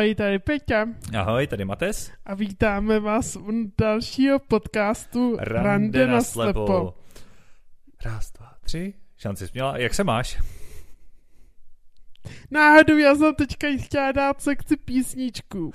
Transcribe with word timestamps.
Ahoj, 0.00 0.14
tady 0.14 0.38
Peťa. 0.38 0.86
Ahoj, 1.18 1.46
tady 1.46 1.64
Mates. 1.64 2.12
A 2.24 2.34
vítáme 2.34 3.00
vás 3.00 3.36
u 3.36 3.52
dalšího 3.78 4.38
podcastu 4.38 5.36
Rande, 5.38 5.62
Rande 5.62 6.06
na 6.06 6.20
slepo. 6.20 6.66
slepo. 6.66 6.94
Raz, 8.04 8.32
dva, 8.32 8.52
tři. 8.60 8.94
Šanci 9.16 9.48
směla. 9.48 9.78
Jak 9.78 9.94
se 9.94 10.04
máš? 10.04 10.40
Náhodou, 12.50 12.96
já 12.96 13.14
jsem 13.14 13.34
teďka 13.34 13.66
chtěla 13.84 14.12
dát 14.12 14.42
sekci 14.42 14.76
písničku. 14.76 15.72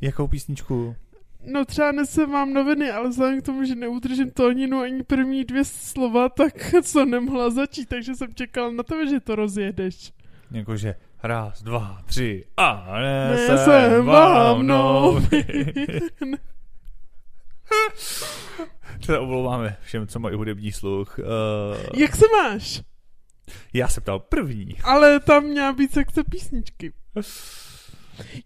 Jakou 0.00 0.28
písničku? 0.28 0.96
No 1.44 1.64
třeba 1.64 1.92
nesem 1.92 2.30
vám 2.30 2.52
noviny, 2.52 2.90
ale 2.90 3.08
vzhledem 3.08 3.40
k 3.40 3.44
tomu, 3.46 3.64
že 3.64 3.74
neudržím 3.74 4.30
tóninu 4.30 4.78
ani 4.80 5.02
první 5.02 5.44
dvě 5.44 5.64
slova, 5.64 6.28
tak 6.28 6.74
co 6.82 7.04
nemohla 7.04 7.50
začít, 7.50 7.88
takže 7.88 8.14
jsem 8.14 8.34
čekal 8.34 8.72
na 8.72 8.82
to, 8.82 9.06
že 9.06 9.20
to 9.20 9.34
rozjedeš. 9.34 10.12
Jakože 10.50 10.94
raz, 11.22 11.62
dva, 11.62 12.02
tři 12.06 12.44
a 12.56 12.86
nesem 13.30 14.06
vám 14.06 14.66
noviny. 14.66 15.72
to 19.06 19.22
omlouváme 19.22 19.76
všem, 19.82 20.06
co 20.06 20.18
mají 20.18 20.36
hudební 20.36 20.72
sluch. 20.72 21.18
Uh, 21.18 21.26
Jak 22.00 22.16
se 22.16 22.24
máš? 22.42 22.82
Já 23.72 23.88
se 23.88 24.00
ptal 24.00 24.18
první. 24.18 24.76
Ale 24.82 25.20
tam 25.20 25.44
měla 25.44 25.72
být 25.72 25.92
sekce 25.92 26.24
písničky. 26.24 26.92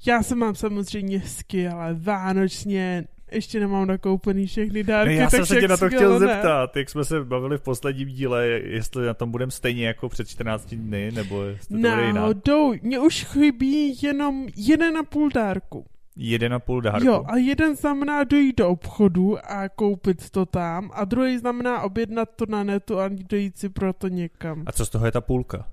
Já 0.06 0.22
se 0.22 0.34
mám 0.34 0.55
samozřejmě 0.55 1.20
ale 1.69 1.95
vánočně 1.95 3.05
ještě 3.34 3.60
nemám 3.60 3.86
nakoupený 3.86 4.46
všechny 4.46 4.84
dárky. 4.84 5.14
No 5.14 5.20
já 5.20 5.30
jsem 5.30 5.46
se 5.46 5.60
tě 5.60 5.68
na 5.68 5.76
to 5.76 5.88
chtěl 5.88 6.12
ne. 6.12 6.18
zeptat, 6.18 6.76
jak 6.76 6.90
jsme 6.90 7.04
se 7.04 7.24
bavili 7.24 7.58
v 7.58 7.62
posledním 7.62 8.08
díle, 8.08 8.46
jestli 8.46 9.06
na 9.06 9.14
tom 9.14 9.30
budeme 9.30 9.50
stejně 9.50 9.86
jako 9.86 10.08
před 10.08 10.28
14 10.28 10.74
dny, 10.74 11.12
nebo 11.12 11.42
jestli 11.42 11.82
to 11.82 11.88
bude 11.88 12.06
jinak. 12.06 12.36
Mně 12.82 12.98
už 12.98 13.24
chybí 13.24 13.98
jenom 14.02 14.46
jeden 14.56 14.96
a 14.96 15.02
půl 15.02 15.28
dárku. 15.34 15.84
Jeden 16.16 16.54
a 16.54 16.58
půl 16.58 16.80
dárku. 16.80 17.06
Jo, 17.06 17.24
a 17.26 17.36
jeden 17.36 17.76
znamená 17.76 18.24
dojít 18.24 18.58
do 18.58 18.68
obchodu 18.68 19.38
a 19.44 19.69
koupit 19.69 20.30
to 20.30 20.46
tam, 20.46 20.91
a 20.94 21.04
druhý 21.04 21.38
znamená 21.38 21.82
objednat 21.82 22.28
to 22.36 22.46
na 22.48 22.64
netu 22.64 23.00
a 23.00 23.08
dojít 23.08 23.58
si 23.58 23.69
pro 23.69 23.92
to 23.92 24.08
někam. 24.08 24.62
A 24.66 24.72
co 24.72 24.86
z 24.86 24.91
toho 24.91 25.06
je 25.06 25.12
ta 25.12 25.20
půlka? 25.20 25.69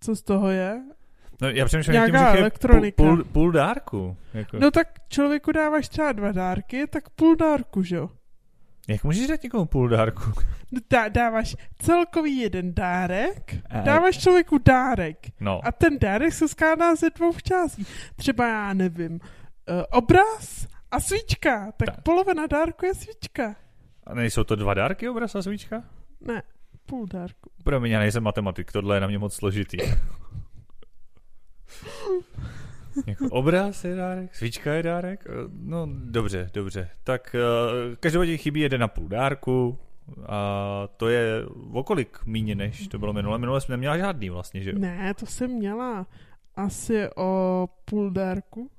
Co 0.00 0.16
z 0.16 0.22
toho 0.22 0.48
je? 0.50 0.82
No, 1.40 1.48
já 1.48 1.64
přemýšlím 1.64 2.04
tím, 2.04 2.14
že 2.14 2.38
elektronika. 2.38 2.94
Půl, 2.96 3.16
půl, 3.16 3.24
půl 3.24 3.52
dárku. 3.52 4.16
Jako. 4.34 4.58
No 4.58 4.70
tak 4.70 4.88
člověku 5.08 5.52
dáváš 5.52 5.88
třeba 5.88 6.12
dva 6.12 6.32
dárky, 6.32 6.86
tak 6.86 7.10
půl 7.10 7.36
dárku, 7.36 7.82
že 7.82 7.96
jo? 7.96 8.10
Jak 8.88 9.04
můžeš 9.04 9.26
dát 9.26 9.42
někomu 9.42 9.66
půl 9.66 9.88
dárku? 9.88 10.32
Dá, 10.90 11.08
dáváš 11.08 11.56
celkový 11.78 12.38
jeden 12.38 12.74
dárek, 12.74 13.54
a... 13.70 13.80
dáváš 13.80 14.18
člověku 14.18 14.58
dárek. 14.58 15.18
No. 15.40 15.60
A 15.64 15.72
ten 15.72 15.98
dárek 15.98 16.32
se 16.32 16.48
skládá 16.48 16.94
ze 16.94 17.10
dvou 17.10 17.32
částí. 17.42 17.86
Třeba 18.16 18.48
já 18.48 18.72
nevím, 18.72 19.12
uh, 19.12 19.18
obraz 19.90 20.66
a 20.90 21.00
svíčka. 21.00 21.72
Tak 21.76 21.96
Ta. 21.96 22.02
polovina 22.02 22.46
dárku 22.46 22.86
je 22.86 22.94
svíčka. 22.94 23.56
A 24.06 24.14
nejsou 24.14 24.44
to 24.44 24.56
dva 24.56 24.74
dárky, 24.74 25.08
obraz 25.08 25.34
a 25.34 25.42
svíčka? 25.42 25.82
Ne, 26.20 26.42
půl 26.86 27.06
dárku. 27.06 27.50
Promiň, 27.64 27.92
já 27.92 27.98
nejsem 27.98 28.22
matematik, 28.22 28.72
tohle 28.72 28.96
je 28.96 29.00
na 29.00 29.06
mě 29.06 29.18
moc 29.18 29.34
složitý. 29.34 29.76
jako 33.06 33.28
obraz 33.30 33.84
je 33.84 33.94
dárek, 33.94 34.34
svíčka 34.34 34.72
je 34.72 34.82
dárek? 34.82 35.24
Eh, 35.26 35.32
no 35.62 35.88
dobře, 36.04 36.50
dobře. 36.54 36.88
Tak 37.04 37.36
uh, 37.38 37.94
každopádně 37.94 38.36
chybí 38.36 38.60
jeden 38.60 38.82
a 38.82 38.88
půl 38.88 39.08
dárku 39.08 39.78
a 40.26 40.88
to 40.96 41.08
je 41.08 41.42
okolik 41.72 42.18
míně, 42.26 42.54
než 42.54 42.88
to 42.88 42.98
bylo 42.98 43.12
minule. 43.12 43.38
Minule 43.38 43.60
jsem 43.60 43.72
neměla 43.72 43.98
žádný 43.98 44.30
vlastně, 44.30 44.62
že 44.62 44.70
jo? 44.70 44.78
Ne, 44.78 45.14
to 45.14 45.26
jsem 45.26 45.50
měla 45.50 46.06
asi 46.56 47.08
o 47.16 47.68
půl 47.84 48.10
dárku. 48.10 48.70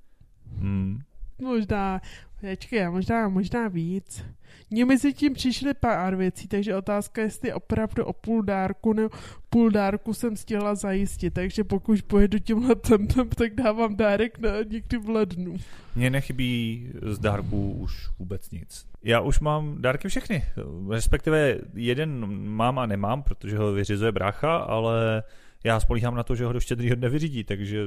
Hmm. 0.58 1.00
Možná, 1.42 2.02
počkej, 2.42 2.90
možná, 2.90 3.30
možná 3.30 3.68
víc. 3.68 4.26
Mně 4.74 4.86
mezi 4.86 5.14
tím 5.14 5.34
přišly 5.34 5.74
pár 5.74 6.16
věcí, 6.16 6.48
takže 6.48 6.76
otázka 6.76 7.22
je, 7.22 7.26
jestli 7.26 7.54
opravdu 7.54 8.06
o 8.06 8.14
půl 8.14 8.44
dárku 8.44 8.94
nebo 8.94 9.10
půl 9.50 9.72
dárku 9.72 10.14
jsem 10.14 10.36
stihla 10.36 10.76
zajistit, 10.76 11.34
takže 11.34 11.64
pokud 11.64 12.02
pojedu 12.02 12.40
tímhle 12.40 12.76
tempem, 12.76 13.30
tak 13.30 13.56
dávám 13.56 13.96
dárek 13.96 14.40
na 14.40 14.50
někdy 14.70 14.98
v 14.98 15.10
lednu. 15.10 15.58
Mně 15.96 16.10
nechybí 16.10 16.90
z 17.02 17.20
dárků 17.20 17.72
už 17.72 18.10
vůbec 18.20 18.52
nic. 18.52 18.86
Já 19.04 19.20
už 19.20 19.40
mám 19.40 19.82
dárky 19.82 20.08
všechny, 20.08 20.46
respektive 20.90 21.58
jeden 21.74 22.26
mám 22.50 22.80
a 22.80 22.86
nemám, 22.86 23.24
protože 23.24 23.58
ho 23.58 23.74
vyřizuje 23.74 24.12
brácha, 24.12 24.58
ale 24.58 25.24
já 25.64 25.80
spolíhám 25.80 26.16
na 26.16 26.24
to, 26.24 26.36
že 26.36 26.46
ho 26.46 26.54
do 26.54 26.60
štědrýho 26.60 26.96
nevyřídí, 26.96 27.44
takže... 27.44 27.84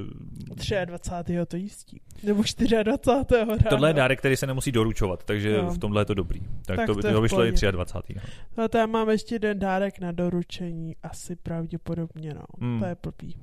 23. 0.84 1.38
to 1.48 1.56
jistí. 1.56 2.00
Nebo 2.22 2.42
24. 2.42 2.76
ráno. 3.36 3.56
Tohle 3.68 3.90
je 3.90 3.94
dárek, 3.94 4.18
který 4.18 4.36
se 4.36 4.46
nemusí 4.46 4.72
doručovat, 4.72 5.24
takže 5.24 5.62
no. 5.62 5.70
v 5.70 5.78
tomhle 5.78 6.00
je 6.00 6.04
to 6.04 6.14
dobrý. 6.14 6.40
Tak, 6.66 6.76
tak 6.76 6.86
to, 6.86 6.94
to, 6.94 7.12
to 7.12 7.20
vyšlo 7.20 7.46
i 7.46 7.52
23. 7.70 8.14
No 8.56 8.68
to 8.68 8.78
já 8.78 8.86
mám 8.86 9.10
ještě 9.10 9.34
jeden 9.34 9.58
dárek 9.58 10.00
na 10.00 10.12
doručení, 10.12 10.96
asi 11.02 11.36
pravděpodobně, 11.36 12.34
no. 12.34 12.44
Hmm. 12.60 12.80
To 12.80 12.86
je 12.86 12.96
blbý. 13.02 13.36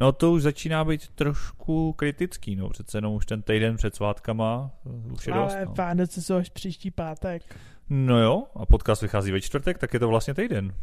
No 0.00 0.12
to 0.12 0.32
už 0.32 0.42
začíná 0.42 0.84
být 0.84 1.08
trošku 1.08 1.92
kritický, 1.92 2.56
no. 2.56 2.68
Přece 2.68 2.98
jenom 2.98 3.14
už 3.14 3.26
ten 3.26 3.42
týden 3.42 3.76
před 3.76 3.94
svátkama 3.94 4.70
eh, 4.86 5.12
už 5.12 5.26
je 5.26 5.32
Ale 5.32 5.44
dost, 5.44 5.56
no. 5.68 5.74
Vánoce 5.74 6.22
jsou 6.22 6.34
až 6.34 6.48
příští 6.48 6.90
pátek. 6.90 7.56
No 7.88 8.20
jo, 8.20 8.44
a 8.54 8.66
podcast 8.66 9.02
vychází 9.02 9.32
ve 9.32 9.40
čtvrtek, 9.40 9.78
tak 9.78 9.94
je 9.94 10.00
to 10.00 10.08
vlastně 10.08 10.34
týden. 10.34 10.74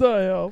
No 0.00 0.22
jo 0.22 0.50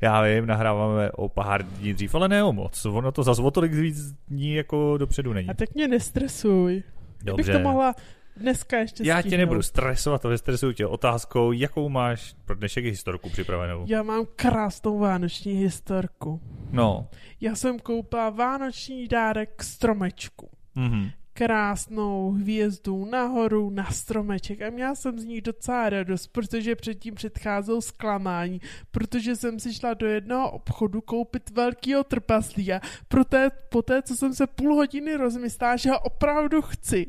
já 0.00 0.22
vím, 0.22 0.46
nahráváme 0.46 1.10
o 1.12 1.28
pár 1.28 1.62
dní 1.62 1.94
dřív, 1.94 2.14
ale 2.14 2.28
ne 2.28 2.44
o 2.44 2.52
moc. 2.52 2.86
Ono 2.86 3.12
to 3.12 3.22
zase 3.22 3.42
o 3.42 3.50
tolik 3.50 3.72
víc 3.72 4.12
dní 4.28 4.54
jako 4.54 4.98
dopředu 4.98 5.32
není. 5.32 5.48
A 5.48 5.54
tak 5.54 5.74
mě 5.74 5.88
nestresuj. 5.88 6.82
Dobře. 7.24 7.52
Bych 7.52 7.56
to 7.56 7.62
mohla 7.62 7.94
dneska 8.36 8.78
ještě 8.78 9.02
Já 9.06 9.22
tě 9.22 9.36
nebudu 9.36 9.62
stresovat, 9.62 10.22
to 10.22 10.28
vystresuju 10.28 10.72
tě 10.72 10.86
otázkou, 10.86 11.52
jakou 11.52 11.88
máš 11.88 12.34
pro 12.44 12.56
dnešek 12.56 12.84
historku 12.84 13.30
připravenou. 13.30 13.84
Já 13.88 14.02
mám 14.02 14.26
krásnou 14.36 14.98
vánoční 14.98 15.52
historku. 15.52 16.40
No. 16.70 17.08
Já 17.40 17.54
jsem 17.54 17.78
koupila 17.78 18.30
vánoční 18.30 19.08
dárek 19.08 19.50
k 19.56 19.62
stromečku. 19.62 20.50
Mm-hmm 20.76 21.10
krásnou 21.38 22.30
hvězdu 22.30 23.04
nahoru 23.04 23.70
na 23.70 23.90
stromeček 23.90 24.62
a 24.62 24.70
měla 24.70 24.94
jsem 24.94 25.18
z 25.18 25.24
ní 25.24 25.40
docela 25.40 25.90
radost, 25.90 26.26
protože 26.26 26.76
předtím 26.76 27.14
předcházel 27.14 27.80
zklamání, 27.80 28.60
protože 28.90 29.36
jsem 29.36 29.60
si 29.60 29.74
šla 29.74 29.94
do 29.94 30.06
jednoho 30.06 30.50
obchodu 30.50 31.00
koupit 31.00 31.50
velkýho 31.50 32.04
trpaslíka, 32.04 32.80
proté, 33.08 33.50
poté, 33.50 34.02
co 34.02 34.16
jsem 34.16 34.34
se 34.34 34.46
půl 34.46 34.74
hodiny 34.74 35.16
rozmyslela, 35.16 35.76
že 35.76 35.90
ho 35.90 36.00
opravdu 36.00 36.62
chci, 36.62 37.06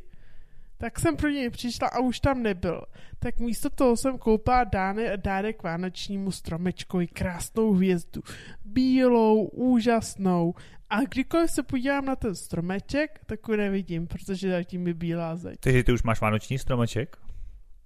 tak 0.78 1.00
jsem 1.00 1.16
pro 1.16 1.30
něj 1.30 1.50
přišla 1.50 1.88
a 1.88 2.00
už 2.00 2.20
tam 2.20 2.44
nebyl. 2.44 2.82
Tak 3.20 3.40
místo 3.40 3.70
toho 3.70 3.98
jsem 3.98 4.18
koupila 4.18 4.64
dáne, 4.64 5.18
dárek 5.18 5.64
vánočnímu 5.64 6.32
stromečkovi, 6.32 7.08
krásnou 7.08 7.74
hvězdu. 7.74 8.22
Bílou, 8.66 9.46
úžasnou. 9.46 10.54
A 10.90 11.02
kdykoliv 11.02 11.52
se 11.52 11.64
podívám 11.64 12.06
na 12.06 12.16
ten 12.16 12.36
stromeček, 12.36 13.20
tak 13.26 13.48
ho 13.48 13.56
nevidím, 13.58 14.08
protože 14.08 14.52
zatím 14.52 14.88
je 14.88 14.94
bílá 14.94 15.36
zeď. 15.36 15.60
Takže 15.60 15.84
ty 15.84 15.92
už 15.92 16.04
máš 16.04 16.22
vánoční 16.22 16.60
stromeček? 16.60 17.18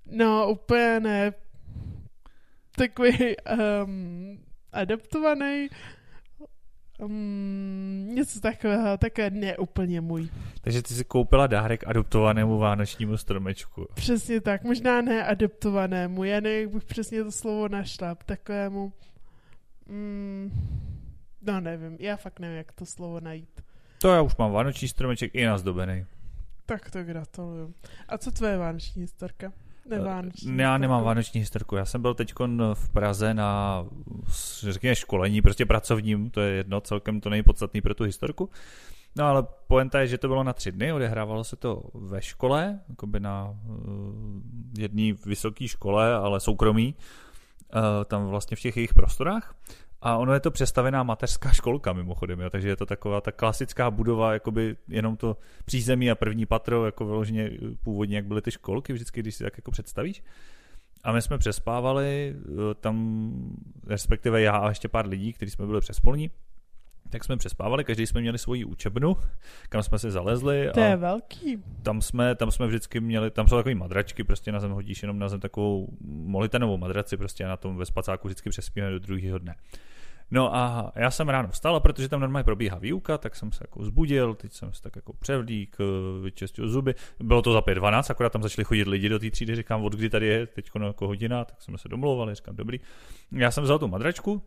No, 0.05 0.51
úplně 0.51 0.99
ne. 0.99 1.33
Takový 2.75 3.35
um, 3.83 4.39
adaptovaný. 4.71 5.67
Um, 6.99 8.09
něco 8.13 8.39
takového, 8.39 8.97
také 8.97 9.29
neúplně 9.29 10.01
můj. 10.01 10.29
Takže 10.61 10.81
ty 10.81 10.93
si 10.93 11.03
koupila 11.03 11.47
dárek 11.47 11.87
adoptovanému 11.87 12.57
vánočnímu 12.57 13.17
stromečku. 13.17 13.87
Přesně 13.93 14.41
tak, 14.41 14.63
možná 14.63 15.01
ne 15.01 15.23
adoptovanému, 15.23 16.23
já 16.23 16.39
nevím, 16.39 16.61
jak 16.61 16.73
bych 16.73 16.83
přesně 16.83 17.23
to 17.23 17.31
slovo 17.31 17.67
našla, 17.67 18.15
takovému... 18.15 18.93
Um, 19.89 20.51
No 21.45 21.61
nevím, 21.61 21.97
já 21.99 22.17
fakt 22.17 22.39
nevím, 22.39 22.57
jak 22.57 22.71
to 22.71 22.85
slovo 22.85 23.19
najít. 23.19 23.61
To 24.01 24.07
já 24.13 24.21
už 24.21 24.35
mám 24.35 24.51
vánoční 24.51 24.87
stromeček 24.87 25.35
i 25.35 25.45
nazdobený. 25.45 26.05
Tak 26.65 26.91
to 26.91 27.03
gratuluju. 27.03 27.73
A 28.07 28.17
co 28.17 28.31
tvoje 28.31 28.57
vánoční 28.57 29.01
historka? 29.01 29.51
Nevánoční 29.89 30.57
já 30.57 30.77
nemám 30.77 31.03
vánoční 31.03 31.39
historku. 31.39 31.75
Já 31.75 31.85
jsem 31.85 32.01
byl 32.01 32.13
teď 32.13 32.33
v 32.73 32.89
Praze 32.89 33.33
na, 33.33 33.85
řekněme, 34.61 34.95
školení, 34.95 35.41
prostě 35.41 35.65
pracovním, 35.65 36.29
to 36.29 36.41
je 36.41 36.53
jedno, 36.53 36.81
celkem 36.81 37.21
to 37.21 37.29
nejpodstatný 37.29 37.81
pro 37.81 37.93
tu 37.93 38.03
historku. 38.03 38.49
No 39.15 39.25
ale 39.25 39.43
poenta 39.67 39.99
je, 39.99 40.07
že 40.07 40.17
to 40.17 40.27
bylo 40.27 40.43
na 40.43 40.53
tři 40.53 40.71
dny, 40.71 40.93
odehrávalo 40.93 41.43
se 41.43 41.55
to 41.55 41.83
ve 41.93 42.21
škole, 42.21 42.79
jakoby 42.89 43.19
na 43.19 43.49
uh, 43.49 43.75
jedné 44.77 45.13
vysoké 45.25 45.67
škole, 45.67 46.13
ale 46.13 46.39
soukromí, 46.39 46.95
uh, 47.75 47.81
tam 48.05 48.27
vlastně 48.27 48.57
v 48.57 48.59
těch 48.59 48.77
jejich 48.77 48.93
prostorách. 48.93 49.55
A 50.05 50.17
ono 50.17 50.33
je 50.33 50.39
to 50.39 50.51
přestavená 50.51 51.03
mateřská 51.03 51.51
školka 51.53 51.93
mimochodem, 51.93 52.39
jo, 52.39 52.49
takže 52.49 52.69
je 52.69 52.75
to 52.75 52.85
taková 52.85 53.21
ta 53.21 53.31
klasická 53.31 53.91
budova, 53.91 54.33
jakoby 54.33 54.75
jenom 54.87 55.17
to 55.17 55.37
přízemí 55.65 56.11
a 56.11 56.15
první 56.15 56.45
patro, 56.45 56.85
jako 56.85 57.05
vyloženě 57.05 57.51
původně, 57.83 58.15
jak 58.15 58.25
byly 58.25 58.41
ty 58.41 58.51
školky, 58.51 58.93
vždycky, 58.93 59.19
když 59.19 59.35
si 59.35 59.43
tak 59.43 59.57
jako 59.57 59.71
představíš. 59.71 60.23
A 61.03 61.11
my 61.11 61.21
jsme 61.21 61.37
přespávali, 61.37 62.35
tam 62.79 63.33
respektive 63.87 64.41
já 64.41 64.57
a 64.57 64.69
ještě 64.69 64.87
pár 64.87 65.07
lidí, 65.07 65.33
kteří 65.33 65.51
jsme 65.51 65.65
byli 65.65 65.81
přespolní, 65.81 66.31
tak 67.13 67.23
jsme 67.23 67.37
přespávali, 67.37 67.83
každý 67.83 68.07
jsme 68.07 68.21
měli 68.21 68.37
svoji 68.37 68.65
učebnu, 68.65 69.17
kam 69.69 69.83
jsme 69.83 69.99
si 69.99 70.11
zalezli. 70.11 70.69
To 70.73 70.79
je 70.79 70.95
velký. 70.95 71.63
Tam 71.83 72.01
jsme, 72.01 72.35
tam 72.35 72.51
jsme 72.51 72.67
vždycky 72.67 72.99
měli, 72.99 73.31
tam 73.31 73.47
jsou 73.47 73.55
takové 73.55 73.75
madračky, 73.75 74.23
prostě 74.23 74.51
na 74.51 74.59
zem 74.59 74.71
hodíš 74.71 75.01
jenom 75.01 75.19
na 75.19 75.29
zem 75.29 75.39
takovou 75.39 75.87
molitenovou 76.07 76.77
madraci, 76.77 77.17
prostě 77.17 77.45
na 77.45 77.57
tom 77.57 77.77
ve 77.77 77.85
spacáku 77.85 78.27
vždycky 78.27 78.49
přespíme 78.49 78.91
do 78.91 78.99
druhého 78.99 79.37
dne. 79.37 79.55
No 80.31 80.55
a 80.55 80.91
já 80.95 81.11
jsem 81.11 81.29
ráno 81.29 81.47
vstal, 81.47 81.79
protože 81.79 82.09
tam 82.09 82.19
normálně 82.19 82.43
probíhá 82.43 82.77
výuka, 82.77 83.17
tak 83.17 83.35
jsem 83.35 83.51
se 83.51 83.63
jako 83.63 83.85
zbudil, 83.85 84.35
teď 84.35 84.53
jsem 84.53 84.73
se 84.73 84.81
tak 84.81 84.95
jako 84.95 85.13
převlík, 85.13 85.77
vyčistil 86.23 86.67
zuby. 86.67 86.95
Bylo 87.19 87.41
to 87.41 87.53
za 87.53 87.59
5.12, 87.59 88.11
akorát 88.11 88.29
tam 88.29 88.43
začali 88.43 88.65
chodit 88.65 88.87
lidi 88.87 89.09
do 89.09 89.19
té 89.19 89.31
třídy, 89.31 89.55
říkám, 89.55 89.83
od 89.83 89.93
kdy 89.93 90.09
tady 90.09 90.27
je 90.27 90.47
teď 90.47 90.69
jako 90.85 91.07
hodina, 91.07 91.45
tak 91.45 91.61
jsme 91.61 91.77
se 91.77 91.89
domlouvali, 91.89 92.35
říkám, 92.35 92.55
dobrý. 92.55 92.79
Já 93.31 93.51
jsem 93.51 93.63
vzal 93.63 93.79
tu 93.79 93.87
madračku, 93.87 94.41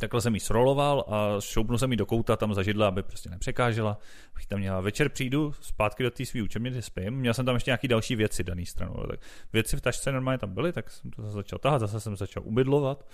Takhle 0.00 0.20
jsem 0.20 0.34
ji 0.34 0.40
sroloval 0.40 1.04
a 1.08 1.40
šoupnul 1.40 1.78
jsem 1.78 1.90
ji 1.90 1.96
do 1.96 2.06
kouta 2.06 2.36
tam 2.36 2.54
za 2.54 2.62
židle, 2.62 2.86
aby 2.86 3.02
prostě 3.02 3.30
nepřekážela. 3.30 3.98
Bych 4.34 4.46
tam 4.46 4.58
měla 4.58 4.80
večer 4.80 5.08
přijdu 5.08 5.52
zpátky 5.60 6.02
do 6.02 6.10
té 6.10 6.26
své 6.26 6.42
učebny, 6.42 6.70
kde 6.70 6.82
spím. 6.82 7.14
Měl 7.14 7.34
jsem 7.34 7.46
tam 7.46 7.54
ještě 7.54 7.70
nějaké 7.70 7.88
další 7.88 8.16
věci 8.16 8.44
dané 8.44 8.66
stranou. 8.66 9.06
Tak 9.10 9.20
věci 9.52 9.76
v 9.76 9.80
tašce 9.80 10.12
normálně 10.12 10.38
tam 10.38 10.54
byly, 10.54 10.72
tak 10.72 10.90
jsem 10.90 11.10
to 11.10 11.22
začal 11.22 11.58
tahat, 11.58 11.78
zase 11.78 12.00
jsem 12.00 12.16
začal 12.16 12.42
ubydlovat 12.46 13.04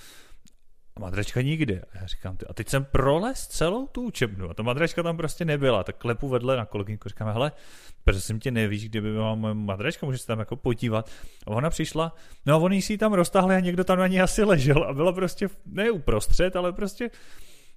madračka 1.00 1.42
nikde. 1.42 1.82
A 1.92 1.98
já 2.00 2.06
říkám, 2.06 2.36
ty, 2.36 2.46
a 2.46 2.54
teď 2.54 2.68
jsem 2.68 2.84
prolez 2.84 3.46
celou 3.46 3.86
tu 3.86 4.02
učebnu 4.02 4.50
a 4.50 4.54
ta 4.54 4.62
madračka 4.62 5.02
tam 5.02 5.16
prostě 5.16 5.44
nebyla. 5.44 5.84
Tak 5.84 5.96
klepu 5.96 6.28
vedle 6.28 6.56
na 6.56 6.64
kolegyňku, 6.64 7.08
říkám, 7.08 7.32
hele, 7.32 7.52
protože 8.04 8.20
jsem 8.20 8.40
tě 8.40 8.50
nevíš, 8.50 8.88
kde 8.88 9.00
by 9.00 9.12
byla 9.12 9.34
moje 9.34 9.54
madračka, 9.54 10.06
můžeš 10.06 10.20
se 10.20 10.26
tam 10.26 10.38
jako 10.38 10.56
podívat. 10.56 11.10
A 11.46 11.50
ona 11.50 11.70
přišla, 11.70 12.14
no 12.46 12.54
a 12.54 12.56
oni 12.56 12.82
si 12.82 12.92
ji 12.92 12.98
tam 12.98 13.12
roztahli 13.12 13.54
a 13.54 13.60
někdo 13.60 13.84
tam 13.84 13.98
na 13.98 14.06
ní 14.06 14.20
asi 14.20 14.44
ležel 14.44 14.84
a 14.84 14.92
byla 14.92 15.12
prostě, 15.12 15.48
ne 15.66 15.90
uprostřed, 15.90 16.56
ale 16.56 16.72
prostě 16.72 17.10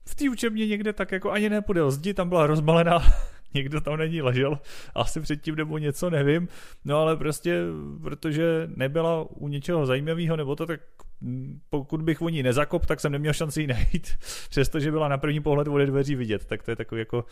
v 0.05 0.15
té 0.15 0.29
učebně 0.29 0.67
někde 0.67 0.93
tak 0.93 1.11
jako 1.11 1.31
ani 1.31 1.49
nepodél 1.49 1.91
zdi, 1.91 2.13
tam 2.13 2.29
byla 2.29 2.47
rozbalená 2.47 2.99
někdo 3.53 3.81
tam 3.81 3.97
není 3.97 4.21
ležel, 4.21 4.59
asi 4.95 5.21
předtím 5.21 5.55
nebo 5.55 5.77
něco, 5.77 6.09
nevím, 6.09 6.47
no 6.85 6.97
ale 6.97 7.17
prostě, 7.17 7.61
protože 8.01 8.69
nebyla 8.75 9.25
u 9.29 9.47
něčeho 9.47 9.85
zajímavého 9.85 10.35
nebo 10.35 10.55
to, 10.55 10.65
tak 10.65 10.79
pokud 11.69 12.01
bych 12.01 12.21
o 12.21 12.29
ní 12.29 12.43
nezakop, 12.43 12.85
tak 12.85 12.99
jsem 12.99 13.11
neměl 13.11 13.33
šanci 13.33 13.61
ji 13.61 13.67
najít, 13.67 14.07
přestože 14.49 14.91
byla 14.91 15.07
na 15.07 15.17
první 15.17 15.39
pohled 15.39 15.67
ode 15.67 15.85
dveří 15.85 16.15
vidět, 16.15 16.45
tak 16.45 16.63
to 16.63 16.71
je 16.71 16.75
takový 16.75 16.99
jako 16.99 17.25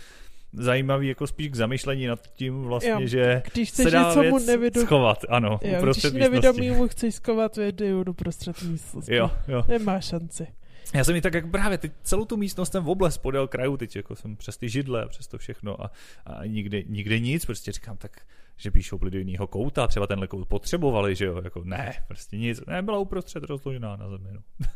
zajímavý 0.53 1.07
jako 1.07 1.27
spíš 1.27 1.49
k 1.49 1.55
zamyšlení 1.55 2.07
nad 2.07 2.27
tím 2.33 2.63
vlastně, 2.63 2.91
jo, 2.91 2.99
že 3.03 3.41
když 3.53 3.69
se 3.69 3.91
dá 3.91 4.13
věc 4.13 4.31
mu 4.31 4.39
nevědom... 4.39 4.85
schovat, 4.85 5.25
ano, 5.29 5.59
jo, 5.63 5.77
uprostřed 5.77 6.13
když 6.13 6.21
nevědomí 6.21 6.71
mu 6.71 6.87
chceš 6.87 7.15
schovat 7.15 7.55
vědu 7.55 8.03
do 8.03 8.13
prostřed 8.13 8.63
místnosti. 8.63 9.15
Jo, 9.15 9.31
jo. 9.47 9.65
Nemá 9.67 10.01
šanci. 10.01 10.47
Já 10.93 11.03
jsem 11.03 11.13
mi 11.13 11.21
tak 11.21 11.33
jak 11.33 11.51
právě 11.51 11.77
teď 11.77 11.91
celou 12.03 12.25
tu 12.25 12.37
místnost 12.37 12.71
jsem 12.71 12.83
v 12.83 12.89
obles 12.89 13.17
podél 13.17 13.47
kraju, 13.47 13.77
teď 13.77 13.95
jako 13.95 14.15
jsem 14.15 14.35
přes 14.35 14.57
ty 14.57 14.69
židle 14.69 15.03
a 15.03 15.07
přes 15.07 15.27
to 15.27 15.37
všechno 15.37 15.83
a, 15.83 15.91
a 16.25 16.45
nikde, 16.45 16.83
nikde 16.83 17.19
nic, 17.19 17.45
prostě 17.45 17.71
říkám 17.71 17.97
tak, 17.97 18.21
že 18.61 18.71
šoupli 18.81 19.11
do 19.11 19.19
jiného 19.19 19.47
kouta, 19.47 19.87
třeba 19.87 20.07
tenhle 20.07 20.27
kout 20.27 20.47
potřebovali, 20.47 21.15
že 21.15 21.25
jo, 21.25 21.41
jako 21.43 21.63
ne, 21.63 22.03
prostě 22.07 22.37
nic, 22.37 22.65
ne, 22.67 22.81
byla 22.81 22.97
uprostřed 22.97 23.43
rozložená 23.43 23.95
na 23.95 24.09
zemi, 24.09 24.29
no. 24.33 24.41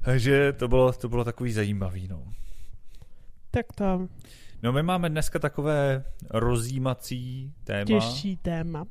Takže 0.00 0.52
to 0.52 0.68
bylo, 0.68 0.92
to 0.92 1.08
bylo 1.08 1.24
takový 1.24 1.52
zajímavý, 1.52 2.08
no. 2.08 2.32
Tak 3.50 3.66
to. 3.74 4.08
No 4.62 4.72
my 4.72 4.82
máme 4.82 5.08
dneska 5.08 5.38
takové 5.38 6.04
rozjímací 6.30 7.52
téma. 7.64 7.84
Těžší 7.84 8.36
téma. 8.36 8.84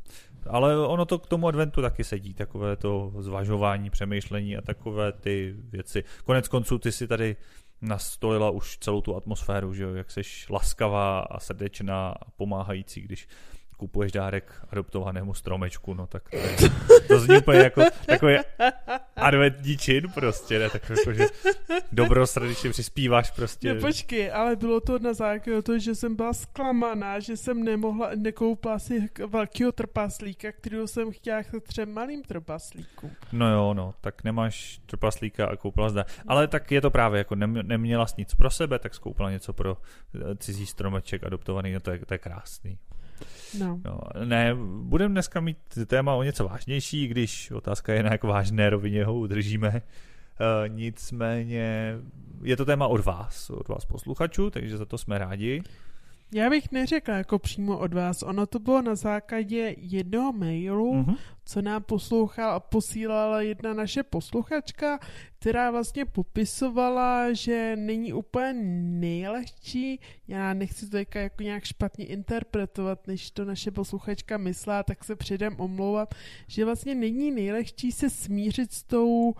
Ale 0.49 0.87
ono 0.87 1.05
to 1.05 1.19
k 1.19 1.27
tomu 1.27 1.47
adventu 1.47 1.81
taky 1.81 2.03
sedí, 2.03 2.33
takové 2.33 2.75
to 2.75 3.13
zvažování, 3.19 3.89
přemýšlení 3.89 4.57
a 4.57 4.61
takové 4.61 5.11
ty 5.11 5.55
věci. 5.57 6.03
Konec 6.25 6.47
konců 6.47 6.79
ty 6.79 6.91
si 6.91 7.07
tady 7.07 7.35
nastolila 7.81 8.49
už 8.49 8.77
celou 8.77 9.01
tu 9.01 9.15
atmosféru, 9.15 9.73
že 9.73 9.83
jo, 9.83 9.93
jak 9.93 10.11
jsi 10.11 10.21
laskavá 10.49 11.19
a 11.19 11.39
srdečná 11.39 12.09
a 12.09 12.31
pomáhající, 12.31 13.01
když 13.01 13.27
kupuješ 13.81 14.11
dárek 14.11 14.45
adoptovanému 14.69 15.33
stromečku, 15.33 15.93
no 15.93 16.07
tak 16.07 16.29
to, 16.29 16.37
je, 16.37 16.69
to 17.07 17.19
zní 17.19 17.37
úplně 17.37 17.59
jako 17.59 17.81
takový 18.05 18.35
adventní 19.15 19.77
čin 19.77 20.09
prostě, 20.13 20.59
ne, 20.59 20.69
tak 20.69 20.89
jako, 20.89 21.13
že 21.13 21.25
dobrosrdečně 21.91 22.69
přispíváš 22.69 23.31
prostě. 23.31 23.73
No 23.73 23.81
počkej, 23.81 24.31
ale 24.31 24.55
bylo 24.55 24.79
to 24.79 24.99
na 24.99 25.13
základě 25.13 25.61
toho, 25.61 25.79
že 25.79 25.95
jsem 25.95 26.15
byla 26.15 26.33
zklamaná, 26.33 27.19
že 27.19 27.37
jsem 27.37 27.63
nemohla, 27.63 28.09
nekoupila 28.15 28.79
si 28.79 29.09
velkého 29.27 29.71
trpaslíka, 29.71 30.51
kterého 30.51 30.87
jsem 30.87 31.11
chtěla 31.11 31.43
k 31.43 31.61
třem 31.63 31.93
malým 31.93 32.23
trpaslíkům. 32.23 33.11
No 33.31 33.49
jo, 33.49 33.73
no, 33.73 33.93
tak 34.01 34.23
nemáš 34.23 34.81
trpaslíka 34.85 35.47
a 35.47 35.55
koupila 35.55 35.89
zda. 35.89 36.05
Ale 36.27 36.47
tak 36.47 36.71
je 36.71 36.81
to 36.81 36.91
právě, 36.91 37.17
jako 37.17 37.35
neměla 37.35 38.07
jsi 38.07 38.15
nic 38.17 38.35
pro 38.35 38.49
sebe, 38.49 38.79
tak 38.79 38.93
skoupila 38.93 39.31
něco 39.31 39.53
pro 39.53 39.77
eh, 40.15 40.35
cizí 40.35 40.65
stromeček 40.65 41.23
adoptovaný, 41.23 41.73
no 41.73 41.79
to 41.79 41.91
je, 41.91 41.99
to 42.05 42.13
je 42.13 42.17
krásný. 42.17 42.77
No. 43.59 43.79
no 43.85 43.99
ne, 44.25 44.55
budeme 44.81 45.13
dneska 45.13 45.39
mít 45.39 45.57
téma 45.85 46.15
o 46.15 46.23
něco 46.23 46.47
vážnější, 46.47 47.07
když 47.07 47.51
otázka 47.51 47.93
je, 47.93 48.03
na 48.03 48.11
jak 48.11 48.23
vážné 48.23 48.69
rovině 48.69 49.05
ho 49.05 49.13
udržíme. 49.13 49.69
Uh, 49.69 50.75
nicméně 50.75 51.95
je 52.43 52.57
to 52.57 52.65
téma 52.65 52.87
od 52.87 53.05
vás, 53.05 53.49
od 53.49 53.67
vás 53.67 53.85
posluchačů, 53.85 54.49
takže 54.49 54.77
za 54.77 54.85
to 54.85 54.97
jsme 54.97 55.17
rádi. 55.17 55.63
Já 56.33 56.49
bych 56.49 56.71
neřekla 56.71 57.15
jako 57.15 57.39
přímo 57.39 57.77
od 57.77 57.93
vás. 57.93 58.23
Ono 58.23 58.45
to 58.45 58.59
bylo 58.59 58.81
na 58.81 58.95
základě 58.95 59.75
jednoho 59.77 60.33
mailu, 60.33 60.93
mm-hmm. 60.93 61.17
co 61.45 61.61
nám 61.61 61.83
poslouchal 61.83 62.51
a 62.51 62.59
posílala 62.59 63.41
jedna 63.41 63.73
naše 63.73 64.03
posluchačka, 64.03 64.99
která 65.39 65.71
vlastně 65.71 66.05
popisovala, 66.05 67.33
že 67.33 67.75
není 67.75 68.13
úplně 68.13 68.53
nejlehčí. 68.99 69.99
Já 70.27 70.53
nechci 70.53 70.89
to 70.89 70.97
jako 70.97 71.43
nějak 71.43 71.63
špatně 71.63 72.05
interpretovat, 72.05 73.07
než 73.07 73.31
to 73.31 73.45
naše 73.45 73.71
posluchačka 73.71 74.37
myslá, 74.37 74.83
tak 74.83 75.03
se 75.03 75.15
předem 75.15 75.55
omlouvat, 75.59 76.15
že 76.47 76.65
vlastně 76.65 76.95
není 76.95 77.31
nejlehčí 77.31 77.91
se 77.91 78.09
smířit 78.09 78.73
s 78.73 78.83
tou 78.83 79.33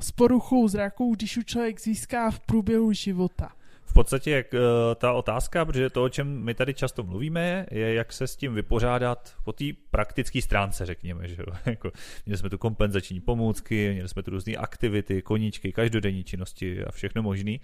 s 0.00 0.12
poruchou 0.12 0.68
zraku, 0.68 1.14
když 1.14 1.36
už 1.36 1.44
člověk 1.44 1.80
získá 1.80 2.30
v 2.30 2.40
průběhu 2.40 2.92
života 2.92 3.52
v 3.84 3.92
podstatě 3.92 4.30
jak, 4.30 4.46
uh, 4.52 4.60
ta 4.94 5.12
otázka, 5.12 5.64
protože 5.64 5.90
to, 5.90 6.04
o 6.04 6.08
čem 6.08 6.44
my 6.44 6.54
tady 6.54 6.74
často 6.74 7.02
mluvíme, 7.02 7.66
je, 7.70 7.94
jak 7.94 8.12
se 8.12 8.26
s 8.26 8.36
tím 8.36 8.54
vypořádat 8.54 9.34
po 9.44 9.52
té 9.52 9.64
praktické 9.90 10.42
stránce, 10.42 10.86
řekněme. 10.86 11.28
Že 11.28 11.36
jako, 11.66 11.90
měli 12.26 12.38
jsme 12.38 12.50
tu 12.50 12.58
kompenzační 12.58 13.20
pomůcky, 13.20 13.92
měli 13.92 14.08
jsme 14.08 14.22
tu 14.22 14.30
různé 14.30 14.54
aktivity, 14.54 15.22
koníčky, 15.22 15.72
každodenní 15.72 16.24
činnosti 16.24 16.84
a 16.84 16.90
všechno 16.92 17.22
možné. 17.22 17.56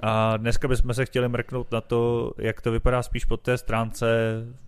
A 0.00 0.36
dneska 0.36 0.68
bychom 0.68 0.94
se 0.94 1.06
chtěli 1.06 1.28
mrknout 1.28 1.72
na 1.72 1.80
to, 1.80 2.32
jak 2.38 2.60
to 2.60 2.72
vypadá 2.72 3.02
spíš 3.02 3.24
po 3.24 3.36
té 3.36 3.58
stránce 3.58 4.06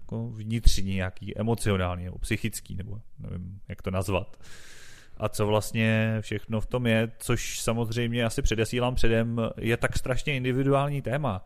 jako 0.01 0.29
vnitřní, 0.29 0.95
nějaký 0.95 1.39
emocionální 1.39 2.05
nebo 2.05 2.19
psychický, 2.19 2.77
nebo 2.77 3.01
nevím, 3.19 3.61
jak 3.69 3.83
to 3.83 3.91
nazvat 3.91 4.37
a 5.21 5.29
co 5.29 5.47
vlastně 5.47 6.19
všechno 6.21 6.61
v 6.61 6.67
tom 6.67 6.87
je, 6.87 7.13
což 7.19 7.61
samozřejmě 7.61 8.25
asi 8.25 8.43
předesílám 8.43 8.95
předem, 8.95 9.41
je 9.57 9.77
tak 9.77 9.99
strašně 9.99 10.37
individuální 10.37 11.03
téma, 11.03 11.45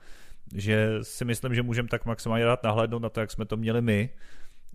že 0.54 0.88
si 1.02 1.24
myslím, 1.24 1.54
že 1.54 1.62
můžeme 1.62 1.88
tak 1.88 2.06
maximálně 2.06 2.44
dát 2.44 2.62
nahlédnout 2.62 3.02
na 3.02 3.08
to, 3.08 3.20
jak 3.20 3.30
jsme 3.30 3.44
to 3.44 3.56
měli 3.56 3.82
my 3.82 4.10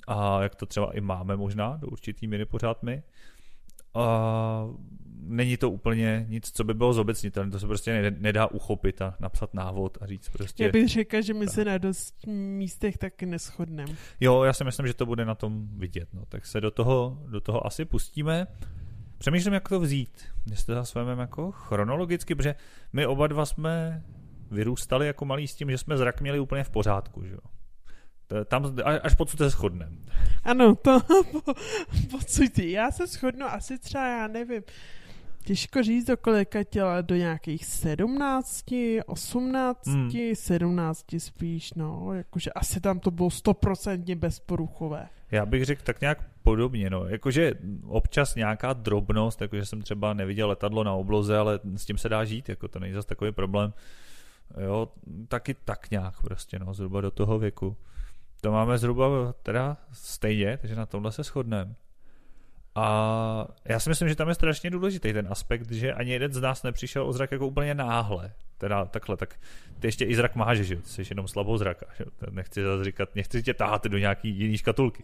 a 0.07 0.43
jak 0.43 0.55
to 0.55 0.65
třeba 0.65 0.91
i 0.91 1.01
máme 1.01 1.37
možná 1.37 1.77
do 1.77 1.87
určitý 1.87 2.27
míry 2.27 2.45
pořád 2.45 2.83
my. 2.83 3.03
A 3.93 4.65
není 5.21 5.57
to 5.57 5.71
úplně 5.71 6.25
nic, 6.29 6.51
co 6.51 6.63
by 6.63 6.73
bylo 6.73 6.93
zobecnitelné, 6.93 7.51
to 7.51 7.59
se 7.59 7.67
prostě 7.67 8.11
nedá 8.17 8.47
uchopit 8.47 9.01
a 9.01 9.15
napsat 9.19 9.53
návod 9.53 9.97
a 10.01 10.05
říct 10.05 10.29
prostě... 10.29 10.63
Já 10.63 10.71
bych 10.71 10.89
řekl, 10.89 11.21
že 11.21 11.33
my 11.33 11.45
tak. 11.45 11.55
se 11.55 11.65
na 11.65 11.77
dost 11.77 12.27
místech 12.27 12.97
taky 12.97 13.25
neschodneme. 13.25 13.93
Jo, 14.19 14.43
já 14.43 14.53
si 14.53 14.63
myslím, 14.63 14.87
že 14.87 14.93
to 14.93 15.05
bude 15.05 15.25
na 15.25 15.35
tom 15.35 15.67
vidět, 15.77 16.09
no. 16.13 16.25
tak 16.29 16.45
se 16.45 16.61
do 16.61 16.71
toho, 16.71 17.23
do 17.27 17.41
toho 17.41 17.67
asi 17.67 17.85
pustíme. 17.85 18.47
Přemýšlím, 19.19 19.53
jak 19.53 19.69
to 19.69 19.79
vzít. 19.79 20.25
Jestli 20.49 20.65
to 20.65 20.73
zase 20.73 20.99
jako 21.19 21.51
chronologicky, 21.51 22.35
protože 22.35 22.55
my 22.93 23.05
oba 23.05 23.27
dva 23.27 23.45
jsme 23.45 24.03
vyrůstali 24.51 25.07
jako 25.07 25.25
malí 25.25 25.47
s 25.47 25.55
tím, 25.55 25.71
že 25.71 25.77
jsme 25.77 25.97
zrak 25.97 26.21
měli 26.21 26.39
úplně 26.39 26.63
v 26.63 26.69
pořádku, 26.69 27.25
že 27.25 27.33
jo. 27.33 27.39
Tam, 28.45 28.75
až 29.03 29.15
po 29.15 29.25
co 29.25 29.37
se 29.37 29.49
shodneme. 29.49 29.97
Ano, 30.43 30.75
to 30.75 30.99
po, 31.31 31.53
po 32.11 32.17
co 32.25 32.43
ty. 32.53 32.71
Já 32.71 32.91
se 32.91 33.07
shodnu 33.07 33.45
asi 33.45 33.77
třeba, 33.79 34.07
já 34.07 34.27
nevím, 34.27 34.63
těžko 35.43 35.83
říct 35.83 36.05
do 36.05 36.17
kolika 36.17 36.63
těla, 36.63 37.01
do 37.01 37.15
nějakých 37.15 37.65
sedmnácti, 37.65 38.99
osmnácti, 39.05 40.25
hmm. 40.27 40.35
sedmnácti 40.35 41.19
spíš, 41.19 41.73
no, 41.73 42.13
jakože 42.13 42.51
asi 42.51 42.81
tam 42.81 42.99
to 42.99 43.11
bylo 43.11 43.29
stoprocentně 43.29 44.15
bezporuchové. 44.15 45.09
Já 45.31 45.45
bych 45.45 45.65
řekl 45.65 45.81
tak 45.83 46.01
nějak 46.01 46.23
podobně, 46.49 46.89
no. 46.89 47.07
Jakože 47.07 47.53
občas 47.87 48.35
nějaká 48.35 48.73
drobnost, 48.73 49.41
jakože 49.41 49.65
jsem 49.65 49.81
třeba 49.81 50.13
neviděl 50.13 50.47
letadlo 50.49 50.83
na 50.83 50.93
obloze, 50.93 51.37
ale 51.37 51.59
s 51.75 51.85
tím 51.85 51.97
se 51.97 52.09
dá 52.09 52.25
žít, 52.25 52.49
jako 52.49 52.67
to 52.67 52.79
není 52.79 52.93
zase 52.93 53.07
takový 53.07 53.31
problém. 53.31 53.73
Jo, 54.65 54.89
taky 55.27 55.53
tak 55.53 55.91
nějak 55.91 56.21
prostě, 56.21 56.59
no, 56.59 56.73
zhruba 56.73 57.01
do 57.01 57.11
toho 57.11 57.39
věku. 57.39 57.77
To 58.41 58.51
máme 58.51 58.77
zhruba 58.77 59.33
teda 59.43 59.77
stejně, 59.91 60.57
takže 60.57 60.75
na 60.75 60.85
tomhle 60.85 61.11
se 61.11 61.23
shodneme. 61.23 61.75
A 62.75 63.47
já 63.65 63.79
si 63.79 63.89
myslím, 63.89 64.09
že 64.09 64.15
tam 64.15 64.29
je 64.29 64.35
strašně 64.35 64.69
důležitý 64.69 65.13
ten 65.13 65.27
aspekt, 65.29 65.71
že 65.71 65.93
ani 65.93 66.11
jeden 66.11 66.33
z 66.33 66.41
nás 66.41 66.63
nepřišel 66.63 67.07
o 67.07 67.13
zrak 67.13 67.31
jako 67.31 67.47
úplně 67.47 67.75
náhle. 67.75 68.33
Teda 68.57 68.85
takhle, 68.85 69.17
tak 69.17 69.39
ty 69.79 69.87
ještě 69.87 70.05
i 70.05 70.15
zrak 70.15 70.35
máš, 70.35 70.57
že 70.57 70.77
jsi 70.83 71.03
jenom 71.09 71.27
slabou 71.27 71.57
zraka. 71.57 71.85
Že? 71.97 72.05
Nechci 72.31 72.63
zase 72.63 72.83
říkat, 72.83 73.15
nechci 73.15 73.43
tě 73.43 73.53
táhat 73.53 73.87
do 73.87 73.97
nějaký 73.97 74.29
jiný 74.29 74.57
škatulky. 74.57 75.03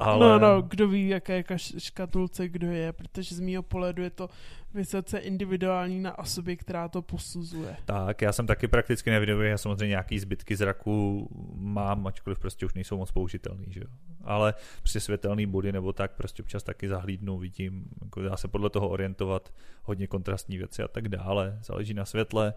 Ale... 0.00 0.28
No, 0.28 0.38
no, 0.38 0.62
kdo 0.62 0.88
ví, 0.88 1.08
jaké 1.08 1.44
škatulce 1.78 2.48
kdo 2.48 2.70
je, 2.70 2.92
protože 2.92 3.34
z 3.34 3.40
mýho 3.40 3.62
pohledu 3.62 4.02
je 4.02 4.10
to 4.10 4.28
vysoce 4.74 5.18
individuální 5.18 6.00
na 6.00 6.18
osobě, 6.18 6.56
která 6.56 6.88
to 6.88 7.02
posuzuje. 7.02 7.76
Tak, 7.84 8.22
já 8.22 8.32
jsem 8.32 8.46
taky 8.46 8.68
prakticky 8.68 9.10
nevidomý, 9.10 9.48
já 9.48 9.58
samozřejmě 9.58 9.88
nějaký 9.88 10.18
zbytky 10.18 10.56
zraku 10.56 11.28
mám, 11.54 12.06
ačkoliv 12.06 12.38
prostě 12.38 12.66
už 12.66 12.74
nejsou 12.74 12.96
moc 12.96 13.10
použitelný, 13.10 13.66
že 13.68 13.80
jo. 13.80 13.86
Ale 14.24 14.54
při 14.82 15.00
světelný 15.00 15.46
body 15.46 15.72
nebo 15.72 15.92
tak 15.92 16.12
prostě 16.12 16.42
občas 16.42 16.62
taky 16.62 16.88
zahlídnu, 16.88 17.38
vidím, 17.38 17.84
jako 18.04 18.22
dá 18.22 18.36
se 18.36 18.48
podle 18.48 18.70
toho 18.70 18.88
orientovat 18.88 19.52
hodně 19.82 20.06
kontrastní 20.06 20.58
věci 20.58 20.82
a 20.82 20.88
tak 20.88 21.08
dále, 21.08 21.58
záleží 21.62 21.94
na 21.94 22.04
světle. 22.04 22.54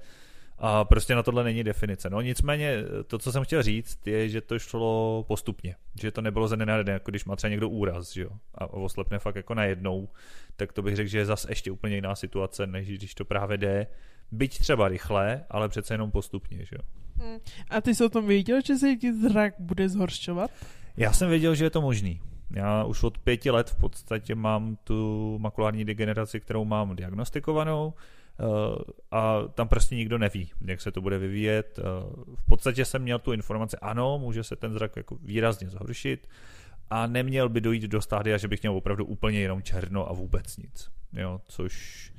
A 0.66 0.86
prostě 0.86 1.16
na 1.16 1.24
tohle 1.24 1.44
není 1.44 1.64
definice. 1.64 2.10
No 2.10 2.22
nicméně 2.22 2.78
to, 3.08 3.18
co 3.18 3.32
jsem 3.32 3.44
chtěl 3.44 3.64
říct, 3.64 4.08
je, 4.08 4.30
že 4.30 4.42
to 4.42 4.60
šlo 4.60 5.26
postupně. 5.28 5.76
Že 6.02 6.12
to 6.12 6.22
nebylo 6.22 6.48
ze 6.48 6.58
den, 6.58 6.70
jako 6.88 7.12
když 7.12 7.26
má 7.26 7.36
třeba 7.36 7.50
někdo 7.52 7.70
úraz, 7.70 8.14
že 8.14 8.22
jo, 8.22 8.30
a 8.56 8.74
oslepne 8.74 9.20
fakt 9.20 9.36
jako 9.36 9.54
najednou, 9.54 10.10
tak 10.56 10.74
to 10.74 10.82
bych 10.82 10.96
řekl, 10.96 11.10
že 11.10 11.18
je 11.18 11.26
zase 11.26 11.52
ještě 11.52 11.72
úplně 11.72 11.96
jiná 11.96 12.16
situace, 12.16 12.68
než 12.68 12.88
když 12.88 13.16
to 13.16 13.26
právě 13.26 13.58
jde, 13.58 13.88
byť 14.32 14.60
třeba 14.60 14.88
rychle, 14.88 15.46
ale 15.50 15.70
přece 15.70 15.94
jenom 15.94 16.12
postupně, 16.12 16.58
že 16.58 16.76
jo. 16.76 16.82
Hmm. 17.18 17.38
A 17.70 17.82
ty 17.82 17.96
jsi 17.96 18.06
o 18.06 18.10
tom 18.10 18.28
věděl, 18.28 18.62
že 18.66 18.76
se 18.76 18.96
ti 18.96 19.14
zrak 19.14 19.54
bude 19.60 19.90
zhoršovat? 19.90 20.52
Já 20.98 21.14
jsem 21.14 21.30
věděl, 21.30 21.56
že 21.56 21.66
je 21.66 21.70
to 21.70 21.82
možný. 21.82 22.22
Já 22.52 22.84
už 22.84 23.04
od 23.04 23.18
pěti 23.18 23.52
let 23.52 23.70
v 23.70 23.76
podstatě 23.76 24.36
mám 24.36 24.78
tu 24.84 25.38
makulární 25.40 25.86
degeneraci, 25.86 26.40
kterou 26.40 26.66
mám 26.66 26.96
diagnostikovanou 26.96 27.94
Eh, 27.94 28.23
a 29.12 29.42
tam 29.54 29.68
prostě 29.68 29.96
nikdo 29.96 30.18
neví, 30.18 30.52
jak 30.62 30.82
se 30.82 30.92
to 30.92 31.02
bude 31.02 31.18
vyvíjet. 31.18 31.80
Eh, 31.80 31.84
v 32.36 32.46
podstatě 32.46 32.86
jsem 32.86 33.02
měl 33.02 33.20
tu 33.20 33.32
informaci, 33.34 33.78
ano, 33.82 34.20
může 34.20 34.44
se 34.44 34.56
ten 34.56 34.74
zrak 34.74 34.96
jako 34.96 35.16
výrazně 35.16 35.70
zhoršit 35.70 36.28
a 36.90 37.08
neměl 37.08 37.50
by 37.50 37.62
dojít 37.62 37.84
do 37.84 38.02
stádia, 38.02 38.38
že 38.38 38.48
bych 38.48 38.62
měl 38.62 38.76
opravdu 38.76 39.06
úplně 39.06 39.40
jenom 39.40 39.62
černo 39.62 40.10
a 40.10 40.14
vůbec 40.14 40.58
nic. 40.58 40.90
Jo, 41.14 41.42
což 41.48 42.14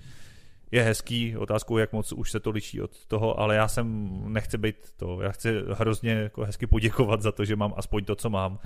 je 0.71 0.83
hezký, 0.83 1.37
otázkou, 1.37 1.79
jak 1.79 1.93
moc 1.93 2.13
už 2.13 2.31
se 2.31 2.41
to 2.41 2.51
liší 2.51 2.81
od 2.81 3.07
toho, 3.07 3.41
ale 3.41 3.57
já 3.57 3.69
jsem, 3.69 4.19
nechci 4.33 4.59
být 4.59 4.77
to, 4.97 5.21
já 5.23 5.33
chci 5.33 5.53
hrozně 5.73 6.13
jako 6.13 6.45
hezky 6.45 6.67
poděkovat 6.67 7.23
za 7.23 7.33
to, 7.33 7.45
že 7.45 7.57
mám 7.57 7.75
aspoň 7.77 8.05
to, 8.05 8.17
co 8.17 8.31
mám 8.31 8.59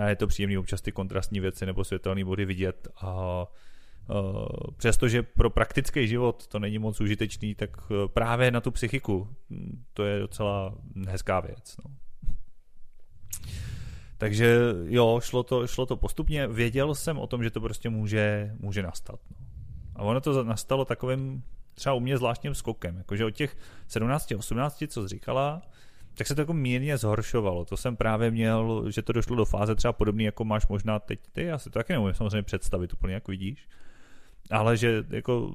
a 0.00 0.08
je 0.08 0.16
to 0.16 0.26
příjemný 0.26 0.58
občas 0.58 0.80
ty 0.80 0.92
kontrastní 0.92 1.40
věci 1.40 1.66
nebo 1.66 1.84
světelné 1.84 2.24
body 2.24 2.44
vidět 2.44 2.88
a 3.00 3.46
Eh, 3.46 3.46
přestože 4.76 5.22
pro 5.22 5.50
praktický 5.50 6.08
život 6.08 6.46
to 6.46 6.58
není 6.58 6.78
moc 6.78 7.00
užitečný, 7.00 7.54
tak 7.54 7.70
eh, 7.90 8.08
právě 8.08 8.50
na 8.50 8.60
tu 8.60 8.70
psychiku 8.70 9.28
hm, 9.50 9.84
to 9.94 10.04
je 10.04 10.18
docela 10.18 10.74
hezká 11.08 11.40
věc. 11.40 11.76
No. 11.84 11.94
Takže 14.18 14.58
jo, 14.84 15.20
šlo 15.22 15.42
to, 15.42 15.66
šlo 15.66 15.86
to 15.86 15.96
postupně. 15.96 16.46
Věděl 16.46 16.94
jsem 16.94 17.18
o 17.18 17.26
tom, 17.26 17.42
že 17.42 17.50
to 17.50 17.60
prostě 17.60 17.90
může, 17.90 18.54
může 18.58 18.82
nastat. 18.82 19.20
No. 19.30 19.46
A 19.96 20.02
ono 20.02 20.20
to 20.20 20.44
nastalo 20.44 20.84
takovým 20.84 21.42
třeba 21.74 21.94
u 21.94 22.00
mě 22.00 22.16
zvláštním 22.16 22.54
skokem. 22.54 22.96
Jakože 22.96 23.24
od 23.24 23.30
těch 23.30 23.56
17-18, 23.88 24.88
co 24.88 25.02
jsi 25.02 25.08
říkala, 25.08 25.62
tak 26.14 26.26
se 26.26 26.34
to 26.34 26.40
jako 26.40 26.52
mírně 26.52 26.98
zhoršovalo. 26.98 27.64
To 27.64 27.76
jsem 27.76 27.96
právě 27.96 28.30
měl, 28.30 28.90
že 28.90 29.02
to 29.02 29.12
došlo 29.12 29.36
do 29.36 29.44
fáze 29.44 29.74
třeba 29.74 29.92
podobný, 29.92 30.24
jako 30.24 30.44
máš 30.44 30.68
možná 30.68 30.98
teď 30.98 31.20
ty. 31.32 31.44
Já 31.44 31.58
si 31.58 31.70
to 31.70 31.78
taky 31.78 31.92
nemůžu 31.92 32.14
samozřejmě 32.14 32.42
představit 32.42 32.92
úplně, 32.92 33.14
jak 33.14 33.28
vidíš 33.28 33.68
ale 34.50 34.76
že 34.76 35.04
jako 35.10 35.54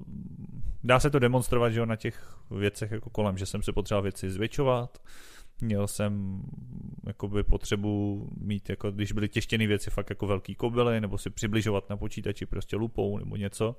dá 0.84 1.00
se 1.00 1.10
to 1.10 1.20
demonstrovat, 1.20 1.70
že 1.70 1.80
jo, 1.80 1.86
na 1.86 1.96
těch 1.96 2.38
věcech 2.52 2.92
jako 2.92 3.10
kolem, 3.10 3.38
že 3.38 3.46
jsem 3.46 3.64
se 3.64 3.74
potřeboval 3.74 4.04
věci 4.04 4.30
zvětšovat, 4.30 4.98
měl 5.62 5.88
jsem 5.88 6.44
jakoby 7.08 7.44
potřebu 7.44 8.28
mít, 8.38 8.70
jako 8.70 8.92
když 8.92 9.12
byly 9.12 9.30
těštěny 9.30 9.68
věci 9.68 9.90
fakt 9.90 10.10
jako 10.10 10.28
velký 10.28 10.56
kobily, 10.56 11.02
nebo 11.02 11.18
si 11.18 11.30
přibližovat 11.30 11.90
na 11.90 11.98
počítači 11.98 12.46
prostě 12.46 12.76
lupou 12.76 13.18
nebo 13.18 13.36
něco, 13.36 13.76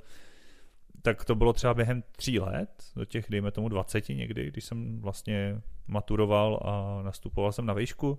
tak 1.03 1.25
to 1.25 1.35
bylo 1.35 1.53
třeba 1.53 1.75
během 1.75 2.03
tří 2.17 2.41
let, 2.41 2.85
do 2.97 3.05
těch, 3.05 3.27
dejme 3.31 3.51
tomu 3.51 3.69
20 3.69 4.09
někdy, 4.09 4.51
když 4.51 4.65
jsem 4.65 5.01
vlastně 5.01 5.61
maturoval 5.87 6.61
a 6.65 7.03
nastupoval 7.03 7.53
jsem 7.53 7.67
na 7.67 7.75
výšku, 7.75 8.19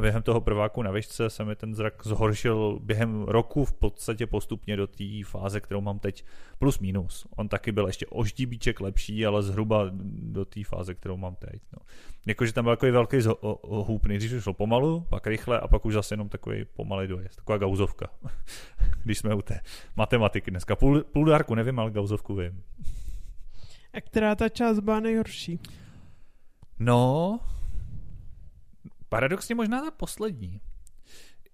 během 0.00 0.22
toho 0.22 0.40
prváku 0.40 0.82
na 0.82 0.90
výšce 0.90 1.30
se 1.30 1.44
mi 1.44 1.56
ten 1.56 1.74
zrak 1.74 2.06
zhoršil 2.06 2.78
během 2.82 3.22
roku 3.22 3.64
v 3.64 3.72
podstatě 3.72 4.26
postupně 4.26 4.76
do 4.76 4.86
té 4.86 5.04
fáze, 5.24 5.60
kterou 5.60 5.80
mám 5.80 5.98
teď, 5.98 6.24
plus 6.58 6.78
minus. 6.78 7.26
On 7.36 7.48
taky 7.48 7.72
byl 7.72 7.86
ještě 7.86 8.06
oždíbíček 8.06 8.80
lepší, 8.80 9.26
ale 9.26 9.42
zhruba 9.42 9.90
do 10.12 10.44
té 10.44 10.64
fáze, 10.64 10.94
kterou 10.94 11.16
mám 11.16 11.34
teď. 11.34 11.62
No. 11.72 11.78
Jakože 12.26 12.52
tam 12.52 12.64
byl 12.64 12.72
takový 12.72 12.92
velký 12.92 13.16
hůb, 13.62 14.06
nejdřív 14.06 14.42
šlo 14.42 14.54
pomalu, 14.54 15.06
pak 15.08 15.26
rychle 15.26 15.60
a 15.60 15.68
pak 15.68 15.84
už 15.84 15.94
zase 15.94 16.12
jenom 16.12 16.28
takový 16.28 16.64
pomalý 16.64 17.08
dojezd. 17.08 17.36
Taková 17.36 17.58
gauzovka, 17.58 18.10
když 19.04 19.18
jsme 19.18 19.34
u 19.34 19.42
té 19.42 19.60
matematiky 19.96 20.50
dneska. 20.50 20.76
Půl, 20.76 21.04
půl 21.04 21.24
dárku 21.24 21.54
nevím, 21.54 21.78
ale 21.78 21.90
gauzovku 21.90 22.34
vím. 22.34 22.62
A 23.92 24.00
která 24.00 24.34
ta 24.34 24.48
část 24.48 24.78
byla 24.80 25.00
nejhorší? 25.00 25.60
No, 26.78 27.40
paradoxně 29.08 29.54
možná 29.54 29.84
ta 29.84 29.90
poslední. 29.90 30.60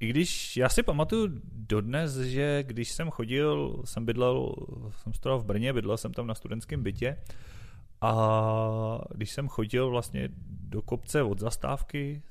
I 0.00 0.06
když 0.06 0.56
já 0.56 0.68
si 0.68 0.82
pamatuju 0.82 1.40
dodnes, 1.52 2.16
že 2.16 2.62
když 2.62 2.92
jsem 2.92 3.10
chodil, 3.10 3.82
jsem 3.84 4.04
bydlel, 4.04 4.54
jsem 4.90 5.12
studoval 5.12 5.38
v 5.40 5.44
Brně, 5.44 5.72
bydlel 5.72 5.96
jsem 5.96 6.12
tam 6.12 6.26
na 6.26 6.34
studentském 6.34 6.82
bytě 6.82 7.16
a 8.00 9.00
když 9.14 9.30
jsem 9.30 9.48
chodil 9.48 9.90
vlastně 9.90 10.28
do 10.46 10.82
kopce 10.82 11.22
od 11.22 11.38
zastávky, 11.38 12.22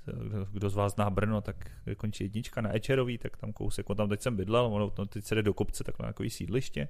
kdo 0.51 0.70
z 0.70 0.75
vás 0.75 0.94
zná 0.94 1.10
Brno, 1.10 1.42
tak 1.42 1.72
končí 1.98 2.24
jednička 2.24 2.62
na 2.62 2.75
Ečerový, 2.75 3.18
tak 3.18 3.38
tam 3.38 3.53
kousek, 3.53 3.89
on 3.89 3.98
tam 3.98 4.10
teď 4.10 4.22
jsem 4.22 4.36
bydlel, 4.36 4.65
ono 4.65 4.89
teď 4.89 5.25
se 5.25 5.36
jde 5.36 5.42
do 5.42 5.53
kopce, 5.53 5.84
takhle 5.84 6.06
na 6.06 6.10
takový 6.10 6.30
sídliště. 6.30 6.88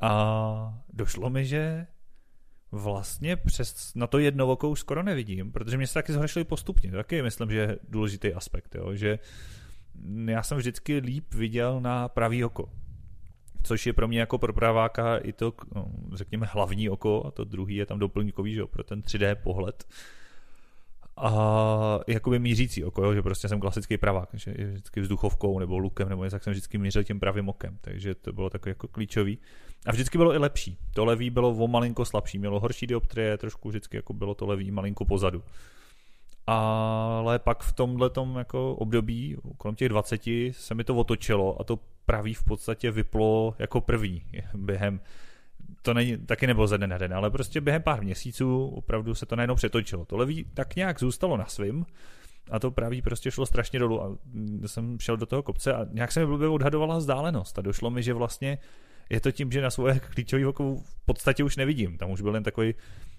A 0.00 0.82
došlo 0.92 1.30
mi, 1.30 1.46
že 1.46 1.86
vlastně 2.72 3.36
přes 3.36 3.94
na 3.94 4.06
to 4.06 4.18
jedno 4.18 4.52
oko 4.52 4.68
už 4.68 4.80
skoro 4.80 5.02
nevidím, 5.02 5.52
protože 5.52 5.76
mě 5.76 5.86
se 5.86 5.94
taky 5.94 6.12
zhoršily 6.12 6.44
postupně. 6.44 6.90
Taky 6.90 7.22
myslím, 7.22 7.50
že 7.50 7.58
je 7.58 7.78
důležitý 7.88 8.34
aspekt, 8.34 8.74
jo? 8.74 8.94
že 8.94 9.18
já 10.26 10.42
jsem 10.42 10.58
vždycky 10.58 10.98
líp 10.98 11.34
viděl 11.34 11.80
na 11.80 12.08
pravý 12.08 12.44
oko. 12.44 12.70
Což 13.62 13.86
je 13.86 13.92
pro 13.92 14.08
mě 14.08 14.20
jako 14.20 14.38
pro 14.38 14.52
praváka 14.52 15.16
i 15.16 15.32
to, 15.32 15.52
no, 15.74 15.86
řekněme, 16.14 16.46
hlavní 16.50 16.88
oko 16.88 17.26
a 17.26 17.30
to 17.30 17.44
druhý 17.44 17.76
je 17.76 17.86
tam 17.86 17.98
doplňkový, 17.98 18.54
že 18.54 18.60
jo, 18.60 18.66
pro 18.66 18.84
ten 18.84 19.00
3D 19.00 19.34
pohled 19.34 19.84
a 21.20 22.00
jakoby 22.06 22.38
mířící 22.38 22.84
oko, 22.84 23.04
jo, 23.04 23.14
že 23.14 23.22
prostě 23.22 23.48
jsem 23.48 23.60
klasický 23.60 23.98
pravák, 23.98 24.28
že 24.32 24.50
vždycky 24.50 25.00
vzduchovkou 25.00 25.58
nebo 25.58 25.78
lukem 25.78 26.08
nebo 26.08 26.30
tak 26.30 26.44
jsem 26.44 26.50
vždycky 26.50 26.78
mířil 26.78 27.04
tím 27.04 27.20
pravým 27.20 27.48
okem, 27.48 27.78
takže 27.80 28.14
to 28.14 28.32
bylo 28.32 28.50
takový 28.50 28.70
jako 28.70 28.88
klíčový. 28.88 29.38
A 29.88 29.92
vždycky 29.92 30.18
bylo 30.18 30.34
i 30.34 30.38
lepší. 30.38 30.78
To 30.94 31.04
levý 31.04 31.30
bylo 31.30 31.50
o 31.50 31.68
malinko 31.68 32.04
slabší, 32.04 32.38
mělo 32.38 32.60
horší 32.60 32.86
dioptrie, 32.86 33.38
trošku 33.38 33.68
vždycky 33.68 33.96
jako 33.96 34.12
bylo 34.12 34.34
to 34.34 34.46
levý 34.46 34.70
malinko 34.70 35.04
pozadu. 35.04 35.42
Ale 36.46 37.38
pak 37.38 37.62
v 37.62 37.72
tomhle 37.72 38.10
jako 38.38 38.74
období, 38.74 39.36
kolem 39.56 39.74
těch 39.74 39.88
20, 39.88 40.22
se 40.50 40.74
mi 40.74 40.84
to 40.84 40.96
otočilo 40.96 41.60
a 41.60 41.64
to 41.64 41.78
pravý 42.06 42.34
v 42.34 42.44
podstatě 42.44 42.90
vyplo 42.90 43.54
jako 43.58 43.80
první 43.80 44.22
během 44.54 45.00
to 45.82 45.94
není, 45.94 46.16
taky 46.16 46.46
nebylo 46.46 46.66
ze 46.66 46.78
dne 46.78 46.86
na 46.86 46.98
den, 46.98 47.14
ale 47.14 47.30
prostě 47.30 47.60
během 47.60 47.82
pár 47.82 48.02
měsíců 48.02 48.66
opravdu 48.66 49.14
se 49.14 49.26
to 49.26 49.36
najednou 49.36 49.54
přetočilo. 49.54 50.04
To 50.04 50.16
levý 50.16 50.46
tak 50.54 50.76
nějak 50.76 51.00
zůstalo 51.00 51.36
na 51.36 51.46
svým 51.46 51.86
a 52.50 52.58
to 52.58 52.70
pravý 52.70 53.02
prostě 53.02 53.30
šlo 53.30 53.46
strašně 53.46 53.78
dolů 53.78 54.02
a 54.02 54.16
jsem 54.66 54.98
šel 55.00 55.16
do 55.16 55.26
toho 55.26 55.42
kopce 55.42 55.74
a 55.74 55.86
nějak 55.92 56.12
se 56.12 56.20
mi 56.20 56.26
blbě 56.26 56.48
odhadovala 56.48 56.98
vzdálenost 56.98 57.58
a 57.58 57.62
došlo 57.62 57.90
mi, 57.90 58.02
že 58.02 58.14
vlastně 58.14 58.58
je 59.10 59.20
to 59.20 59.32
tím, 59.32 59.52
že 59.52 59.62
na 59.62 59.70
svoje 59.70 60.00
klíčový 60.00 60.46
oko 60.46 60.76
v 60.76 61.04
podstatě 61.06 61.44
už 61.44 61.56
nevidím. 61.56 61.98
Tam 61.98 62.10
už 62.10 62.20
byl 62.20 62.34
jen 62.34 62.44
takový 62.44 62.74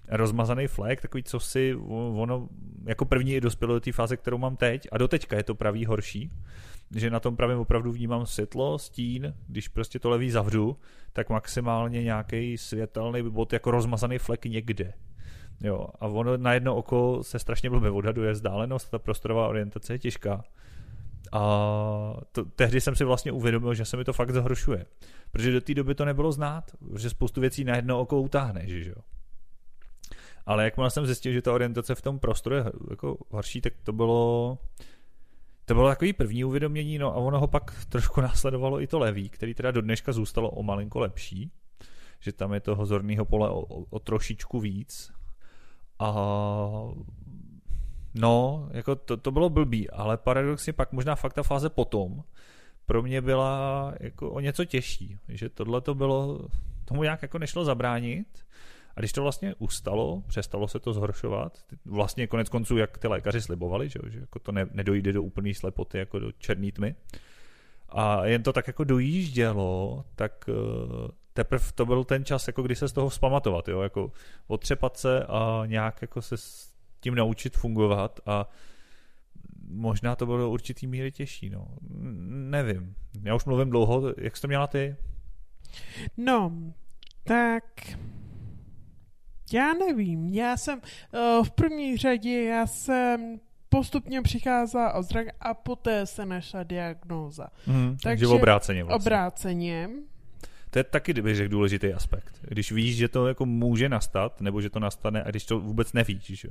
rozmazaný 0.08 0.66
flek, 0.66 1.00
takový 1.00 1.22
co 1.22 1.40
si 1.40 1.74
ono 2.14 2.48
jako 2.84 3.04
první 3.04 3.40
dospělo 3.40 3.74
do 3.74 3.80
té 3.80 3.92
fáze, 3.92 4.16
kterou 4.16 4.38
mám 4.38 4.56
teď 4.56 4.88
a 4.92 4.98
doteďka 4.98 5.36
je 5.36 5.42
to 5.42 5.54
pravý 5.54 5.86
horší 5.86 6.30
že 6.94 7.10
na 7.10 7.20
tom 7.20 7.36
pravém 7.36 7.58
opravdu 7.58 7.92
vnímám 7.92 8.26
světlo, 8.26 8.78
stín, 8.78 9.34
když 9.46 9.68
prostě 9.68 9.98
to 9.98 10.10
levý 10.10 10.30
zavřu, 10.30 10.76
tak 11.12 11.30
maximálně 11.30 12.02
nějaký 12.02 12.58
světelný 12.58 13.30
bod 13.30 13.52
jako 13.52 13.70
rozmazaný 13.70 14.18
flek 14.18 14.44
někde. 14.44 14.92
Jo, 15.60 15.86
a 16.00 16.06
ono 16.06 16.36
na 16.36 16.54
jedno 16.54 16.76
oko 16.76 17.18
se 17.22 17.38
strašně 17.38 17.70
blbě 17.70 17.90
odhaduje 17.90 18.32
vzdálenost, 18.32 18.90
ta 18.90 18.98
prostorová 18.98 19.48
orientace 19.48 19.94
je 19.94 19.98
těžká. 19.98 20.44
A 21.32 21.40
to, 22.32 22.44
tehdy 22.44 22.80
jsem 22.80 22.96
si 22.96 23.04
vlastně 23.04 23.32
uvědomil, 23.32 23.74
že 23.74 23.84
se 23.84 23.96
mi 23.96 24.04
to 24.04 24.12
fakt 24.12 24.30
zhoršuje. 24.30 24.86
Protože 25.30 25.52
do 25.52 25.60
té 25.60 25.74
doby 25.74 25.94
to 25.94 26.04
nebylo 26.04 26.32
znát, 26.32 26.70
že 26.96 27.10
spoustu 27.10 27.40
věcí 27.40 27.64
na 27.64 27.76
jedno 27.76 28.00
oko 28.00 28.20
utáhne, 28.20 28.62
že 28.66 28.90
jo. 28.90 29.02
Ale 30.46 30.64
jakmile 30.64 30.90
jsem 30.90 31.06
zjistil, 31.06 31.32
že 31.32 31.42
ta 31.42 31.52
orientace 31.52 31.94
v 31.94 32.02
tom 32.02 32.18
prostoru 32.18 32.54
je 32.54 32.64
jako 32.90 33.18
horší, 33.30 33.60
tak 33.60 33.72
to 33.82 33.92
bylo 33.92 34.58
to 35.64 35.74
bylo 35.74 35.88
takový 35.88 36.12
první 36.12 36.44
uvědomění, 36.44 36.98
no 36.98 37.12
a 37.12 37.16
ono 37.16 37.40
ho 37.40 37.46
pak 37.46 37.84
trošku 37.88 38.20
následovalo 38.20 38.82
i 38.82 38.86
to 38.86 38.98
levý, 38.98 39.28
který 39.28 39.54
teda 39.54 39.70
do 39.70 39.80
dneška 39.80 40.12
zůstalo 40.12 40.50
o 40.50 40.62
malinko 40.62 40.98
lepší, 40.98 41.52
že 42.20 42.32
tam 42.32 42.54
je 42.54 42.60
toho 42.60 42.86
zorného 42.86 43.24
pole 43.24 43.50
o, 43.50 43.60
o, 43.60 43.84
o 43.90 43.98
trošičku 43.98 44.60
víc. 44.60 45.12
A 45.98 46.10
no, 48.14 48.68
jako 48.72 48.96
to, 48.96 49.16
to 49.16 49.30
bylo 49.30 49.50
blbý, 49.50 49.90
ale 49.90 50.16
paradoxně 50.16 50.72
pak 50.72 50.92
možná 50.92 51.14
fakt 51.14 51.32
ta 51.32 51.42
fáze 51.42 51.70
potom 51.70 52.22
pro 52.90 53.02
mě 53.02 53.20
byla 53.20 53.94
jako 54.00 54.30
o 54.30 54.40
něco 54.40 54.64
těžší, 54.64 55.18
že 55.28 55.48
tohle 55.48 55.80
to 55.80 55.94
bylo, 55.94 56.48
tomu 56.84 57.02
nějak 57.02 57.22
jako 57.22 57.38
nešlo 57.38 57.64
zabránit, 57.64 58.26
a 58.96 59.00
když 59.00 59.12
to 59.12 59.22
vlastně 59.22 59.54
ustalo, 59.58 60.22
přestalo 60.26 60.68
se 60.68 60.78
to 60.80 60.92
zhoršovat, 60.92 61.58
vlastně 61.84 62.26
konec 62.26 62.48
konců, 62.48 62.76
jak 62.76 62.98
ty 62.98 63.08
lékaři 63.08 63.42
slibovali, 63.42 63.88
že, 63.88 63.98
že 64.08 64.20
jako 64.20 64.38
to 64.38 64.52
ne, 64.52 64.66
nedojde 64.70 65.12
do 65.12 65.22
úplné 65.22 65.54
slepoty, 65.54 65.98
jako 65.98 66.18
do 66.18 66.32
černé 66.32 66.72
tmy, 66.72 66.94
a 67.88 68.26
jen 68.26 68.42
to 68.42 68.52
tak 68.52 68.66
jako 68.66 68.84
dojíždělo, 68.84 70.04
tak 70.16 70.48
eh, 70.48 70.52
teprve 71.32 71.64
to 71.74 71.86
byl 71.86 72.04
ten 72.04 72.24
čas, 72.24 72.46
jako 72.46 72.62
kdy 72.62 72.76
se 72.76 72.88
z 72.88 72.92
toho 72.92 73.08
vzpamatovat, 73.08 73.68
jo, 73.68 73.80
jako 73.80 74.12
otřepat 74.46 74.96
se 74.96 75.24
a 75.24 75.62
nějak 75.66 76.02
jako 76.02 76.22
se 76.22 76.36
tím 77.00 77.14
naučit 77.14 77.56
fungovat 77.56 78.20
a 78.26 78.50
možná 79.68 80.16
to 80.16 80.26
bylo 80.26 80.38
do 80.38 80.50
určitý 80.50 80.86
míry 80.86 81.12
těžší, 81.12 81.50
no. 81.50 81.66
Nevím. 82.50 82.94
Já 83.22 83.34
už 83.34 83.44
mluvím 83.44 83.70
dlouho, 83.70 84.14
jak 84.18 84.36
jsi 84.36 84.42
to 84.42 84.48
měla 84.48 84.66
ty? 84.66 84.96
No, 86.16 86.52
tak 87.24 87.64
já 89.52 89.72
nevím, 89.72 90.28
já 90.28 90.56
jsem 90.56 90.78
uh, 90.78 91.44
v 91.44 91.50
první 91.50 91.96
řadě, 91.96 92.44
já 92.44 92.66
jsem 92.66 93.40
postupně 93.68 94.22
přicházela 94.22 94.94
o 94.94 95.02
zrak 95.02 95.26
a 95.40 95.54
poté 95.54 96.06
se 96.06 96.26
našla 96.26 96.62
diagnóza. 96.62 97.46
Mm, 97.66 97.96
takže 98.02 98.26
obráceně 98.26 98.84
vlastně. 98.84 99.06
Obráceně. 99.06 99.88
To 100.70 100.78
je 100.78 100.84
taky, 100.84 101.12
bych 101.12 101.36
řekl, 101.36 101.50
důležitý 101.50 101.94
aspekt. 101.94 102.40
Když 102.42 102.72
víš, 102.72 102.96
že 102.96 103.08
to 103.08 103.26
jako 103.26 103.46
může 103.46 103.88
nastat, 103.88 104.40
nebo 104.40 104.60
že 104.60 104.70
to 104.70 104.80
nastane, 104.80 105.24
a 105.24 105.30
když 105.30 105.44
to 105.44 105.60
vůbec 105.60 105.92
nevíš. 105.92 106.22
Že? 106.24 106.48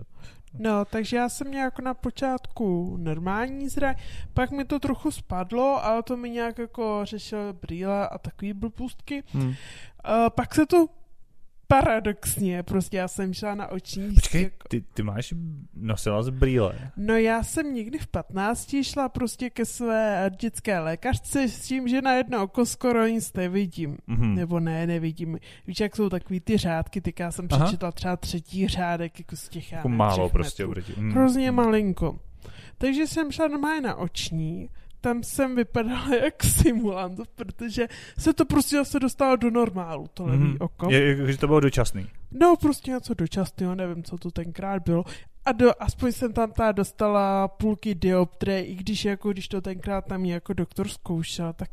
No, 0.59 0.85
takže 0.85 1.17
já 1.17 1.29
jsem 1.29 1.47
měl 1.47 1.63
jako 1.63 1.81
na 1.81 1.93
počátku 1.93 2.97
normální 2.97 3.69
zrak, 3.69 3.97
pak 4.33 4.51
mi 4.51 4.65
to 4.65 4.79
trochu 4.79 5.11
spadlo, 5.11 5.85
ale 5.85 6.03
to 6.03 6.17
mi 6.17 6.29
nějak 6.29 6.57
jako 6.57 7.01
řešil 7.03 7.53
brýle 7.53 8.07
a 8.07 8.17
takový 8.17 8.53
blbůstky. 8.53 9.23
Hmm. 9.27 9.47
Uh, 9.47 9.55
pak 10.35 10.55
se 10.55 10.65
to 10.65 10.87
paradoxně, 11.69 12.63
prostě 12.63 12.97
já 12.97 13.07
jsem 13.07 13.33
šla 13.33 13.55
na 13.55 13.67
oční 13.67 14.13
Počkej, 14.13 14.43
jako... 14.43 14.67
ty, 14.69 14.81
ty 14.93 15.03
máš, 15.03 15.33
nosila 15.73 16.23
z 16.23 16.29
brýle? 16.29 16.73
No 16.97 17.15
já 17.15 17.43
jsem 17.43 17.73
někdy 17.73 17.99
v 17.99 18.07
15 18.07 18.75
šla 18.81 19.09
prostě 19.09 19.49
ke 19.49 19.65
své 19.65 20.31
dětské 20.41 20.79
lékařce 20.79 21.47
s 21.47 21.59
tím, 21.59 21.87
že 21.87 22.01
na 22.01 22.13
jedno 22.13 22.43
oko 22.43 22.65
skoro 22.65 23.07
nic 23.07 23.33
nevidím. 23.33 23.97
Mm-hmm. 24.09 24.35
Nebo 24.35 24.59
ne, 24.59 24.87
nevidím. 24.87 25.37
Víš, 25.67 25.79
jak 25.79 25.95
jsou 25.95 26.09
takový 26.09 26.39
ty 26.39 26.57
řádky, 26.57 27.01
tak 27.01 27.19
já 27.19 27.31
jsem 27.31 27.47
Aha. 27.51 27.65
přečetla 27.65 27.91
třeba 27.91 28.17
třetí 28.17 28.67
řádek 28.67 29.19
jako 29.19 29.35
z 29.35 29.49
těch 29.49 29.71
jako 29.71 29.89
málo 29.89 30.29
prostě. 30.29 30.67
Mm. 30.97 31.11
Hrozně 31.11 31.51
malinko. 31.51 32.19
Takže 32.77 33.07
jsem 33.07 33.31
šla 33.31 33.47
normálně 33.47 33.81
na 33.81 33.95
oční, 33.95 34.69
tam 35.01 35.23
jsem 35.23 35.55
vypadala 35.55 36.15
jak 36.23 36.43
simulant, 36.43 37.19
protože 37.35 37.87
se 38.17 38.33
to 38.33 38.45
prostě 38.45 38.75
zase 38.75 38.99
dostalo 38.99 39.35
do 39.35 39.51
normálu, 39.51 40.07
to 40.13 40.25
levý 40.25 40.43
mm. 40.43 40.57
oko. 40.59 40.91
Je, 40.91 41.31
že 41.31 41.37
to 41.37 41.47
bylo 41.47 41.59
dočasný. 41.59 42.07
No, 42.31 42.55
prostě 42.55 42.91
něco 42.91 43.13
dočasného, 43.13 43.75
nevím, 43.75 44.03
co 44.03 44.17
to 44.17 44.31
tenkrát 44.31 44.83
bylo. 44.83 45.03
A 45.45 45.51
do, 45.51 45.71
aspoň 45.79 46.11
jsem 46.11 46.33
tam 46.33 46.51
ta 46.51 46.71
dostala 46.71 47.47
půlky 47.47 47.95
dioptrie, 47.95 48.65
i 48.65 48.75
když 48.75 49.05
jako, 49.05 49.31
když 49.31 49.47
to 49.47 49.61
tenkrát 49.61 50.05
tam 50.05 50.21
mě 50.21 50.33
jako 50.33 50.53
doktor 50.53 50.87
zkoušel, 50.87 51.53
tak 51.53 51.69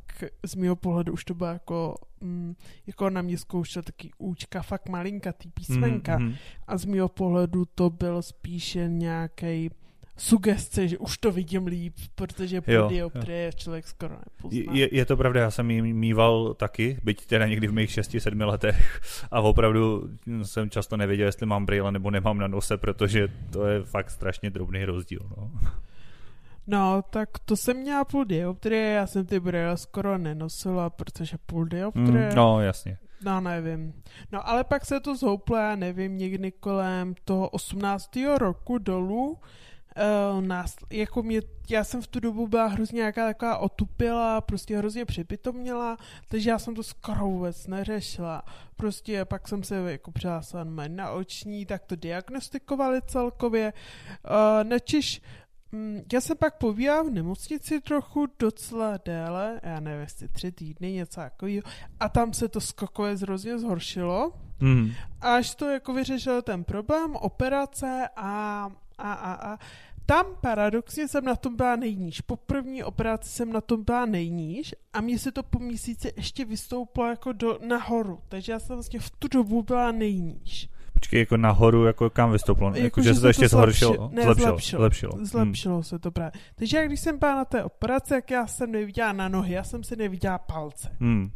z 0.47 0.55
mého 0.55 0.77
pohledu 0.77 1.13
už 1.13 1.25
to 1.25 1.35
bylo 1.35 1.51
jako, 1.51 1.95
mm, 2.21 2.55
jako 2.87 3.11
na 3.11 3.23
mě 3.23 3.39
zkoušel 3.39 3.83
taky 3.83 4.11
účka, 4.19 4.63
fakt 4.63 4.89
malinkatý 4.89 5.51
písmenka. 5.51 6.19
Mm, 6.19 6.25
mm. 6.25 6.35
A 6.67 6.77
z 6.77 6.85
mého 6.85 7.09
pohledu 7.09 7.65
to 7.65 7.91
byl 7.91 8.23
spíše 8.23 8.89
nějaký 8.89 9.71
sugestce, 10.17 10.89
že 10.89 10.99
už 10.99 11.19
to 11.19 11.33
vidím 11.33 11.67
líp, 11.67 11.95
protože 12.15 12.61
po 12.61 12.89
dioptrie 12.89 13.53
člověk 13.53 13.87
skoro 13.87 14.15
nepozná. 14.15 14.73
Je, 14.73 14.95
je 14.97 15.05
to 15.07 15.17
pravda, 15.17 15.41
já 15.41 15.51
jsem 15.51 15.71
ji 15.71 15.83
mýval 15.83 16.55
taky, 16.55 16.99
byť 17.03 17.27
teda 17.27 17.47
někdy 17.47 17.67
v 17.67 17.73
mých 17.73 17.91
6-7 17.91 18.47
letech 18.47 19.01
a 19.31 19.41
opravdu 19.41 20.09
jsem 20.43 20.71
často 20.71 20.97
nevěděl, 20.97 21.27
jestli 21.27 21.47
mám 21.47 21.67
brýle 21.67 21.93
nebo 21.93 22.11
nemám 22.11 22.39
na 22.39 22.47
nose, 22.47 22.77
protože 22.77 23.29
to 23.51 23.67
je 23.67 23.83
fakt 23.83 24.11
strašně 24.11 24.51
drobný 24.51 24.85
rozdíl. 24.85 25.21
No. 25.37 25.51
No, 26.67 27.03
tak 27.11 27.39
to 27.39 27.57
jsem 27.57 27.77
měla 27.77 28.05
půl 28.05 28.25
dioptrie, 28.25 28.93
já 28.93 29.07
jsem 29.07 29.27
ty 29.27 29.41
brýle 29.41 29.77
skoro 29.77 30.19
nenosila, 30.19 30.91
protože 30.91 31.37
půl 31.47 31.65
dioptrie... 31.65 32.29
Mm, 32.29 32.37
no, 32.37 32.61
jasně. 32.61 32.99
No, 33.25 33.41
nevím. 33.41 34.03
No, 34.33 34.49
ale 34.49 34.65
pak 34.65 34.87
se 34.87 35.01
to 35.01 35.17
zhouplo, 35.17 35.57
já 35.57 35.77
nevím, 35.77 36.19
někdy 36.19 36.53
kolem 36.53 37.15
toho 37.25 37.49
18. 37.49 38.11
roku 38.39 38.79
dolů, 38.79 39.39
uh, 39.97 40.45
nás, 40.45 40.77
jako 40.91 41.23
mě, 41.23 41.41
já 41.71 41.85
jsem 41.85 42.03
v 42.03 42.07
tu 42.07 42.21
dobu 42.21 42.49
byla 42.49 42.67
hrozně 42.67 42.97
nějaká 42.97 43.27
taková 43.27 43.59
otupila, 43.59 44.41
prostě 44.41 44.79
hrozně 44.79 45.05
připitomněla, 45.05 45.97
takže 46.29 46.51
já 46.51 46.59
jsem 46.59 46.75
to 46.75 46.83
skoro 46.83 47.27
vůbec 47.27 47.67
neřešila. 47.67 48.43
Prostě 48.77 49.25
pak 49.25 49.49
jsem 49.49 49.63
se 49.63 49.75
jako 49.77 50.11
přihlásila 50.11 50.65
na 50.89 51.11
oční, 51.11 51.67
tak 51.67 51.85
to 51.85 51.97
diagnostikovali 51.97 53.03
celkově. 53.07 53.73
Uh, 53.73 54.69
nečiž 54.69 55.23
mm, 55.73 56.01
já 56.13 56.21
jsem 56.21 56.37
pak 56.37 56.59
povídala 56.59 57.03
v 57.03 57.11
nemocnici 57.11 57.81
trochu 57.81 58.27
docela 58.39 58.99
déle, 59.05 59.61
já 59.63 59.81
nevím, 59.81 60.01
jestli 60.01 60.29
tři 60.29 60.53
týdny, 60.53 60.93
něco 60.93 61.21
takového, 61.21 61.63
a 62.01 62.09
tam 62.09 62.33
se 62.33 62.49
to 62.49 62.61
skokově 62.61 63.17
hrozně 63.17 63.59
zhoršilo. 63.59 64.33
Mm. 64.61 64.91
Až 65.21 65.55
to 65.55 65.71
jako 65.71 65.93
vyřešil 65.93 66.43
ten 66.43 66.65
problém, 66.65 67.17
operace 67.17 68.09
a 68.17 68.71
a, 68.99 69.13
a, 69.13 69.53
a 69.53 69.59
tam 70.07 70.27
paradoxně 70.41 71.09
jsem 71.09 71.25
na 71.25 71.37
tom 71.37 71.57
byla 71.57 71.77
nejníž. 71.77 72.21
Po 72.21 72.37
první 72.37 72.85
operaci 72.85 73.29
jsem 73.29 73.53
na 73.53 73.61
tom 73.61 73.85
byla 73.85 74.07
nejníž 74.07 74.75
a 74.93 75.01
mě 75.01 75.19
se 75.19 75.33
to 75.33 75.43
po 75.43 75.59
měsíci 75.59 76.13
ještě 76.17 76.45
vystoupilo 76.45 77.07
jako 77.07 77.33
do, 77.33 77.59
nahoru. 77.69 78.19
Takže 78.29 78.53
já 78.53 78.59
jsem 78.59 78.77
vlastně 78.77 79.01
v 79.01 79.11
tu 79.11 79.29
dobu 79.29 79.63
byla 79.63 79.93
nejníž. 79.93 80.69
Počkej, 80.93 81.21
jako 81.21 81.37
nahoru, 81.37 81.85
jako 81.85 82.11
kam 82.11 82.33
vystoupilo? 82.33 82.69
Jako, 82.69 82.81
jako 82.81 83.03
že, 83.03 83.09
že 83.09 83.15
se 83.15 83.21
to 83.21 83.29
ještě 83.29 83.49
zhoršilo? 83.49 84.11
Ne, 84.13 84.23
zlepšilo. 84.23 84.57
Zlepšilo. 84.59 84.81
Zlepšilo, 84.81 85.27
zlepšilo 85.27 85.75
hmm. 85.75 85.83
se 85.83 85.99
to 85.99 86.11
právě. 86.11 86.33
Takže 86.55 86.77
jak 86.77 86.87
když 86.87 87.01
jsem 87.01 87.19
byla 87.19 87.35
na 87.35 87.45
té 87.45 87.65
operaci, 87.65 88.15
jak 88.15 88.31
já 88.31 88.47
jsem 88.47 88.73
neviděla 88.73 89.13
na 89.13 89.29
nohy, 89.29 89.55
já 89.55 89.65
jsem 89.65 89.85
si 89.85 89.97
neviděla 89.97 90.39
palce. 90.39 90.97
Hmm. 91.01 91.31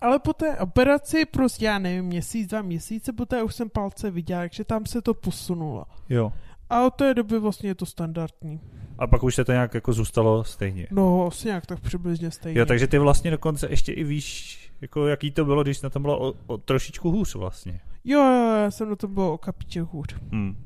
Ale 0.00 0.18
po 0.18 0.32
té 0.32 0.58
operaci, 0.58 1.24
prostě 1.24 1.64
já 1.64 1.78
nevím, 1.78 2.04
měsíc, 2.04 2.50
dva 2.50 2.62
měsíce, 2.62 3.12
poté 3.12 3.42
už 3.42 3.54
jsem 3.54 3.70
palce 3.70 4.10
viděla, 4.10 4.40
takže 4.40 4.64
tam 4.64 4.86
se 4.86 5.02
to 5.02 5.14
posunulo. 5.14 5.84
Jo. 6.08 6.32
A 6.70 6.86
od 6.86 6.94
té 6.94 7.14
doby 7.14 7.38
vlastně 7.38 7.70
je 7.70 7.74
to 7.74 7.86
standardní. 7.86 8.60
A 8.98 9.06
pak 9.06 9.22
už 9.22 9.34
se 9.34 9.44
to 9.44 9.52
nějak 9.52 9.74
jako 9.74 9.92
zůstalo 9.92 10.44
stejně. 10.44 10.86
No, 10.90 11.26
asi 11.26 11.48
nějak 11.48 11.66
tak 11.66 11.80
přibližně 11.80 12.30
stejně. 12.30 12.60
Jo, 12.60 12.66
takže 12.66 12.86
ty 12.86 12.98
vlastně 12.98 13.30
dokonce 13.30 13.66
ještě 13.70 13.92
i 13.92 14.04
víš, 14.04 14.58
jako 14.80 15.06
jaký 15.06 15.30
to 15.30 15.44
bylo, 15.44 15.62
když 15.62 15.82
na 15.82 15.90
tom 15.90 16.02
bylo 16.02 16.28
o, 16.28 16.34
o 16.46 16.58
trošičku 16.58 17.10
hůř 17.10 17.34
vlastně. 17.34 17.80
Jo, 18.04 18.20
jo, 18.20 18.54
já 18.62 18.70
jsem 18.70 18.88
na 18.88 18.96
tom 18.96 19.14
byl 19.14 19.22
o 19.22 19.38
kapíček 19.38 19.82
hůř. 19.82 20.16
Hmm. 20.32 20.56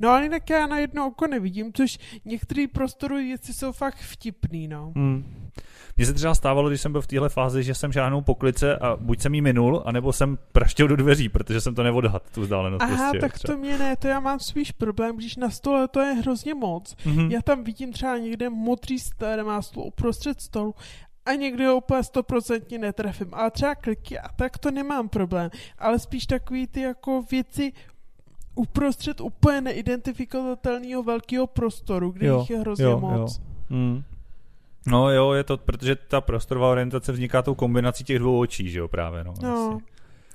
No 0.00 0.08
ale 0.08 0.22
jinak 0.22 0.50
já 0.50 0.66
na 0.66 0.78
jedno 0.78 1.06
oko 1.06 1.26
nevidím, 1.26 1.72
což 1.72 1.98
některé 2.24 2.66
prostoru 2.72 3.16
věci 3.16 3.54
jsou 3.54 3.72
fakt 3.72 3.96
vtipný, 3.96 4.68
no. 4.68 4.92
Hmm. 4.96 5.50
Mně 6.00 6.06
se 6.06 6.14
třeba 6.14 6.34
stávalo, 6.34 6.68
když 6.68 6.80
jsem 6.80 6.92
byl 6.92 7.00
v 7.00 7.06
téhle 7.06 7.28
fázi, 7.28 7.62
že 7.62 7.74
jsem 7.74 7.92
žádnou 7.92 8.20
poklice 8.20 8.76
a 8.76 8.96
buď 8.96 9.20
jsem 9.20 9.34
jí 9.34 9.40
minul, 9.40 9.82
anebo 9.86 10.12
jsem 10.12 10.38
praštěl 10.52 10.88
do 10.88 10.96
dveří, 10.96 11.28
protože 11.28 11.60
jsem 11.60 11.74
to 11.74 11.82
nevodhat, 11.82 12.22
tu 12.34 12.40
vzdálenost. 12.40 12.82
Aha, 12.82 12.96
prostě, 12.96 13.18
tak 13.18 13.32
třeba. 13.32 13.54
to 13.54 13.60
mě 13.60 13.78
ne, 13.78 13.96
to 13.96 14.08
já 14.08 14.20
mám 14.20 14.38
spíš 14.38 14.72
problém, 14.72 15.16
když 15.16 15.36
na 15.36 15.50
stole 15.50 15.88
to 15.88 16.00
je 16.00 16.12
hrozně 16.12 16.54
moc. 16.54 16.96
Mm-hmm. 16.96 17.30
Já 17.30 17.42
tam 17.42 17.64
vidím 17.64 17.92
třeba 17.92 18.18
někde 18.18 18.50
modrý 18.50 18.98
stér, 18.98 19.44
má 19.44 19.62
stůl 19.62 19.82
uprostřed 19.82 20.40
stolu 20.40 20.74
a 21.26 21.32
někdy 21.32 21.66
ho 21.66 21.76
úplně 21.76 22.02
stoprocentně 22.02 22.78
netrefím. 22.78 23.28
Ale 23.32 23.50
třeba 23.50 23.74
kliky 23.74 24.18
a 24.18 24.28
tak 24.28 24.58
to 24.58 24.70
nemám 24.70 25.08
problém. 25.08 25.50
Ale 25.78 25.98
spíš 25.98 26.26
takový 26.26 26.66
ty 26.66 26.80
jako 26.80 27.22
věci 27.30 27.72
uprostřed 28.54 29.20
úplně 29.20 29.60
neidentifikovatelného 29.60 31.02
velkého 31.02 31.46
prostoru, 31.46 32.10
kde 32.10 32.26
jo, 32.26 32.40
jich 32.40 32.50
je 32.50 32.58
hrozně 32.58 32.84
jo, 32.84 33.00
moc. 33.00 33.38
Jo. 33.38 33.76
Mm. 33.76 34.02
No 34.90 35.10
jo, 35.10 35.32
je 35.32 35.44
to, 35.44 35.56
protože 35.56 35.96
ta 35.96 36.20
prostorová 36.20 36.70
orientace 36.70 37.12
vzniká 37.12 37.42
tou 37.42 37.54
kombinací 37.54 38.04
těch 38.04 38.18
dvou 38.18 38.38
očí, 38.40 38.70
že 38.70 38.78
jo, 38.78 38.88
právě, 38.88 39.24
no. 39.24 39.34
no. 39.42 39.78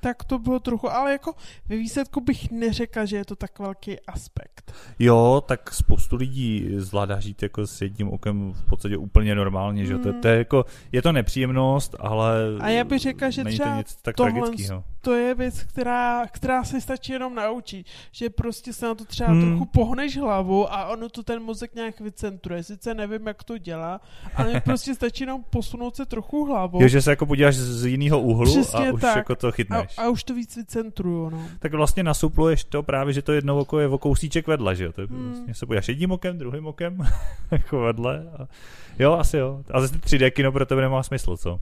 Tak 0.05 0.23
to 0.23 0.39
bylo 0.39 0.59
trochu, 0.59 0.91
ale 0.91 1.11
jako 1.11 1.33
ve 1.69 1.77
výsledku 1.77 2.21
bych 2.21 2.51
neřekla, 2.51 3.05
že 3.05 3.17
je 3.17 3.25
to 3.25 3.35
tak 3.35 3.59
velký 3.59 3.99
aspekt. 3.99 4.73
Jo, 4.99 5.43
tak 5.47 5.73
spoustu 5.73 6.15
lidí 6.15 6.67
zvládá 6.77 7.19
žít 7.19 7.43
jako 7.43 7.67
s 7.67 7.81
jedním 7.81 8.09
okem 8.09 8.53
v 8.53 8.69
podstatě 8.69 8.97
úplně 8.97 9.35
normálně, 9.35 9.85
že 9.85 9.95
mm. 9.95 10.03
to, 10.03 10.13
to 10.13 10.27
je 10.27 10.37
jako, 10.37 10.65
je 10.91 11.01
to 11.01 11.11
nepříjemnost, 11.11 11.95
ale 11.99 12.35
A 12.59 12.69
já 12.69 12.83
bych 12.83 12.99
řekla, 12.99 13.29
že 13.29 13.43
třeba 13.43 13.71
to 13.71 13.77
nic 13.77 13.95
tak 13.95 14.15
tohle 14.15 14.51
to 15.05 15.13
je 15.13 15.35
věc, 15.35 15.63
která, 15.63 16.27
která 16.27 16.63
se 16.63 16.81
stačí 16.81 17.11
jenom 17.11 17.35
naučit, 17.35 17.85
že 18.11 18.29
prostě 18.29 18.73
se 18.73 18.85
na 18.85 18.95
to 18.95 19.05
třeba 19.05 19.29
Hmm. 19.29 19.41
hmm. 19.41 19.49
trochu 19.49 19.65
pohneš 19.65 20.17
hlavu 20.17 20.73
a 20.73 20.87
ono 20.87 21.09
to 21.09 21.23
ten 21.23 21.43
mozek 21.43 21.75
nějak 21.75 21.99
vycentruje. 21.99 22.63
Sice 22.63 22.93
nevím, 22.93 23.27
jak 23.27 23.43
to 23.43 23.57
dělá, 23.57 24.01
ale 24.35 24.61
prostě 24.65 24.95
stačí 24.95 25.23
jenom 25.23 25.43
posunout 25.49 25.95
se 25.95 26.05
trochu 26.05 26.45
hlavou 26.45 26.81
Jo, 26.81 26.87
že 26.87 27.01
se 27.01 27.09
jako 27.09 27.25
podíváš 27.25 27.55
z 27.55 27.85
jiného 27.85 28.21
úhlu 28.21 28.51
Přesně 28.51 28.89
a 28.89 28.93
už 28.93 29.01
tak. 29.01 29.15
jako 29.15 29.35
to 29.35 29.51
chytneš. 29.51 29.93
a 29.94 29.94
už 30.09 30.23
to 30.23 30.33
víc 30.35 30.55
vycentruju, 30.55 31.29
no. 31.29 31.47
tak 31.59 31.73
vlastně 31.73 32.03
nasupluješ 32.03 32.63
to 32.63 32.83
právě, 32.83 33.13
že 33.13 33.21
to 33.21 33.31
jedno 33.33 33.57
oko 33.59 33.79
je 33.79 33.87
o 33.87 33.97
kousíček 33.97 34.47
vedle, 34.47 34.75
že 34.75 34.83
jo? 34.83 34.91
To 34.91 35.01
je 35.01 35.07
Hmm. 35.07 35.25
vlastně 35.31 35.53
se 35.53 35.65
podíváš 35.65 35.87
jedním 35.87 36.11
okem, 36.11 36.37
druhým 36.37 36.67
okem, 36.67 36.97
jako 37.51 37.79
vedle. 37.81 38.25
A... 38.39 38.47
Jo, 38.99 39.13
asi 39.13 39.37
jo. 39.37 39.63
A 39.71 39.81
zase 39.81 39.95
3D 39.95 40.31
kino 40.31 40.51
pro 40.51 40.65
tebe 40.65 40.81
nemá 40.81 41.03
smysl, 41.03 41.37
co? 41.37 41.59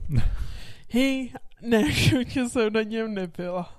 Hej, 0.88 1.30
ne, 1.62 1.92
že 2.28 2.48
jsem 2.48 2.72
na 2.72 2.82
něm 2.82 3.14
nebyla. 3.14 3.72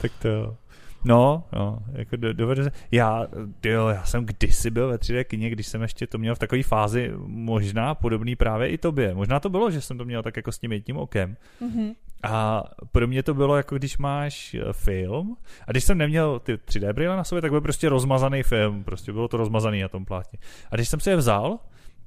tak 0.00 0.12
to 0.22 0.28
jo. 0.28 0.56
No, 1.04 1.44
no, 1.52 1.78
jako 1.92 2.16
do, 2.16 2.32
dovede 2.32 2.64
se. 2.64 2.72
Já, 2.90 3.26
jo, 3.64 3.88
já 3.88 4.04
jsem 4.04 4.26
kdysi 4.26 4.70
byl 4.70 4.88
ve 4.88 4.96
3D 4.96 5.24
kině, 5.24 5.50
když 5.50 5.66
jsem 5.66 5.82
ještě 5.82 6.06
to 6.06 6.18
měl 6.18 6.34
v 6.34 6.38
takové 6.38 6.62
fázi, 6.62 7.12
možná 7.26 7.94
podobný 7.94 8.36
právě 8.36 8.68
i 8.68 8.78
tobě. 8.78 9.14
Možná 9.14 9.40
to 9.40 9.48
bylo, 9.48 9.70
že 9.70 9.80
jsem 9.80 9.98
to 9.98 10.04
měl 10.04 10.22
tak 10.22 10.36
jako 10.36 10.52
s 10.52 10.58
tím 10.58 10.72
jedním 10.72 10.96
okem. 10.96 11.36
Mhm. 11.60 11.92
A 12.22 12.64
pro 12.92 13.06
mě 13.06 13.22
to 13.22 13.34
bylo 13.34 13.56
jako 13.56 13.76
když 13.76 13.98
máš 13.98 14.54
eh, 14.54 14.72
film 14.72 15.36
a 15.66 15.70
když 15.70 15.84
jsem 15.84 15.98
neměl 15.98 16.38
ty 16.38 16.54
3D 16.54 16.92
brýle 16.92 17.16
na 17.16 17.24
sobě, 17.24 17.42
tak 17.42 17.50
byl 17.50 17.60
prostě 17.60 17.88
rozmazaný 17.88 18.42
film, 18.42 18.84
prostě 18.84 19.12
bylo 19.12 19.28
to 19.28 19.36
rozmazaný 19.36 19.82
na 19.82 19.88
tom 19.88 20.04
plátně. 20.04 20.38
A 20.70 20.74
když 20.74 20.88
jsem 20.88 21.00
si 21.00 21.10
je 21.10 21.16
vzal, 21.16 21.58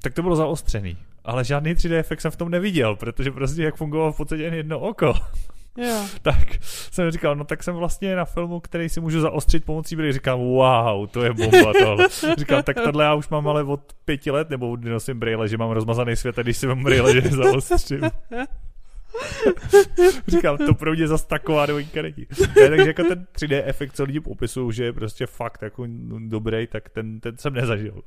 tak 0.01 0.13
to 0.13 0.21
bylo 0.21 0.35
zaostřený. 0.35 0.97
Ale 1.23 1.43
žádný 1.43 1.73
3D 1.73 1.95
efekt 1.95 2.21
jsem 2.21 2.31
v 2.31 2.35
tom 2.35 2.49
neviděl, 2.49 2.95
protože 2.95 3.31
prostě 3.31 3.63
jak 3.63 3.75
fungovalo 3.75 4.11
v 4.11 4.17
podstatě 4.17 4.43
jen 4.43 4.53
jedno 4.53 4.79
oko, 4.79 5.13
Jo. 5.77 6.05
tak 6.21 6.47
jsem 6.91 7.11
říkal, 7.11 7.35
no 7.35 7.43
tak 7.43 7.63
jsem 7.63 7.75
vlastně 7.75 8.15
na 8.15 8.25
filmu, 8.25 8.59
který 8.59 8.89
si 8.89 9.01
můžu 9.01 9.21
zaostřit 9.21 9.65
pomocí 9.65 9.95
brýlí. 9.95 10.13
Říkám, 10.13 10.39
wow, 10.39 11.07
to 11.07 11.23
je 11.23 11.33
bomba 11.33 11.73
tohle. 11.79 12.07
Říkám, 12.37 12.63
tak 12.63 12.75
tohle 12.83 13.03
já 13.03 13.13
už 13.13 13.29
mám 13.29 13.47
ale 13.47 13.63
od 13.63 13.93
pěti 14.05 14.31
let, 14.31 14.49
nebo 14.49 14.75
kdy 14.75 14.89
nosím 14.89 15.19
brýle, 15.19 15.47
že 15.47 15.57
mám 15.57 15.71
rozmazaný 15.71 16.15
svět 16.15 16.39
a 16.39 16.41
když 16.41 16.57
si 16.57 16.67
mám 16.67 16.83
brýle, 16.83 17.21
že 17.21 17.21
zaostřím. 17.21 18.01
Říkám, 20.27 20.57
to 20.57 20.73
pro 20.73 20.93
mě 20.93 21.07
zase 21.07 21.27
taková 21.27 21.65
novinka 21.65 22.01
není. 22.01 22.27
Ne, 22.39 22.69
takže 22.69 22.87
jako 22.87 23.03
ten 23.03 23.27
3D 23.35 23.61
efekt, 23.65 23.95
co 23.95 24.03
lidi 24.03 24.19
popisují, 24.19 24.73
že 24.73 24.83
je 24.83 24.93
prostě 24.93 25.25
fakt 25.25 25.61
jako 25.61 25.87
dobrý, 26.19 26.67
tak 26.67 26.89
ten, 26.89 27.19
ten 27.19 27.37
jsem 27.37 27.53
nezažil. 27.53 28.01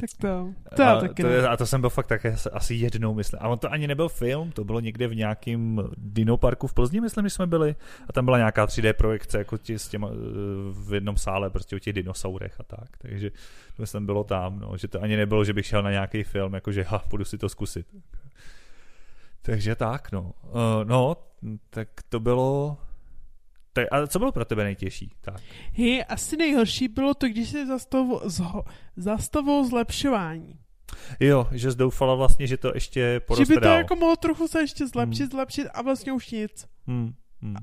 Tak 0.00 0.10
to, 0.20 0.48
to 0.76 0.82
já 0.82 0.92
a, 0.92 1.00
taky 1.00 1.22
to, 1.22 1.28
ne. 1.28 1.34
je- 1.34 1.48
a 1.48 1.56
to 1.56 1.66
jsem 1.66 1.80
byl 1.80 1.90
fakt 1.90 2.06
také 2.06 2.36
asi 2.52 2.74
jednou, 2.74 3.14
myslím. 3.14 3.38
A 3.42 3.48
on 3.48 3.58
to 3.58 3.72
ani 3.72 3.86
nebyl 3.86 4.08
film, 4.08 4.52
to 4.52 4.64
bylo 4.64 4.80
někde 4.80 5.08
v 5.08 5.14
nějakém 5.14 5.82
dinoparku 5.96 6.66
v 6.66 6.74
Plzni, 6.74 7.00
myslím, 7.00 7.26
že 7.26 7.30
jsme 7.30 7.46
byli. 7.46 7.74
A 8.08 8.12
tam 8.12 8.24
byla 8.24 8.38
nějaká 8.38 8.66
3D 8.66 8.92
projekce 8.92 9.38
jako 9.38 9.58
ti, 9.58 9.78
s 9.78 9.88
těma, 9.88 10.08
eh, 10.08 10.12
v 10.72 10.94
jednom 10.94 11.16
sále 11.16 11.50
prostě 11.50 11.76
o 11.76 11.78
těch 11.78 11.92
dinosaurech 11.92 12.60
a 12.60 12.62
tak. 12.62 12.96
Takže 12.98 13.30
to 13.76 13.86
jsem 13.86 14.06
bylo 14.06 14.24
tam, 14.24 14.58
no, 14.60 14.76
že 14.76 14.88
to 14.88 15.02
ani 15.02 15.16
nebylo, 15.16 15.44
že 15.44 15.52
bych 15.52 15.66
šel 15.66 15.82
na 15.82 15.90
nějaký 15.90 16.22
film, 16.22 16.54
jakože 16.54 16.82
ha, 16.82 16.98
půjdu 16.98 17.24
si 17.24 17.38
to 17.38 17.48
zkusit. 17.48 17.86
Takže 19.42 19.74
tak, 19.74 20.12
no. 20.12 20.22
Uh, 20.22 20.60
no, 20.84 21.16
tak 21.70 21.88
to 22.08 22.20
bylo... 22.20 22.78
Tak, 23.72 23.86
a 23.90 24.06
co 24.06 24.18
bylo 24.18 24.32
pro 24.32 24.44
tebe 24.44 24.64
nejtěžší? 24.64 25.12
Tak. 25.20 25.34
Hej, 25.72 26.04
asi 26.08 26.36
nejhorší 26.36 26.88
bylo 26.88 27.14
to, 27.14 27.28
když 27.28 27.48
se 27.48 27.66
zastavoval, 27.66 28.28
zho, 28.30 28.64
zlepšování. 29.68 30.58
Jo, 31.20 31.48
že 31.52 31.70
zdoufala 31.70 32.14
vlastně, 32.14 32.46
že 32.46 32.56
to 32.56 32.70
ještě 32.74 33.00
Že 33.00 33.20
poroste 33.20 33.54
by 33.54 33.60
to 33.60 33.60
dál. 33.60 33.76
jako 33.78 33.96
mohlo 33.96 34.16
trochu 34.16 34.48
se 34.48 34.60
ještě 34.60 34.86
zlepšit, 34.86 35.22
Hmm. 35.22 35.30
zlepšit 35.30 35.66
a 35.74 35.82
vlastně 35.82 36.12
už 36.12 36.30
nic. 36.30 36.66
Hmm, 36.86 37.12
hmm. 37.42 37.54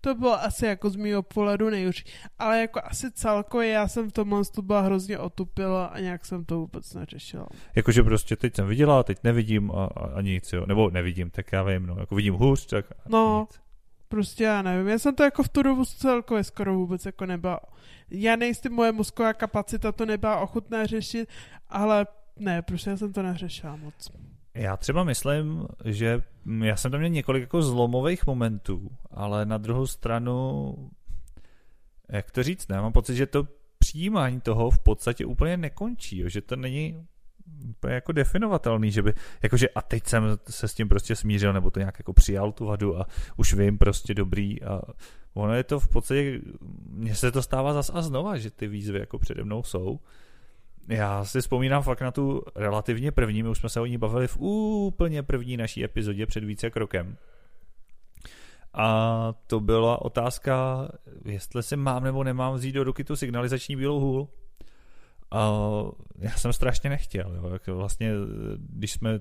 To 0.00 0.14
bylo 0.14 0.42
asi 0.42 0.66
jako 0.66 0.90
z 0.90 0.96
mýho 0.96 1.22
pohledu 1.22 1.70
nejhorší. 1.70 2.04
Ale 2.38 2.60
jako 2.60 2.80
asi 2.84 3.10
celkově 3.12 3.68
já 3.68 3.88
jsem 3.88 4.10
v 4.10 4.12
tomhle 4.12 4.42
byla 4.62 4.80
hrozně 4.80 5.18
otupila 5.18 5.86
a 5.86 5.98
nějak 6.00 6.26
jsem 6.26 6.44
to 6.44 6.58
vůbec 6.58 6.94
neřešila. 6.94 7.46
Jakože 7.76 8.02
prostě 8.02 8.36
teď 8.36 8.56
jsem 8.56 8.66
viděla, 8.66 9.02
teď 9.02 9.18
nevidím 9.24 9.70
a, 9.70 9.84
a, 9.84 10.06
a 10.06 10.20
nic, 10.20 10.52
jo. 10.52 10.66
Nebo 10.66 10.90
nevidím, 10.90 11.30
tak 11.30 11.52
já 11.52 11.62
vím, 11.62 11.86
no. 11.86 11.96
Jako 12.00 12.14
vidím 12.14 12.34
hůř, 12.34 12.66
tak 12.66 12.90
a 12.92 12.94
No. 13.08 13.46
nic. 13.50 13.60
Prostě 14.08 14.44
já 14.44 14.62
nevím, 14.62 14.88
já 14.88 14.98
jsem 14.98 15.14
to 15.14 15.22
jako 15.22 15.42
v 15.42 15.48
tu 15.48 15.62
dobu 15.62 15.84
celkově 15.84 16.44
skoro 16.44 16.74
vůbec 16.74 17.06
jako 17.06 17.26
nebyla. 17.26 17.60
Já 18.10 18.36
nejistý, 18.36 18.68
moje 18.68 18.92
mozková 18.92 19.32
kapacita 19.32 19.92
to 19.92 20.06
nebyla 20.06 20.40
ochotná 20.40 20.86
řešit, 20.86 21.28
ale 21.68 22.06
ne, 22.36 22.62
prostě 22.62 22.90
já 22.90 22.96
jsem 22.96 23.12
to 23.12 23.22
neřešila 23.22 23.76
moc. 23.76 24.10
Já 24.54 24.76
třeba 24.76 25.04
myslím, 25.04 25.68
že 25.84 26.22
já 26.62 26.76
jsem 26.76 26.90
tam 26.90 27.00
měl 27.00 27.10
několik 27.10 27.40
jako 27.40 27.62
zlomových 27.62 28.26
momentů, 28.26 28.90
ale 29.10 29.46
na 29.46 29.58
druhou 29.58 29.86
stranu, 29.86 30.74
jak 32.08 32.30
to 32.30 32.42
říct, 32.42 32.68
ne? 32.68 32.80
Mám 32.80 32.92
pocit, 32.92 33.16
že 33.16 33.26
to 33.26 33.48
přijímání 33.78 34.40
toho 34.40 34.70
v 34.70 34.78
podstatě 34.78 35.26
úplně 35.26 35.56
nekončí, 35.56 36.18
jo? 36.18 36.28
že 36.28 36.40
to 36.40 36.56
není 36.56 37.06
jako 37.88 38.12
definovatelný, 38.12 38.90
že 38.90 39.02
by, 39.02 39.12
jakože 39.42 39.68
a 39.68 39.82
teď 39.82 40.06
jsem 40.06 40.38
se 40.48 40.68
s 40.68 40.74
tím 40.74 40.88
prostě 40.88 41.16
smířil, 41.16 41.52
nebo 41.52 41.70
to 41.70 41.78
nějak 41.78 41.98
jako 41.98 42.12
přijal 42.12 42.52
tu 42.52 42.66
vadu 42.66 43.00
a 43.00 43.06
už 43.36 43.54
vím 43.54 43.78
prostě 43.78 44.14
dobrý 44.14 44.62
a 44.62 44.80
ono 45.34 45.54
je 45.54 45.64
to 45.64 45.80
v 45.80 45.88
podstatě, 45.88 46.40
mně 46.90 47.14
se 47.14 47.32
to 47.32 47.42
stává 47.42 47.72
zas 47.72 47.90
a 47.94 48.02
znova, 48.02 48.36
že 48.36 48.50
ty 48.50 48.68
výzvy 48.68 48.98
jako 48.98 49.18
přede 49.18 49.44
mnou 49.44 49.62
jsou. 49.62 50.00
Já 50.88 51.24
si 51.24 51.40
vzpomínám 51.40 51.82
fakt 51.82 52.00
na 52.00 52.10
tu 52.10 52.42
relativně 52.54 53.12
první, 53.12 53.42
my 53.42 53.48
už 53.48 53.58
jsme 53.58 53.68
se 53.68 53.80
o 53.80 53.86
ní 53.86 53.98
bavili 53.98 54.28
v 54.28 54.36
úplně 54.40 55.22
první 55.22 55.56
naší 55.56 55.84
epizodě 55.84 56.26
před 56.26 56.44
více 56.44 56.66
jak 56.66 56.76
rokem. 56.76 57.16
A 58.74 59.34
to 59.46 59.60
byla 59.60 60.02
otázka, 60.02 60.88
jestli 61.24 61.62
si 61.62 61.76
mám 61.76 62.04
nebo 62.04 62.24
nemám 62.24 62.54
vzít 62.54 62.72
do 62.72 62.84
ruky 62.84 63.04
tu 63.04 63.16
signalizační 63.16 63.76
bílou 63.76 64.00
hůl. 64.00 64.28
A 65.30 65.52
já 66.18 66.30
jsem 66.30 66.52
strašně 66.52 66.90
nechtěl. 66.90 67.34
Jo. 67.34 67.48
Jak 67.52 67.66
vlastně, 67.66 68.12
když 68.58 68.92
jsme, 68.92 69.20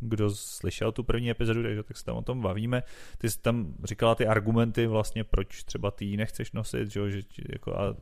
kdo 0.00 0.30
slyšel 0.30 0.92
tu 0.92 1.02
první 1.02 1.30
epizodu, 1.30 1.62
takže 1.62 1.82
tak 1.82 1.96
se 1.96 2.04
tam 2.04 2.16
o 2.16 2.22
tom 2.22 2.40
bavíme, 2.40 2.82
ty 3.18 3.30
jsi 3.30 3.40
tam 3.40 3.74
říkala 3.84 4.14
ty 4.14 4.26
argumenty 4.26 4.86
vlastně, 4.86 5.24
proč 5.24 5.64
třeba 5.64 5.90
ty 5.90 6.04
ji 6.04 6.16
nechceš 6.16 6.52
nosit, 6.52 6.90
že, 6.90 7.10
že 7.10 7.22
jako 7.52 7.80
a, 7.80 7.96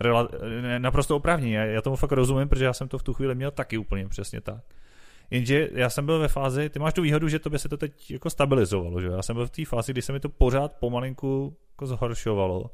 rela, 0.00 0.28
naprosto 0.78 1.16
oprávněně. 1.16 1.56
Já, 1.56 1.64
já 1.64 1.82
tomu 1.82 1.96
fakt 1.96 2.12
rozumím, 2.12 2.48
protože 2.48 2.64
já 2.64 2.72
jsem 2.72 2.88
to 2.88 2.98
v 2.98 3.02
tu 3.02 3.14
chvíli 3.14 3.34
měl 3.34 3.50
taky 3.50 3.78
úplně 3.78 4.08
přesně 4.08 4.40
tak. 4.40 4.64
Jenže 5.30 5.68
já 5.72 5.90
jsem 5.90 6.06
byl 6.06 6.18
ve 6.18 6.28
fázi, 6.28 6.68
ty 6.68 6.78
máš 6.78 6.94
tu 6.94 7.02
výhodu, 7.02 7.28
že 7.28 7.38
to 7.38 7.50
by 7.50 7.58
se 7.58 7.68
to 7.68 7.76
teď 7.76 8.10
jako 8.10 8.30
stabilizovalo, 8.30 9.00
že? 9.00 9.06
Já 9.06 9.22
jsem 9.22 9.36
byl 9.36 9.46
v 9.46 9.50
té 9.50 9.64
fázi, 9.64 9.92
kdy 9.92 10.02
se 10.02 10.12
mi 10.12 10.20
to 10.20 10.28
pořád 10.28 10.72
pomalinku 10.72 11.56
jako 11.72 11.86
zhoršovalo. 11.86 12.70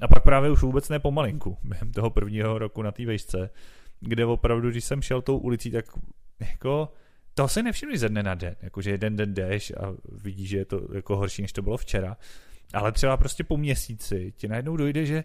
A 0.00 0.08
pak 0.08 0.22
právě 0.22 0.50
už 0.50 0.62
vůbec 0.62 0.88
ne 0.88 0.98
pomalinku, 0.98 1.58
během 1.64 1.92
toho 1.92 2.10
prvního 2.10 2.58
roku 2.58 2.82
na 2.82 2.92
té 2.92 3.06
vejšce, 3.06 3.50
kde 4.00 4.26
opravdu, 4.26 4.70
když 4.70 4.84
jsem 4.84 5.02
šel 5.02 5.22
tou 5.22 5.38
ulicí, 5.38 5.70
tak 5.70 5.84
jako 6.40 6.92
to 7.34 7.48
si 7.48 7.62
nevšimli 7.62 7.98
ze 7.98 8.08
dne 8.08 8.22
na 8.22 8.34
den, 8.34 8.56
jakože 8.62 8.90
jeden 8.90 9.16
den 9.16 9.34
jdeš 9.34 9.70
a 9.70 9.94
vidíš, 10.12 10.48
že 10.48 10.56
je 10.56 10.64
to 10.64 10.88
jako 10.94 11.16
horší, 11.16 11.42
než 11.42 11.52
to 11.52 11.62
bylo 11.62 11.76
včera. 11.76 12.16
Ale 12.74 12.92
třeba 12.92 13.16
prostě 13.16 13.44
po 13.44 13.56
měsíci 13.56 14.32
ti 14.36 14.48
najednou 14.48 14.76
dojde, 14.76 15.06
že 15.06 15.24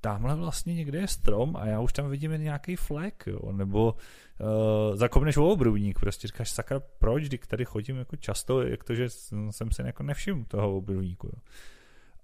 tamhle 0.00 0.36
vlastně 0.36 0.74
někde 0.74 0.98
je 0.98 1.08
strom 1.08 1.56
a 1.56 1.66
já 1.66 1.80
už 1.80 1.92
tam 1.92 2.10
vidím 2.10 2.32
nějaký 2.32 2.76
flek, 2.76 3.24
jo, 3.26 3.52
nebo 3.52 3.92
uh, 3.92 4.96
zakopneš 4.96 5.36
o 5.36 5.48
obrubník, 5.48 6.00
prostě 6.00 6.28
říkáš, 6.28 6.50
sakra, 6.50 6.80
proč, 6.98 7.24
když 7.24 7.40
tady 7.46 7.64
chodím 7.64 7.96
jako 7.96 8.16
často, 8.16 8.62
jak 8.62 8.84
to, 8.84 8.94
že 8.94 9.08
jsem 9.50 9.70
si 9.70 9.82
jako 9.84 10.02
nevšiml 10.02 10.44
toho 10.44 10.76
obrubníku, 10.76 11.26
jo. 11.26 11.40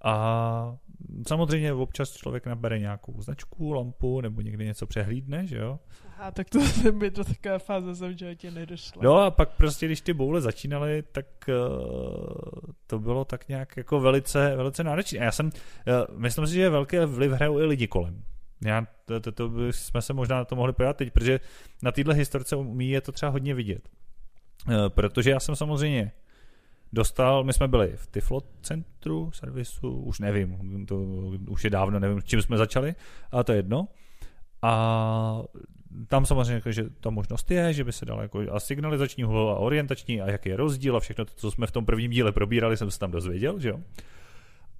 A 0.04 0.76
samozřejmě 1.28 1.72
občas 1.72 2.12
člověk 2.12 2.46
nabere 2.46 2.78
nějakou 2.78 3.22
značku, 3.22 3.72
lampu, 3.72 4.20
nebo 4.20 4.40
někdy 4.40 4.64
něco 4.64 4.86
přehlídne, 4.86 5.46
že 5.46 5.56
jo. 5.56 5.78
Aha, 6.08 6.30
tak 6.30 6.50
to 6.50 6.60
jsem 6.66 6.98
mi 6.98 7.10
do 7.10 7.24
takové 7.24 7.58
fáze 7.58 7.96
jsem 7.96 8.14
v 8.14 8.18
životě 8.18 8.50
nedošla. 8.50 9.02
No 9.04 9.16
a 9.16 9.30
pak 9.30 9.50
prostě, 9.56 9.86
když 9.86 10.00
ty 10.00 10.12
boule 10.12 10.40
začínaly, 10.40 11.02
tak 11.12 11.26
uh, 11.48 11.54
to 12.86 12.98
bylo 12.98 13.24
tak 13.24 13.48
nějak 13.48 13.76
jako 13.76 14.00
velice, 14.00 14.56
velice 14.56 14.84
náročné. 14.84 15.18
A 15.18 15.24
já 15.24 15.32
jsem, 15.32 15.46
uh, 15.46 16.18
myslím 16.18 16.46
si, 16.46 16.54
že 16.54 16.70
velký 16.70 16.98
vliv 16.98 17.32
hrajou 17.32 17.58
i 17.58 17.64
lidi 17.64 17.86
kolem. 17.86 18.22
Já, 18.64 18.86
to, 19.04 19.20
to, 19.20 19.32
to 19.32 19.72
jsme 19.72 20.02
se 20.02 20.12
možná 20.12 20.36
na 20.36 20.44
to 20.44 20.56
mohli 20.56 20.72
pojat 20.72 20.96
teď, 20.96 21.12
protože 21.12 21.40
na 21.82 21.92
téhle 21.92 22.14
historce 22.14 22.56
umí 22.56 22.90
je 22.90 23.00
to 23.00 23.12
třeba 23.12 23.32
hodně 23.32 23.54
vidět. 23.54 23.88
Uh, 24.68 24.88
protože 24.88 25.30
já 25.30 25.40
jsem 25.40 25.56
samozřejmě 25.56 26.12
dostal, 26.94 27.44
my 27.44 27.52
jsme 27.52 27.68
byli 27.68 27.92
v 27.96 28.06
Tiflo 28.06 28.42
centru 28.62 29.30
servisu, 29.34 29.90
už 29.90 30.20
nevím, 30.20 30.86
to 30.86 31.00
už 31.48 31.64
je 31.64 31.70
dávno, 31.70 32.00
nevím, 32.00 32.22
čím 32.22 32.42
jsme 32.42 32.56
začali, 32.56 32.94
ale 33.30 33.44
to 33.44 33.52
je 33.52 33.58
jedno. 33.58 33.88
A 34.62 35.42
tam 36.08 36.26
samozřejmě, 36.26 36.72
že 36.72 36.84
ta 37.00 37.10
možnost 37.10 37.50
je, 37.50 37.72
že 37.72 37.84
by 37.84 37.92
se 37.92 38.04
dala 38.04 38.22
jako 38.22 38.42
a 38.52 38.60
signalizační 38.60 39.24
hůl 39.24 39.50
a 39.50 39.58
orientační 39.58 40.20
a 40.20 40.30
jaký 40.30 40.48
je 40.48 40.56
rozdíl 40.56 40.96
a 40.96 41.00
všechno 41.00 41.24
to, 41.24 41.32
co 41.36 41.50
jsme 41.50 41.66
v 41.66 41.70
tom 41.70 41.86
prvním 41.86 42.10
díle 42.10 42.32
probírali, 42.32 42.76
jsem 42.76 42.90
se 42.90 42.98
tam 42.98 43.10
dozvěděl, 43.10 43.60
že 43.60 43.68
jo. 43.68 43.80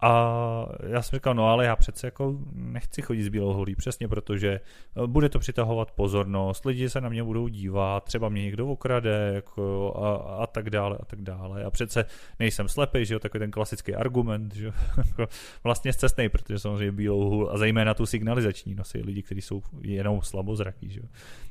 A 0.05 0.67
já 0.87 1.03
jsem 1.03 1.17
říkal, 1.17 1.35
no 1.35 1.49
ale 1.49 1.65
já 1.65 1.77
přece 1.77 2.07
jako 2.07 2.37
nechci 2.53 3.03
chodit 3.03 3.25
s 3.25 3.29
bílou 3.29 3.53
holí, 3.53 3.75
přesně 3.75 4.09
protože 4.09 4.49
eh, 4.51 5.07
bude 5.07 5.29
to 5.29 5.39
přitahovat 5.39 5.91
pozornost, 5.91 6.65
lidi 6.65 6.91
se 6.91 7.01
na 7.01 7.09
mě 7.09 7.25
budou 7.25 7.49
dívat, 7.49 8.05
třeba 8.05 8.29
mě 8.29 8.43
někdo 8.43 8.67
okrade 8.69 9.31
jako 9.35 9.95
a, 9.97 10.15
a 10.43 10.47
tak 10.47 10.71
dále 10.71 10.99
a 11.01 11.05
tak 11.05 11.23
dále. 11.23 11.65
A 11.65 11.71
přece 11.71 12.05
nejsem 12.39 12.69
slepý, 12.69 13.05
že 13.05 13.15
jo, 13.15 13.21
takový 13.21 13.39
ten 13.39 13.51
klasický 13.51 13.95
argument, 13.95 14.55
že 14.55 14.67
jo, 14.67 14.73
jako 15.07 15.27
vlastně 15.65 15.93
cestnej, 15.93 16.29
protože 16.29 16.59
samozřejmě 16.59 16.93
bílou 16.93 17.31
hůl 17.31 17.51
a 17.53 17.59
zejména 17.59 17.95
tu 17.95 18.07
signalizační 18.07 18.75
nosí 18.75 19.03
lidi, 19.03 19.23
kteří 19.23 19.41
jsou 19.41 19.63
jenom 19.81 20.23
slabozraký, 20.23 20.91
že 20.91 21.01
jo. 21.01 21.07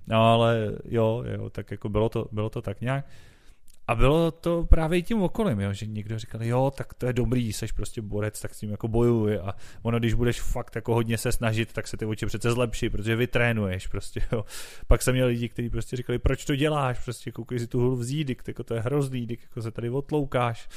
No 0.07 0.33
ale 0.33 0.71
jo, 0.85 1.23
jo, 1.27 1.49
tak 1.49 1.71
jako 1.71 1.89
bylo 1.89 2.09
to, 2.09 2.27
bylo 2.31 2.49
to 2.49 2.61
tak 2.61 2.81
nějak. 2.81 3.05
A 3.87 3.95
bylo 3.95 4.31
to 4.31 4.63
právě 4.63 5.01
tím 5.01 5.21
okolím, 5.21 5.59
jo, 5.59 5.73
že 5.73 5.85
někdo 5.85 6.19
říkal, 6.19 6.43
jo, 6.43 6.71
tak 6.77 6.93
to 6.93 7.05
je 7.05 7.13
dobrý, 7.13 7.53
seš 7.53 7.71
prostě 7.71 8.01
borec, 8.01 8.41
tak 8.41 8.53
s 8.53 8.59
tím 8.59 8.71
jako 8.71 8.87
bojuj 8.87 9.37
a 9.37 9.55
ono, 9.81 9.99
když 9.99 10.13
budeš 10.13 10.41
fakt 10.41 10.75
jako 10.75 10.93
hodně 10.93 11.17
se 11.17 11.31
snažit, 11.31 11.73
tak 11.73 11.87
se 11.87 11.97
ty 11.97 12.05
oči 12.05 12.25
přece 12.25 12.51
zlepší, 12.51 12.89
protože 12.89 13.15
vytrénuješ 13.15 13.87
prostě, 13.87 14.21
jo. 14.31 14.45
Pak 14.87 15.01
jsem 15.01 15.13
měl 15.13 15.27
lidi, 15.27 15.49
kteří 15.49 15.69
prostě 15.69 15.95
říkali, 15.95 16.19
proč 16.19 16.45
to 16.45 16.55
děláš, 16.55 17.03
prostě 17.03 17.31
koukej 17.31 17.59
si 17.59 17.67
tu 17.67 17.79
hulu 17.79 17.95
vzít, 17.95 18.47
jako 18.47 18.63
to 18.63 18.73
je 18.73 18.81
hrozný, 18.81 19.27
jako 19.29 19.61
se 19.61 19.71
tady 19.71 19.89
otloukáš, 19.89 20.69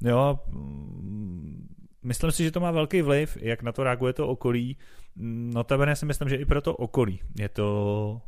jo. 0.00 0.38
Mm, 0.48 1.68
myslím 2.02 2.32
si, 2.32 2.44
že 2.44 2.50
to 2.50 2.60
má 2.60 2.70
velký 2.70 3.02
vliv, 3.02 3.36
jak 3.40 3.62
na 3.62 3.72
to 3.72 3.84
reaguje 3.84 4.12
to 4.12 4.28
okolí. 4.28 4.76
No 5.16 5.64
tebe 5.64 5.96
si 5.96 6.06
myslím, 6.06 6.28
že 6.28 6.36
i 6.36 6.44
pro 6.44 6.60
to 6.60 6.76
okolí 6.76 7.20
je 7.38 7.48
to 7.48 8.20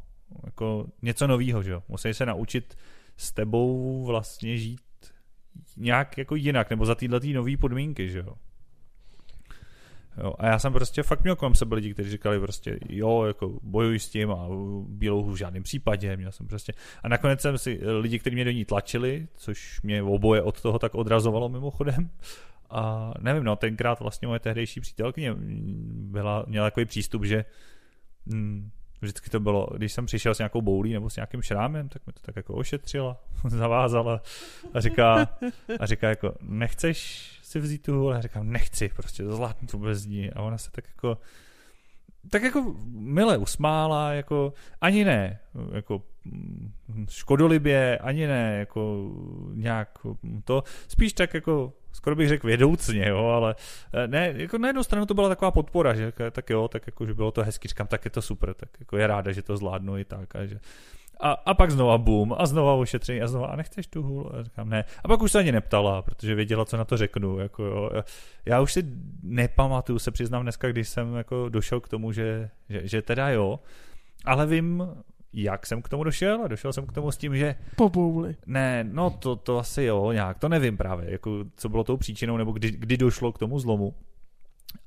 jako 0.45 0.87
něco 1.03 1.27
novýho, 1.27 1.63
že 1.63 1.71
jo. 1.71 1.83
Musí 1.89 2.15
se 2.15 2.27
naučit 2.27 2.77
s 3.17 3.33
tebou 3.33 4.05
vlastně 4.05 4.59
žít 4.59 4.81
nějak 5.77 6.19
jako 6.19 6.35
jinak, 6.35 6.71
nebo 6.71 6.87
za 6.87 6.95
tyhle 6.95 7.21
tý 7.21 7.33
nový 7.33 7.57
podmínky, 7.57 8.09
že 8.09 8.19
jo. 8.19 8.35
Jo, 10.23 10.35
a 10.39 10.47
já 10.47 10.59
jsem 10.59 10.73
prostě 10.73 11.03
fakt 11.03 11.23
měl 11.23 11.37
kolem 11.37 11.55
sebe 11.55 11.77
lidi, 11.77 11.95
kteří 11.95 12.11
říkali 12.11 12.41
prostě, 12.41 12.79
jo, 12.89 13.25
jako 13.25 13.59
bojuj 13.63 13.99
s 13.99 14.09
tím 14.09 14.31
a 14.31 14.49
bílou 14.89 15.25
v 15.25 15.37
žádném 15.37 15.63
případě, 15.63 16.17
měl 16.17 16.33
jsem 16.33 16.47
prostě, 16.47 16.73
a 17.03 17.09
nakonec 17.09 17.41
jsem 17.41 17.59
si 17.59 17.81
lidi, 18.01 18.19
kteří 18.19 18.37
mě 18.37 18.45
do 18.45 18.51
ní 18.51 18.65
tlačili, 18.65 19.29
což 19.35 19.81
mě 19.83 20.03
oboje 20.03 20.43
od 20.43 20.61
toho 20.61 20.79
tak 20.79 20.95
odrazovalo 20.95 21.49
mimochodem, 21.49 22.11
a 22.71 23.15
nevím, 23.21 23.45
no, 23.45 23.57
tenkrát 23.57 24.01
vlastně 24.01 24.29
moje 24.29 24.41
tehdejší 24.41 24.81
přítelkyně 24.81 25.35
byla, 25.91 26.45
měla 26.49 26.67
takový 26.67 26.87
přístup, 26.87 27.25
že 27.25 27.45
hm, 28.27 28.71
Vždycky 29.01 29.31
to 29.31 29.41
bylo, 29.41 29.69
když 29.77 29.93
jsem 29.93 30.07
přišel 30.07 30.35
s 30.35 30.39
nějakou 30.39 30.63
boulí 30.63 30.93
nebo 30.93 31.11
s 31.11 31.17
nějakým 31.17 31.43
šrámem, 31.43 31.89
tak 31.89 32.07
mi 32.07 32.13
to 32.13 32.21
tak 32.23 32.37
jako 32.37 32.55
ošetřila, 32.55 33.17
zavázala 33.49 34.23
a 34.75 34.81
říká, 34.81 35.29
a 35.81 35.87
říká 35.87 36.09
jako, 36.09 36.35
nechceš 36.41 37.31
si 37.43 37.61
vzít 37.61 37.83
tu 37.83 37.95
hůl? 37.95 38.15
A 38.15 38.21
říkám, 38.21 38.53
nechci, 38.53 38.89
prostě 38.89 39.25
zvládnu 39.25 39.69
to 39.69 39.79
bez 39.79 40.07
ní. 40.07 40.31
A 40.31 40.43
ona 40.43 40.59
se 40.59 40.71
tak 40.71 40.85
jako, 40.89 41.19
tak 42.31 42.43
jako 42.43 42.75
mile 42.89 43.39
usmála, 43.39 44.13
jako 44.13 44.53
ani 44.81 45.05
ne, 45.05 45.39
jako 45.73 46.03
škodolibě, 47.09 47.99
ani 47.99 48.27
ne, 48.27 48.57
jako 48.59 49.11
nějak 49.55 49.99
to, 50.45 50.63
spíš 50.89 51.13
tak 51.13 51.35
jako 51.35 51.73
skoro 51.93 52.17
bych 52.17 52.29
řekl 52.29 52.47
vědoucně, 52.47 53.09
jo, 53.09 53.27
ale 53.27 53.55
eh, 53.95 54.09
ne, 54.09 54.35
jako 54.37 54.59
na 54.59 54.69
jednu 54.69 54.83
stranu 54.83 55.07
to 55.07 55.15
byla 55.15 55.29
taková 55.29 55.51
podpora, 55.51 55.95
že 55.95 56.13
tak 56.31 56.51
jo, 56.51 56.69
tak 56.69 56.87
jako, 56.87 57.07
že 57.07 57.15
bylo 57.15 57.31
to 57.31 57.43
hezky, 57.43 57.69
říkám, 57.69 57.87
tak 57.87 58.05
je 58.05 58.11
to 58.11 58.23
super, 58.23 58.55
tak 58.55 58.69
jako 58.81 58.97
je 58.97 59.07
ráda, 59.07 59.33
že 59.33 59.43
to 59.43 59.57
zvládnu 59.57 59.99
i 59.99 60.05
tak 60.05 60.37
a 60.37 60.47
že 60.47 60.61
a, 61.21 61.33
a 61.33 61.55
pak 61.55 61.71
znova 61.71 61.99
boom, 61.99 62.35
a 62.39 62.47
znova 62.47 62.75
ošetření, 62.75 63.23
a 63.23 63.27
znova, 63.27 63.47
a 63.47 63.57
nechceš 63.57 63.87
tu 63.87 64.03
hůl? 64.03 64.33
A 64.35 64.43
říkám, 64.43 64.69
ne. 64.69 64.85
A 65.05 65.09
pak 65.09 65.23
už 65.23 65.33
se 65.33 65.39
ani 65.39 65.53
neptala, 65.53 66.03
protože 66.03 66.35
věděla, 66.35 66.65
co 66.65 66.77
na 66.77 66.85
to 66.85 66.97
řeknu. 66.97 67.39
Jako, 67.39 67.63
jo. 67.63 67.91
Já 68.47 68.61
už 68.61 68.73
si 68.73 68.85
nepamatuju, 69.23 69.99
se 69.99 70.11
přiznám 70.11 70.43
dneska, 70.43 70.69
když 70.69 70.89
jsem 70.89 71.15
jako 71.15 71.49
došel 71.49 71.81
k 71.81 71.89
tomu, 71.89 72.13
že, 72.13 72.51
že, 72.69 72.89
že 72.89 73.03
teda 73.03 73.29
jo, 73.29 73.61
ale 74.25 74.47
vím, 74.47 74.89
jak 75.33 75.67
jsem 75.67 75.83
k 75.83 75.89
tomu 75.89 76.05
došel 76.05 76.43
a 76.43 76.49
došel 76.49 76.73
jsem 76.73 76.87
k 76.87 76.93
tomu 76.93 77.11
s 77.11 77.17
tím, 77.17 77.37
že... 77.37 77.55
Pobouli. 77.77 78.37
Ne, 78.47 78.85
no 78.85 79.11
to, 79.11 79.37
to 79.37 79.59
asi 79.59 79.83
jo, 79.83 80.13
nějak, 80.13 80.39
to 80.39 80.49
nevím 80.49 80.77
právě, 80.77 81.11
jako 81.11 81.45
co 81.57 81.69
bylo 81.69 81.85
tou 81.85 81.97
příčinou, 81.97 82.37
nebo 82.37 82.53
kdy, 82.53 82.71
kdy 82.71 82.97
došlo 82.97 83.33
k 83.33 83.39
tomu 83.39 83.59
zlomu. 83.59 83.95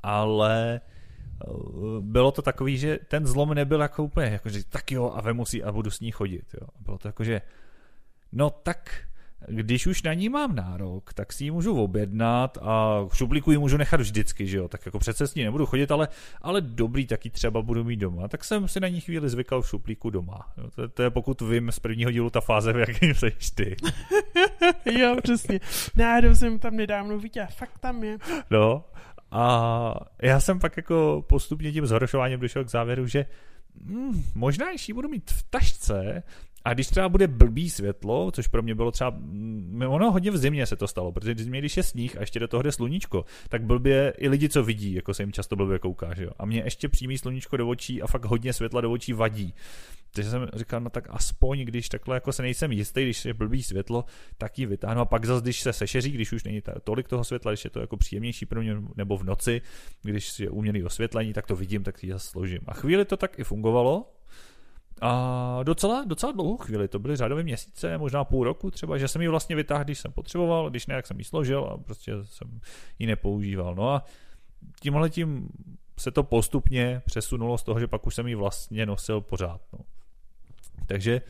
Ale 0.04 0.82
eh, 0.84 1.52
bylo 2.00 2.32
to 2.32 2.42
takový, 2.42 2.78
že 2.78 3.00
ten 3.08 3.28
zlom 3.28 3.54
nebyl 3.54 3.82
jako 3.82 4.04
úplně, 4.04 4.28
jako 4.28 4.50
že 4.50 4.64
tak 4.70 4.92
jo 4.92 5.12
a 5.16 5.22
vemu 5.22 5.46
si 5.46 5.64
a 5.64 5.72
budu 5.72 5.92
s 5.92 6.00
ní 6.00 6.12
chodit, 6.12 6.46
jo. 6.62 6.68
Bylo 6.80 6.98
to 6.98 7.08
jako, 7.08 7.24
že 7.24 7.42
no 8.32 8.50
tak 8.50 9.10
když 9.48 9.88
už 9.88 10.04
na 10.04 10.14
ní 10.14 10.30
mám 10.30 10.56
nárok, 10.56 11.14
tak 11.14 11.34
si 11.34 11.44
ji 11.44 11.52
můžu 11.52 11.84
objednat 11.84 12.58
a 12.62 13.06
šuplíku 13.14 13.52
ji 13.52 13.58
můžu 13.58 13.78
nechat 13.78 14.02
vždycky, 14.02 14.48
že 14.48 14.58
jo, 14.58 14.68
tak 14.68 14.86
jako 14.86 15.00
přece 15.00 15.28
s 15.28 15.36
ní 15.36 15.44
nebudu 15.44 15.66
chodit, 15.66 15.92
ale, 15.92 16.08
ale 16.42 16.62
dobrý, 16.62 17.08
taky 17.08 17.30
třeba 17.30 17.62
budu 17.62 17.84
mít 17.84 17.98
doma. 17.98 18.28
Tak 18.28 18.44
jsem 18.44 18.68
si 18.68 18.80
na 18.80 18.88
ní 18.88 19.02
chvíli 19.02 19.30
zvykal 19.30 19.62
v 19.62 19.68
šuplíku 19.68 20.10
doma. 20.10 20.54
Jo, 20.58 20.70
to, 20.76 20.88
to, 20.88 21.04
je 21.04 21.10
pokud 21.10 21.42
vím 21.42 21.72
z 21.72 21.80
prvního 21.80 22.12
dílu 22.12 22.30
ta 22.30 22.42
fáze, 22.42 22.74
v 22.74 22.78
jaké 22.78 23.14
jsi 23.16 23.32
ty. 23.56 23.76
jo, 25.00 25.16
přesně. 25.24 25.60
Náhodou 25.96 26.36
jsem 26.36 26.60
tam 26.60 26.76
nedávno 26.76 27.20
viděl, 27.20 27.48
fakt 27.58 27.80
tam 27.80 28.04
je. 28.04 28.18
No, 28.52 28.86
a 29.32 29.94
já 30.22 30.40
jsem 30.40 30.60
pak 30.60 30.78
jako 30.78 31.24
postupně 31.28 31.72
tím 31.72 31.86
zhoršováním 31.86 32.40
došel 32.40 32.66
k 32.66 32.70
závěru, 32.70 33.08
že 33.08 33.26
hmm, 33.86 34.24
možná, 34.36 34.70
když 34.70 34.88
ji 34.88 34.94
budu 34.94 35.10
mít 35.10 35.32
v 35.32 35.44
tašce, 35.50 36.24
a 36.66 36.74
když 36.74 36.88
třeba 36.88 37.10
bude 37.10 37.28
blbý 37.28 37.70
světlo, 37.70 38.32
což 38.32 38.48
pro 38.48 38.62
mě 38.62 38.76
bylo 38.76 38.92
třeba, 38.92 39.10
mm, 39.10 39.84
ono 39.88 40.12
hodně 40.12 40.32
v 40.32 40.38
zimě 40.38 40.66
se 40.66 40.76
to 40.76 40.88
stalo, 40.88 41.12
protože 41.12 41.34
v 41.34 41.42
zimě, 41.42 41.60
když 41.60 41.78
je 41.78 41.84
sníh 41.84 42.18
a 42.18 42.20
ještě 42.20 42.40
do 42.40 42.48
toho 42.48 42.64
jde 42.64 42.72
sluníčko, 42.72 43.26
tak 43.50 43.64
blbě 43.64 44.14
i 44.18 44.30
lidi, 44.30 44.50
co 44.50 44.64
vidí, 44.64 44.94
jako 44.94 45.14
se 45.14 45.24
jim 45.24 45.32
často 45.32 45.56
blbě 45.56 45.80
kouká, 45.80 46.14
že 46.14 46.24
jo. 46.24 46.32
A 46.40 46.46
mě 46.46 46.62
ještě 46.66 46.90
přímý 46.90 47.18
sluníčko 47.18 47.58
do 47.58 47.70
očí 47.70 48.02
a 48.02 48.08
fakt 48.08 48.26
hodně 48.26 48.54
světla 48.54 48.82
do 48.82 48.92
očí 48.92 49.14
vadí. 49.14 49.54
Takže 50.14 50.32
jsem 50.32 50.48
říkal, 50.54 50.82
no 50.82 50.90
tak 50.90 51.08
aspoň, 51.10 51.60
když 51.60 51.90
takhle 51.90 52.16
jako 52.16 52.32
se 52.34 52.42
nejsem 52.42 52.72
jistý, 52.72 53.04
když 53.04 53.26
je 53.26 53.34
blbý 53.34 53.64
světlo, 53.64 54.06
tak 54.38 54.60
ji 54.60 54.66
vytáhnu. 54.66 55.02
A 55.02 55.06
pak 55.06 55.26
zase, 55.26 55.42
když 55.42 55.62
se 55.62 55.74
sešeří, 55.74 56.12
když 56.12 56.32
už 56.32 56.44
není 56.44 56.62
tolik 56.84 57.08
toho 57.08 57.24
světla, 57.24 57.52
když 57.52 57.64
je 57.64 57.70
to 57.70 57.80
jako 57.80 57.98
příjemnější 57.98 58.46
pro 58.46 58.62
mě, 58.62 58.78
nebo 58.96 59.18
v 59.18 59.24
noci, 59.24 59.62
když 60.02 60.40
je 60.40 60.50
umělý 60.50 60.84
osvětlení, 60.84 61.34
tak 61.34 61.48
to 61.48 61.56
vidím, 61.56 61.84
tak 61.84 62.04
ji 62.04 62.12
zase 62.12 62.28
složím. 62.28 62.60
A 62.68 62.74
chvíli 62.74 63.06
to 63.06 63.18
tak 63.18 63.40
i 63.40 63.44
fungovalo, 63.44 64.19
a 65.02 65.64
docela, 65.64 66.04
docela 66.06 66.32
dlouhou 66.32 66.58
chvíli, 66.58 66.88
to 66.88 67.00
byly 67.00 67.16
řádové 67.16 67.44
měsíce, 67.44 67.98
možná 67.98 68.24
půl 68.24 68.44
roku 68.44 68.72
třeba, 68.72 68.98
že 68.98 69.08
jsem 69.08 69.22
ji 69.22 69.28
vlastně 69.28 69.56
vytáhl, 69.56 69.84
když 69.84 70.00
jsem 70.00 70.12
potřeboval, 70.12 70.70
když 70.70 70.88
ne, 70.88 70.96
jak 70.96 71.08
jsem 71.08 71.20
ji 71.20 71.24
složil 71.24 71.64
a 71.64 71.78
prostě 71.78 72.14
jsem 72.24 72.60
ji 73.00 73.08
nepoužíval. 73.08 73.76
No 73.76 73.90
a 73.90 74.06
tímhle 74.82 75.10
tím 75.10 75.50
se 75.98 76.12
to 76.12 76.24
postupně 76.24 77.02
přesunulo 77.06 77.58
z 77.58 77.64
toho, 77.64 77.80
že 77.80 77.88
pak 77.88 78.08
už 78.08 78.16
jsem 78.16 78.28
ji 78.28 78.36
vlastně 78.36 78.86
nosil 78.86 79.22
pořád. 79.22 79.62
No. 79.74 79.80
Takže 80.88 81.22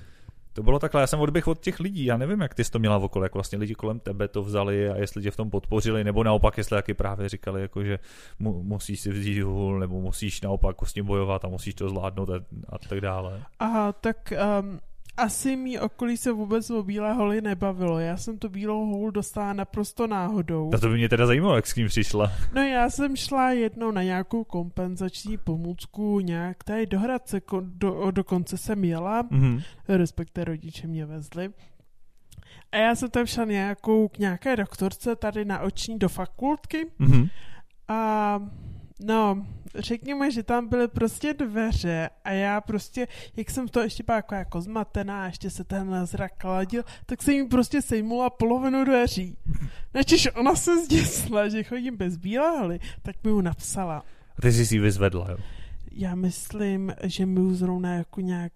to 0.60 0.64
bylo 0.64 0.80
takhle, 0.80 1.02
já 1.02 1.08
jsem 1.08 1.20
odběh 1.20 1.48
od 1.48 1.60
těch 1.60 1.80
lidí, 1.80 2.06
já 2.06 2.18
nevím, 2.18 2.42
jak 2.42 2.54
ty 2.54 2.64
jsi 2.64 2.72
to 2.72 2.80
měla 2.80 2.98
v 2.98 3.04
okolí, 3.04 3.24
jak 3.24 3.34
vlastně 3.34 3.58
lidi 3.58 3.76
kolem 3.76 4.00
tebe 4.00 4.28
to 4.28 4.44
vzali 4.44 4.90
a 4.90 4.98
jestli 4.98 5.22
tě 5.22 5.32
v 5.32 5.36
tom 5.36 5.50
podpořili, 5.50 6.04
nebo 6.04 6.24
naopak, 6.24 6.58
jestli 6.58 6.78
taky 6.78 6.94
právě 6.94 7.30
říkali, 7.30 7.62
jako, 7.62 7.84
že 7.84 8.00
mu, 8.40 8.64
musíš 8.64 9.00
si 9.00 9.10
vzít 9.12 9.42
hůl, 9.42 9.80
nebo 9.80 10.02
musíš 10.02 10.42
naopak 10.42 10.76
s 10.84 10.94
tím 10.94 11.06
bojovat 11.06 11.46
a 11.46 11.48
musíš 11.48 11.76
to 11.76 11.90
zvládnout 11.90 12.30
a, 12.30 12.36
a 12.70 12.78
tak 12.78 13.02
dále. 13.02 13.44
Aha, 13.60 13.94
tak 13.94 14.34
um, 14.62 14.80
asi 15.20 15.56
mý 15.56 15.80
okolí 15.80 16.18
se 16.18 16.32
vůbec 16.32 16.70
o 16.70 16.84
bílé 16.84 17.14
holy 17.14 17.42
nebavilo. 17.42 18.00
Já 18.00 18.18
jsem 18.18 18.38
tu 18.38 18.50
bílou 18.50 18.86
holu 18.86 19.12
dostala 19.12 19.54
naprosto 19.54 20.08
náhodou. 20.08 20.72
A 20.74 20.78
to 20.78 20.90
by 20.90 20.96
mě 20.96 21.10
teda 21.10 21.26
zajímalo, 21.26 21.56
jak 21.56 21.68
s 21.68 21.74
kým 21.74 21.88
přišla. 21.88 22.32
No 22.54 22.62
já 22.62 22.90
jsem 22.90 23.16
šla 23.16 23.52
jednou 23.52 23.92
na 23.92 24.04
nějakou 24.04 24.44
kompenzační 24.44 25.38
pomůcku, 25.38 26.20
nějak 26.20 26.64
tady 26.64 26.86
do 26.86 27.00
Hradce, 27.00 27.42
do, 27.62 28.12
dokonce 28.12 28.58
jsem 28.58 28.84
jela, 28.84 29.24
mm-hmm. 29.24 29.64
respektive 29.88 30.46
rodiče 30.46 30.88
mě 30.88 31.06
vezli. 31.06 31.50
A 32.72 32.78
já 32.78 32.96
jsem 32.96 33.10
tam 33.10 33.26
šla 33.26 33.46
nějakou, 33.46 34.08
k 34.08 34.18
nějaké 34.18 34.56
doktorce 34.56 35.16
tady 35.16 35.46
na 35.46 35.60
oční 35.60 36.00
do 36.00 36.10
fakultky. 36.10 36.88
Mm-hmm. 37.00 37.30
A 37.88 38.40
No, 39.00 39.46
řekněme, 39.76 40.32
že 40.32 40.44
tam 40.44 40.68
byly 40.68 40.88
prostě 40.88 41.34
dveře 41.34 42.10
a 42.24 42.32
já 42.32 42.62
prostě, 42.62 43.08
jak 43.36 43.50
jsem 43.50 43.68
to 43.68 43.80
ještě 43.82 44.04
byla 44.04 44.16
jako, 44.16 44.36
jako 44.36 44.62
zmatená 44.62 45.24
a 45.24 45.26
ještě 45.26 45.50
se 45.50 45.64
ten 45.64 46.06
zrak 46.06 46.32
kladil, 46.38 46.84
tak 47.06 47.24
jsem 47.24 47.34
jim 47.34 47.50
prostě 47.50 47.82
sejmula 47.82 48.30
polovinu 48.30 48.86
dveří. 48.86 49.38
Načež 49.94 50.28
ona 50.36 50.56
se 50.56 50.86
zděsla, 50.86 51.50
že 51.50 51.64
chodím 51.64 51.98
bez 51.98 52.18
bílé 52.18 52.80
tak 53.02 53.24
mi 53.24 53.30
ju 53.30 53.42
napsala. 53.42 54.04
A 54.38 54.42
ty 54.42 54.54
jsi 54.54 54.66
si 54.66 54.76
ji 54.76 54.80
vyzvedla, 54.80 55.32
jo? 55.32 55.38
Já 55.92 56.16
myslím, 56.16 56.94
že 57.04 57.26
mi 57.26 57.40
ju 57.40 57.56
zrovna 57.56 57.94
jako 57.94 58.22
nějak 58.22 58.54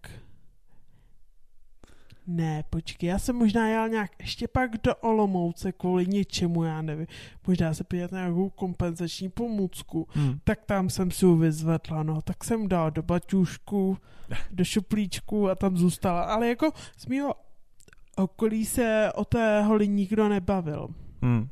ne, 2.28 2.64
počkej, 2.70 3.10
já 3.10 3.20
jsem 3.20 3.36
možná 3.36 3.68
jel 3.68 3.90
nějak 3.90 4.12
ještě 4.20 4.48
pak 4.48 4.72
do 4.84 4.96
Olomouce 4.96 5.72
kvůli 5.72 6.08
něčemu, 6.08 6.64
já 6.64 6.82
nevím. 6.82 7.08
Možná 7.48 7.74
se 7.74 7.84
podívat 7.84 8.12
na 8.12 8.20
nějakou 8.20 8.50
kompenzační 8.50 9.30
pomůcku. 9.30 10.08
Hmm. 10.12 10.40
Tak 10.44 10.66
tam 10.66 10.90
jsem 10.90 11.12
si 11.12 11.26
ji 11.26 11.36
vyzvedla, 11.36 12.04
no. 12.04 12.22
Tak 12.22 12.44
jsem 12.44 12.68
dal 12.68 12.92
do 12.92 13.04
baťušku, 13.04 13.98
do 14.52 14.64
šuplíčku 14.64 15.50
a 15.50 15.56
tam 15.56 15.78
zůstala. 15.78 16.22
Ale 16.22 16.48
jako 16.48 16.72
z 16.98 17.06
mého 17.06 17.34
okolí 18.16 18.66
se 18.66 19.12
o 19.16 19.26
té 19.26 19.62
holi 19.62 19.88
nikdo 19.88 20.30
nebavil. 20.30 20.88
Hmm. 21.22 21.48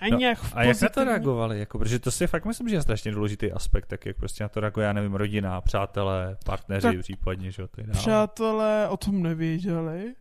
A, 0.00 0.08
No, 0.10 0.18
nějak 0.18 0.38
A 0.54 0.62
jak 0.62 0.80
na 0.80 0.88
to 0.88 1.04
reagovali? 1.04 1.58
Jako, 1.58 1.78
protože 1.78 1.98
to 1.98 2.10
si 2.10 2.26
fakt 2.26 2.44
myslím, 2.44 2.68
že 2.68 2.76
je 2.76 2.82
strašně 2.82 3.12
důležitý 3.12 3.52
aspekt, 3.52 3.86
tak 3.86 4.06
jak 4.06 4.16
prostě 4.16 4.44
na 4.44 4.48
to 4.48 4.60
reaguje, 4.60 4.86
já 4.86 4.92
nevím, 4.92 5.14
rodina, 5.14 5.60
přátelé, 5.60 6.36
partneři 6.44 6.82
Tak 6.82 6.98
případně, 6.98 7.50
že 7.50 7.62
jo. 7.62 7.68
Přátelé 7.92 8.88
o 8.88 8.96
tom 8.96 9.22
nevěděli. 9.22 10.14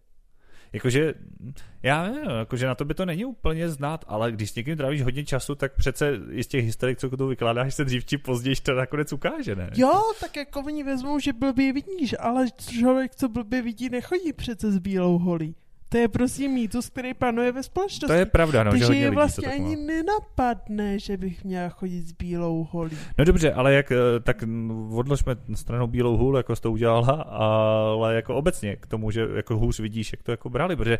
Jakože, 0.74 1.14
já 1.84 2.04
nevím, 2.04 2.30
jakože 2.30 2.68
na 2.68 2.76
to 2.76 2.86
by 2.86 2.94
to 2.94 3.06
není 3.06 3.26
úplně 3.26 3.70
znát, 3.70 4.06
ale 4.08 4.32
když 4.32 4.52
s 4.52 4.56
někým 4.56 4.78
trávíš 4.78 5.04
hodně 5.04 5.26
času, 5.26 5.56
tak 5.56 5.76
přece 5.76 6.20
i 6.32 6.44
z 6.44 6.48
těch 6.48 6.66
historik, 6.66 6.98
co 6.98 7.10
tu 7.10 7.28
vykládáš, 7.28 7.76
se 7.76 7.86
dřív 7.86 8.06
či 8.06 8.18
později 8.18 8.56
to 8.56 8.74
nakonec 8.74 9.14
ukáže, 9.14 9.56
ne? 9.56 9.70
Jo, 9.76 10.02
tak 10.20 10.36
jako 10.36 10.60
oni 10.60 10.84
vezmou, 10.84 11.20
že 11.20 11.34
blbě 11.34 11.74
vidíš, 11.74 12.16
ale 12.20 12.46
člověk, 12.70 13.16
co 13.16 13.30
blbě 13.30 13.62
vidí, 13.62 13.90
nechodí 13.90 14.34
přece 14.34 14.72
s 14.72 14.78
bílou 14.78 15.18
holí. 15.18 15.56
To 15.90 15.98
je 15.98 16.08
prostě 16.08 16.48
mýtus, 16.48 16.90
který 16.90 17.14
panuje 17.14 17.52
ve 17.52 17.64
společnosti. 17.64 18.08
To 18.08 18.14
je 18.14 18.26
pravda, 18.26 18.64
no, 18.64 18.72
že 18.72 18.72
Takže 18.72 18.86
hodně 18.86 19.02
je 19.02 19.08
lidí 19.10 19.16
vlastně 19.16 19.48
tak 19.48 19.54
ani 19.54 19.76
má. 19.76 19.84
nenapadne, 19.84 21.00
že 21.00 21.18
bych 21.18 21.44
měla 21.44 21.70
chodit 21.70 22.02
s 22.08 22.12
bílou 22.12 22.68
holí. 22.72 22.98
No 23.18 23.26
dobře, 23.26 23.54
ale 23.54 23.74
jak, 23.74 23.92
eh, 23.92 23.96
tak 24.24 24.44
odložme 24.92 25.36
stranou 25.54 25.88
bílou 25.88 26.18
hůl, 26.18 26.38
jako 26.38 26.56
jsi 26.56 26.62
to 26.62 26.72
udělala, 26.72 27.12
ale 27.90 28.16
jako 28.16 28.36
obecně 28.36 28.76
k 28.76 28.88
tomu, 28.88 29.12
že 29.12 29.28
jako 29.36 29.58
hůř 29.58 29.80
vidíš, 29.80 30.12
jak 30.14 30.24
to 30.24 30.32
jako 30.32 30.50
brali, 30.50 30.76
protože 30.76 31.00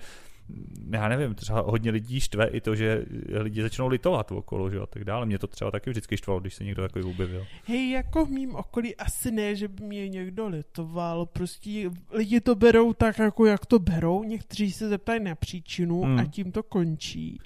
mm, 0.50 0.90
já 0.94 1.08
nevím, 1.08 1.36
třeba 1.36 1.62
hodně 1.62 1.92
lidí 1.92 2.20
štve 2.20 2.48
i 2.48 2.62
to, 2.62 2.76
že 2.76 3.06
lidi 3.30 3.62
začnou 3.62 3.88
litovat 3.88 4.32
okolo, 4.32 4.70
že 4.70 4.76
jo, 4.78 4.84
a 4.84 4.86
tak 4.86 5.04
dále. 5.04 5.26
Mě 5.26 5.40
to 5.40 5.48
třeba 5.48 5.72
taky 5.72 5.90
vždycky 5.90 6.18
štvalo, 6.18 6.40
když 6.40 6.54
se 6.56 6.64
někdo 6.64 6.82
takový 6.82 7.06
objevil. 7.06 7.46
Hej, 7.66 7.90
jako 7.90 8.26
v 8.26 8.30
mým 8.30 8.56
okolí 8.56 8.96
asi 8.96 9.32
ne, 9.32 9.56
že 9.56 9.68
by 9.68 9.84
mě 9.84 10.10
někdo 10.10 10.48
litoval, 10.48 11.26
prostě 11.26 11.90
lidi 12.12 12.42
to 12.42 12.56
berou 12.56 12.94
tak, 12.94 13.20
jako 13.20 13.46
jak 13.46 13.66
to 13.66 13.80
berou, 13.80 14.24
někteří 14.24 14.72
se 14.78 14.90
zeptají 14.90 15.24
na 15.24 15.36
příčinu 15.36 16.02
Hmm. 16.02 16.20
a 16.20 16.26
tím 16.26 16.52
to 16.52 16.64
končí. 16.64 17.40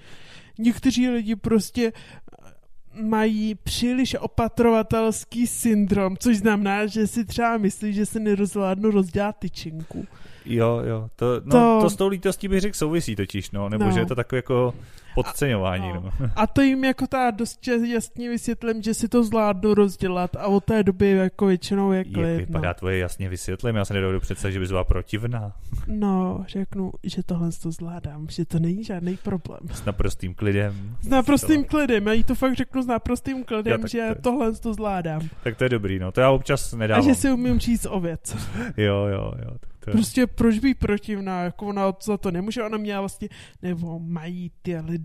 Někteří 0.59 1.09
lidi 1.09 1.35
prostě 1.35 1.91
eh, 1.95 3.01
mají 3.03 3.55
příliš 3.55 4.15
opatrovatelský 4.19 5.47
syndrom, 5.47 6.17
což 6.17 6.37
znamená, 6.37 6.85
že 6.85 7.07
si 7.07 7.25
třeba 7.25 7.57
myslí, 7.57 7.93
že 7.93 8.05
se 8.05 8.19
nerozvládnu 8.19 8.91
rozdělat 8.91 9.35
tyčinku. 9.39 10.05
Jo, 10.45 10.81
jo, 10.85 11.09
to, 11.15 11.25
no, 11.45 11.51
To- 11.51 11.57
to... 11.57 11.79
to 11.81 11.89
s 11.89 11.95
tou 11.95 12.07
lítostí 12.07 12.47
bych 12.47 12.61
řekl 12.61 12.77
souvisí 12.77 13.15
totiž, 13.15 13.51
no, 13.51 13.69
nebo 13.69 13.83
No. 13.85 13.91
že 13.91 13.99
je 13.99 14.05
to 14.05 14.15
takové 14.15 14.37
jako 14.37 14.73
podceňování, 15.15 15.89
A- 15.91 15.93
no. 15.93 16.11
A 16.35 16.47
to 16.47 16.61
jim 16.61 16.83
jako 16.83 17.07
ta 17.07 17.31
dost 17.31 17.67
jasně 17.67 18.29
vysvětlím, 18.29 18.81
že 18.81 18.93
si 18.93 19.07
to 19.07 19.23
zvládnu 19.23 19.73
rozdělat 19.73 20.35
a 20.35 20.47
od 20.47 20.63
té 20.63 20.83
doby 20.83 21.09
jako 21.11 21.45
většinou 21.45 21.91
je 21.91 21.97
Jak 21.97 22.07
klid. 22.13 22.37
vypadá 22.37 22.73
tvoje 22.73 22.97
jasně 22.97 23.29
vysvětlím, 23.29 23.75
já 23.75 23.85
se 23.85 23.93
nedovedu 23.93 24.19
představit, 24.19 24.53
že 24.53 24.59
bys 24.59 24.69
byla 24.69 24.83
protivná 24.83 25.53
No, 25.87 26.43
řeknu, 26.47 26.91
že 27.03 27.23
tohle 27.23 27.49
to 27.61 27.71
zvládám, 27.71 28.27
že 28.29 28.45
to 28.45 28.59
není 28.59 28.83
žádný 28.83 29.17
problém. 29.17 29.59
s 29.73 29.85
naprostým 29.85 30.33
klidem. 30.35 30.95
S 31.01 31.07
naprostým 31.07 31.63
klidem, 31.63 32.07
já 32.07 32.13
jí 32.13 32.23
to 32.23 32.35
fakt 32.35 32.53
řeknu 32.55 32.81
s 32.81 32.87
naprostým 32.87 33.43
klidem, 33.43 33.81
tak 33.81 33.89
že 33.89 34.09
to 34.15 34.21
tohle 34.21 34.51
to 34.53 34.73
zvládám. 34.73 35.21
Tak 35.43 35.57
to 35.57 35.63
je 35.63 35.69
dobrý, 35.69 35.99
no, 35.99 36.11
to 36.11 36.21
já 36.21 36.29
občas 36.31 36.73
A 36.73 36.77
nedávám. 36.77 37.03
že 37.05 37.15
si 37.15 37.31
umím 37.31 37.59
říct 37.59 37.85
o 37.89 37.99
věc. 37.99 38.37
Jo, 38.77 38.95
jo, 39.05 39.31
jo, 39.45 39.51
to 39.79 39.89
je... 39.89 39.93
Prostě 39.93 40.27
proč 40.27 40.59
být 40.59 40.79
protivná, 40.79 41.43
jako 41.43 41.65
ona 41.67 41.93
za 42.03 42.17
to 42.17 42.31
nemůže, 42.31 42.63
ona 42.63 42.77
měla 42.77 42.99
vlastně, 42.99 43.29
nebo 43.61 43.99
mají 43.99 44.51
ty 44.61 44.77
lidé 44.79 45.00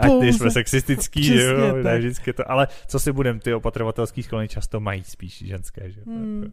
Ať 0.00 0.10
nejsme 0.20 0.38
pouze- 0.38 0.50
sexistický, 0.50 1.20
Přesně 1.20 1.38
že 1.38 1.44
jo, 1.46 1.82
tak. 1.82 1.98
vždycky 1.98 2.32
to, 2.32 2.50
ale 2.50 2.68
co 2.86 2.98
si 2.98 3.12
budem, 3.12 3.40
ty 3.40 3.54
opatrovatelský 3.54 4.22
sklony 4.22 4.48
často 4.48 4.80
mají 4.80 5.02
spíš 5.04 5.42
ženské, 5.46 5.90
že 5.90 6.00
jo. 6.00 6.04
Hmm. 6.06 6.52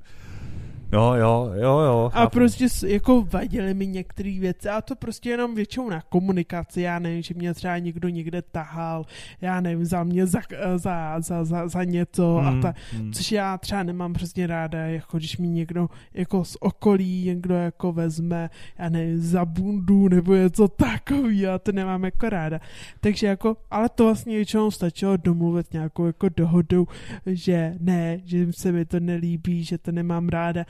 No, 0.92 1.16
jo, 1.16 1.52
jo, 1.56 1.80
jo. 1.80 2.12
A 2.14 2.20
chápu. 2.20 2.34
prostě 2.34 2.68
jako 2.88 3.24
vadily 3.34 3.74
mi 3.74 3.88
některé 3.88 4.40
věci 4.40 4.70
a 4.70 4.82
to 4.82 4.96
prostě 4.96 5.30
jenom 5.30 5.56
většinou 5.56 5.90
na 5.90 6.02
komunikaci, 6.02 6.82
já 6.82 7.00
nevím, 7.00 7.22
že 7.22 7.34
mě 7.34 7.54
třeba 7.54 7.78
někdo 7.78 8.10
někde 8.10 8.42
tahal, 8.42 9.06
já 9.42 9.62
nevím, 9.62 9.86
za 9.86 10.04
mě 10.04 10.28
za, 10.28 10.40
za, 10.76 11.20
za, 11.20 11.46
za, 11.46 11.68
za 11.68 11.84
něco 11.84 12.38
a 12.38 12.50
Hmm, 12.50 12.62
ta, 12.62 12.74
hmm. 12.94 13.14
což 13.14 13.32
já 13.32 13.58
třeba 13.58 13.84
nemám 13.84 14.14
přesně 14.14 14.48
ráda, 14.48 14.80
jako 14.80 15.18
když 15.18 15.38
mi 15.38 15.48
někdo 15.48 15.90
jako 16.14 16.46
z 16.46 16.58
okolí 16.60 17.24
někdo 17.26 17.56
jako 17.56 17.92
vezme, 17.92 18.50
já 18.80 18.90
nevím, 18.90 19.22
za 19.22 19.46
bundu 19.46 20.08
nebo 20.08 20.36
něco 20.36 20.68
takový, 20.68 21.40
já 21.40 21.60
to 21.60 21.72
nemám 21.72 22.04
jako 22.04 22.30
ráda. 22.30 22.60
Takže 23.00 23.28
jako, 23.28 23.58
ale 23.72 23.90
to 23.90 24.04
vlastně 24.04 24.36
většinou 24.36 24.72
stačilo 24.72 25.18
domluvit 25.18 25.74
nějakou 25.74 26.06
jako 26.06 26.30
dohodu, 26.38 26.88
že 27.26 27.76
ne, 27.80 28.20
že 28.26 28.54
se 28.54 28.72
mi 28.72 28.86
to 28.86 29.00
nelíbí, 29.00 29.64
že 29.64 29.78
to 29.78 29.92
nemám 29.92 30.30
ráda. 30.30 30.66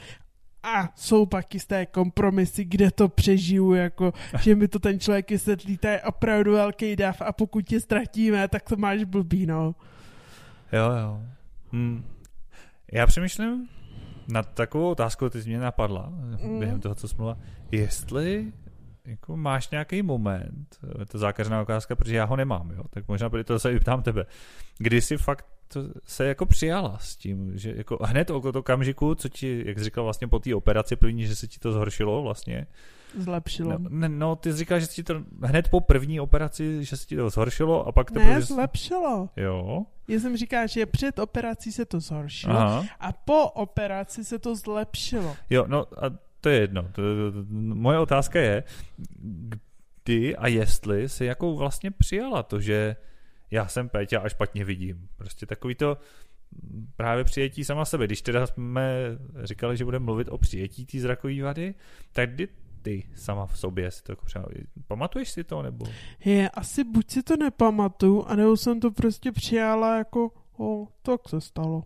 A 0.63 0.89
jsou 0.95 1.25
pak 1.25 1.53
jisté 1.53 1.85
kompromisy, 1.85 2.65
kde 2.65 2.91
to 2.91 3.09
přežiju, 3.09 3.73
jako, 3.73 4.13
že 4.41 4.55
mi 4.55 4.67
to 4.67 4.79
ten 4.79 4.99
člověk 4.99 5.29
vysvětlí, 5.31 5.77
to 5.77 5.87
je 5.87 6.01
opravdu 6.01 6.51
velký 6.53 6.95
dav 6.95 7.21
a 7.21 7.31
pokud 7.31 7.61
tě 7.61 7.79
ztratíme, 7.79 8.47
tak 8.47 8.63
to 8.69 8.75
máš 8.75 9.03
blbý, 9.03 9.45
no. 9.45 9.75
Jo, 10.73 10.91
jo. 11.01 11.21
Hmm. 11.71 12.03
Já 12.91 13.07
přemýšlím 13.07 13.67
nad 14.27 14.53
takovou 14.53 14.89
otázkou, 14.89 15.29
teď 15.29 15.45
mě 15.45 15.59
napadla 15.59 16.09
Mm. 16.43 16.59
během 16.59 16.79
toho, 16.79 16.95
co 16.95 17.07
jsi 17.07 17.15
mluvila, 17.15 17.37
jestli 17.71 18.53
jako 19.05 19.37
máš 19.37 19.69
nějaký 19.69 20.01
moment, 20.01 20.77
je 20.99 21.05
to 21.05 21.17
zákařná 21.17 21.61
otázka, 21.61 21.95
protože 21.95 22.15
já 22.15 22.25
ho 22.25 22.35
nemám, 22.35 22.71
jo, 22.71 22.83
tak 22.89 23.07
možná 23.07 23.29
to 23.45 23.59
se 23.59 23.73
i 23.73 23.79
ptám 23.79 24.03
tebe, 24.03 24.25
kdy 24.77 25.01
jsi 25.01 25.17
fakt 25.17 25.45
to 25.73 25.83
se 26.05 26.25
jako 26.27 26.45
přijala 26.45 26.97
s 26.97 27.15
tím, 27.15 27.57
že 27.57 27.73
jako 27.75 27.97
hned 28.01 28.29
od 28.29 28.55
okamžiku, 28.55 29.15
co 29.15 29.29
ti, 29.29 29.63
jak 29.65 29.77
jsi 29.77 29.83
říkal 29.83 30.03
vlastně 30.03 30.27
po 30.27 30.39
té 30.39 30.55
operaci 30.55 30.95
první, 30.95 31.25
že 31.25 31.35
se 31.35 31.47
ti 31.47 31.59
to 31.59 31.71
zhoršilo 31.71 32.21
vlastně, 32.21 32.67
Zlepšilo. 33.17 33.77
no, 33.89 34.07
no 34.07 34.35
ty 34.35 34.51
jsi 34.51 34.57
říkal, 34.57 34.79
že 34.79 34.85
se 34.85 34.93
ti 34.93 35.03
to 35.03 35.23
hned 35.43 35.69
po 35.69 35.81
první 35.81 36.19
operaci, 36.19 36.85
že 36.85 36.97
se 36.97 37.05
ti 37.05 37.15
to 37.15 37.29
zhoršilo 37.29 37.87
a 37.87 37.91
pak 37.91 38.11
to 38.11 38.19
Ne, 38.19 38.41
zlepšilo. 38.41 39.29
Jo, 39.37 39.85
Já 40.07 40.19
jsem 40.19 40.37
říkal, 40.37 40.67
že 40.67 40.85
před 40.85 41.19
operací 41.19 41.71
se 41.71 41.85
to 41.85 41.99
zhoršilo 41.99 42.57
aha. 42.57 42.85
a 42.99 43.11
po 43.11 43.45
operaci 43.49 44.25
se 44.25 44.39
to 44.39 44.55
zlepšilo. 44.55 45.35
Jo, 45.49 45.65
no 45.67 45.85
a 46.05 46.28
to 46.41 46.49
je 46.49 46.59
jedno. 46.59 46.83
To, 46.83 46.91
to, 46.91 47.31
to, 47.31 47.45
moje 47.51 47.99
otázka 47.99 48.39
je, 48.39 48.63
kdy 50.03 50.35
a 50.35 50.47
jestli 50.47 51.09
si 51.09 51.25
jako 51.25 51.55
vlastně 51.55 51.91
přijala 51.91 52.43
to, 52.43 52.59
že 52.59 52.95
já 53.51 53.67
jsem 53.67 53.89
Péťa 53.89 54.19
a 54.19 54.29
špatně 54.29 54.65
vidím. 54.65 55.07
Prostě 55.17 55.45
takový 55.45 55.75
to 55.75 55.97
právě 56.95 57.23
přijetí 57.23 57.63
sama 57.63 57.85
sebe. 57.85 58.05
Když 58.05 58.21
teda 58.21 58.47
jsme 58.47 58.93
říkali, 59.43 59.77
že 59.77 59.85
budeme 59.85 60.05
mluvit 60.05 60.29
o 60.29 60.37
přijetí 60.37 60.85
té 60.85 60.99
zrakové 60.99 61.41
vady, 61.41 61.75
tak 62.11 62.33
kdy 62.33 62.47
ty 62.81 63.09
sama 63.15 63.45
v 63.45 63.57
sobě 63.57 63.91
si 63.91 64.03
to 64.03 64.11
jako 64.11 64.25
přijala? 64.25 64.47
Pamatuješ 64.87 65.29
si 65.29 65.43
to, 65.43 65.61
nebo? 65.61 65.85
Je, 66.25 66.49
asi 66.49 66.83
buď 66.83 67.11
si 67.11 67.23
to 67.23 67.37
nepamatuju, 67.37 68.23
anebo 68.23 68.57
jsem 68.57 68.79
to 68.79 68.91
prostě 68.91 69.31
přijala 69.31 69.97
jako, 69.97 70.31
o, 70.57 70.87
tak 71.01 71.29
se 71.29 71.41
stalo. 71.41 71.83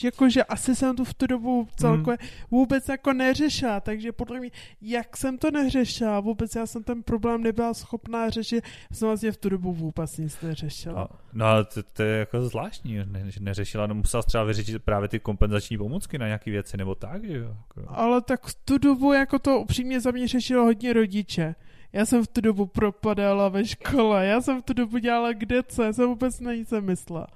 Že 0.00 0.08
Jako, 0.08 0.28
že 0.28 0.44
asi 0.44 0.76
jsem 0.76 0.96
to 0.96 1.04
v 1.04 1.14
tu 1.14 1.26
dobu 1.26 1.68
celkově 1.76 2.18
vůbec 2.50 2.88
jako 2.88 3.12
neřešila, 3.12 3.80
takže 3.80 4.12
podle 4.12 4.40
mě, 4.40 4.50
jak 4.80 5.16
jsem 5.16 5.38
to 5.38 5.50
neřešila, 5.50 6.20
vůbec 6.20 6.54
já 6.54 6.66
jsem 6.66 6.82
ten 6.82 7.02
problém 7.02 7.42
nebyla 7.42 7.74
schopná 7.74 8.30
řešit, 8.30 8.64
jsem 8.92 9.08
vlastně 9.08 9.32
v 9.32 9.36
tu 9.36 9.48
dobu 9.48 9.72
vůbec 9.72 10.18
nic 10.18 10.40
neřešila. 10.40 11.08
No 11.32 11.46
ale 11.46 11.64
to, 11.64 11.82
to, 11.82 12.02
je 12.02 12.18
jako 12.18 12.42
zvláštní, 12.42 12.98
ne, 13.04 13.30
že 13.30 13.40
neřešila, 13.40 13.86
no 13.86 13.94
musela 13.94 14.22
třeba 14.22 14.44
vyřešit 14.44 14.82
právě 14.82 15.08
ty 15.08 15.20
kompenzační 15.20 15.78
pomůcky 15.78 16.18
na 16.18 16.26
nějaké 16.26 16.50
věci, 16.50 16.76
nebo 16.76 16.94
tak, 16.94 17.24
že 17.24 17.38
jo? 17.38 17.56
Jako. 17.76 17.90
Ale 17.94 18.20
tak 18.20 18.46
v 18.46 18.54
tu 18.54 18.78
dobu 18.78 19.12
jako 19.12 19.38
to 19.38 19.60
upřímně 19.60 20.00
za 20.00 20.10
mě 20.10 20.28
řešilo 20.28 20.64
hodně 20.64 20.92
rodiče. 20.92 21.54
Já 21.92 22.06
jsem 22.06 22.24
v 22.24 22.28
tu 22.28 22.40
dobu 22.40 22.66
propadala 22.66 23.48
ve 23.48 23.66
škole, 23.66 24.26
já 24.26 24.40
jsem 24.40 24.62
v 24.62 24.64
tu 24.64 24.72
dobu 24.72 24.98
dělala 24.98 25.32
kde 25.32 25.62
co, 25.62 25.82
já 25.82 25.92
jsem 25.92 26.08
vůbec 26.08 26.40
na 26.40 26.54
nic 26.54 26.70
nemyslela. 26.70 27.26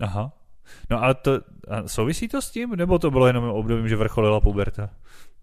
Aha. 0.00 0.32
No 0.90 1.02
ale 1.02 1.14
to, 1.14 1.40
a 1.68 1.88
souvisí 1.88 2.28
to 2.28 2.42
s 2.42 2.50
tím, 2.50 2.70
nebo 2.70 2.98
to 2.98 3.10
bylo 3.10 3.26
jenom 3.26 3.44
obdobím, 3.44 3.88
že 3.88 3.96
vrcholila 3.96 4.40
puberta? 4.40 4.90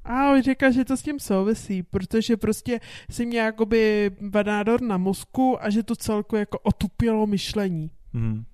A 0.05 0.31
on 0.31 0.41
říká, 0.41 0.71
že 0.71 0.85
to 0.85 0.97
s 0.97 1.01
tím 1.01 1.19
souvisí, 1.19 1.83
protože 1.83 2.37
prostě 2.37 2.79
si 3.09 3.25
měl 3.25 3.45
jakoby 3.45 4.11
nádor 4.45 4.81
na 4.81 4.97
mozku 4.97 5.63
a 5.63 5.69
že 5.69 5.83
to 5.83 5.95
celku 5.95 6.35
jako 6.35 6.59
otupělo 6.59 7.27
myšlení. 7.27 7.91
Hmm. 8.13 8.45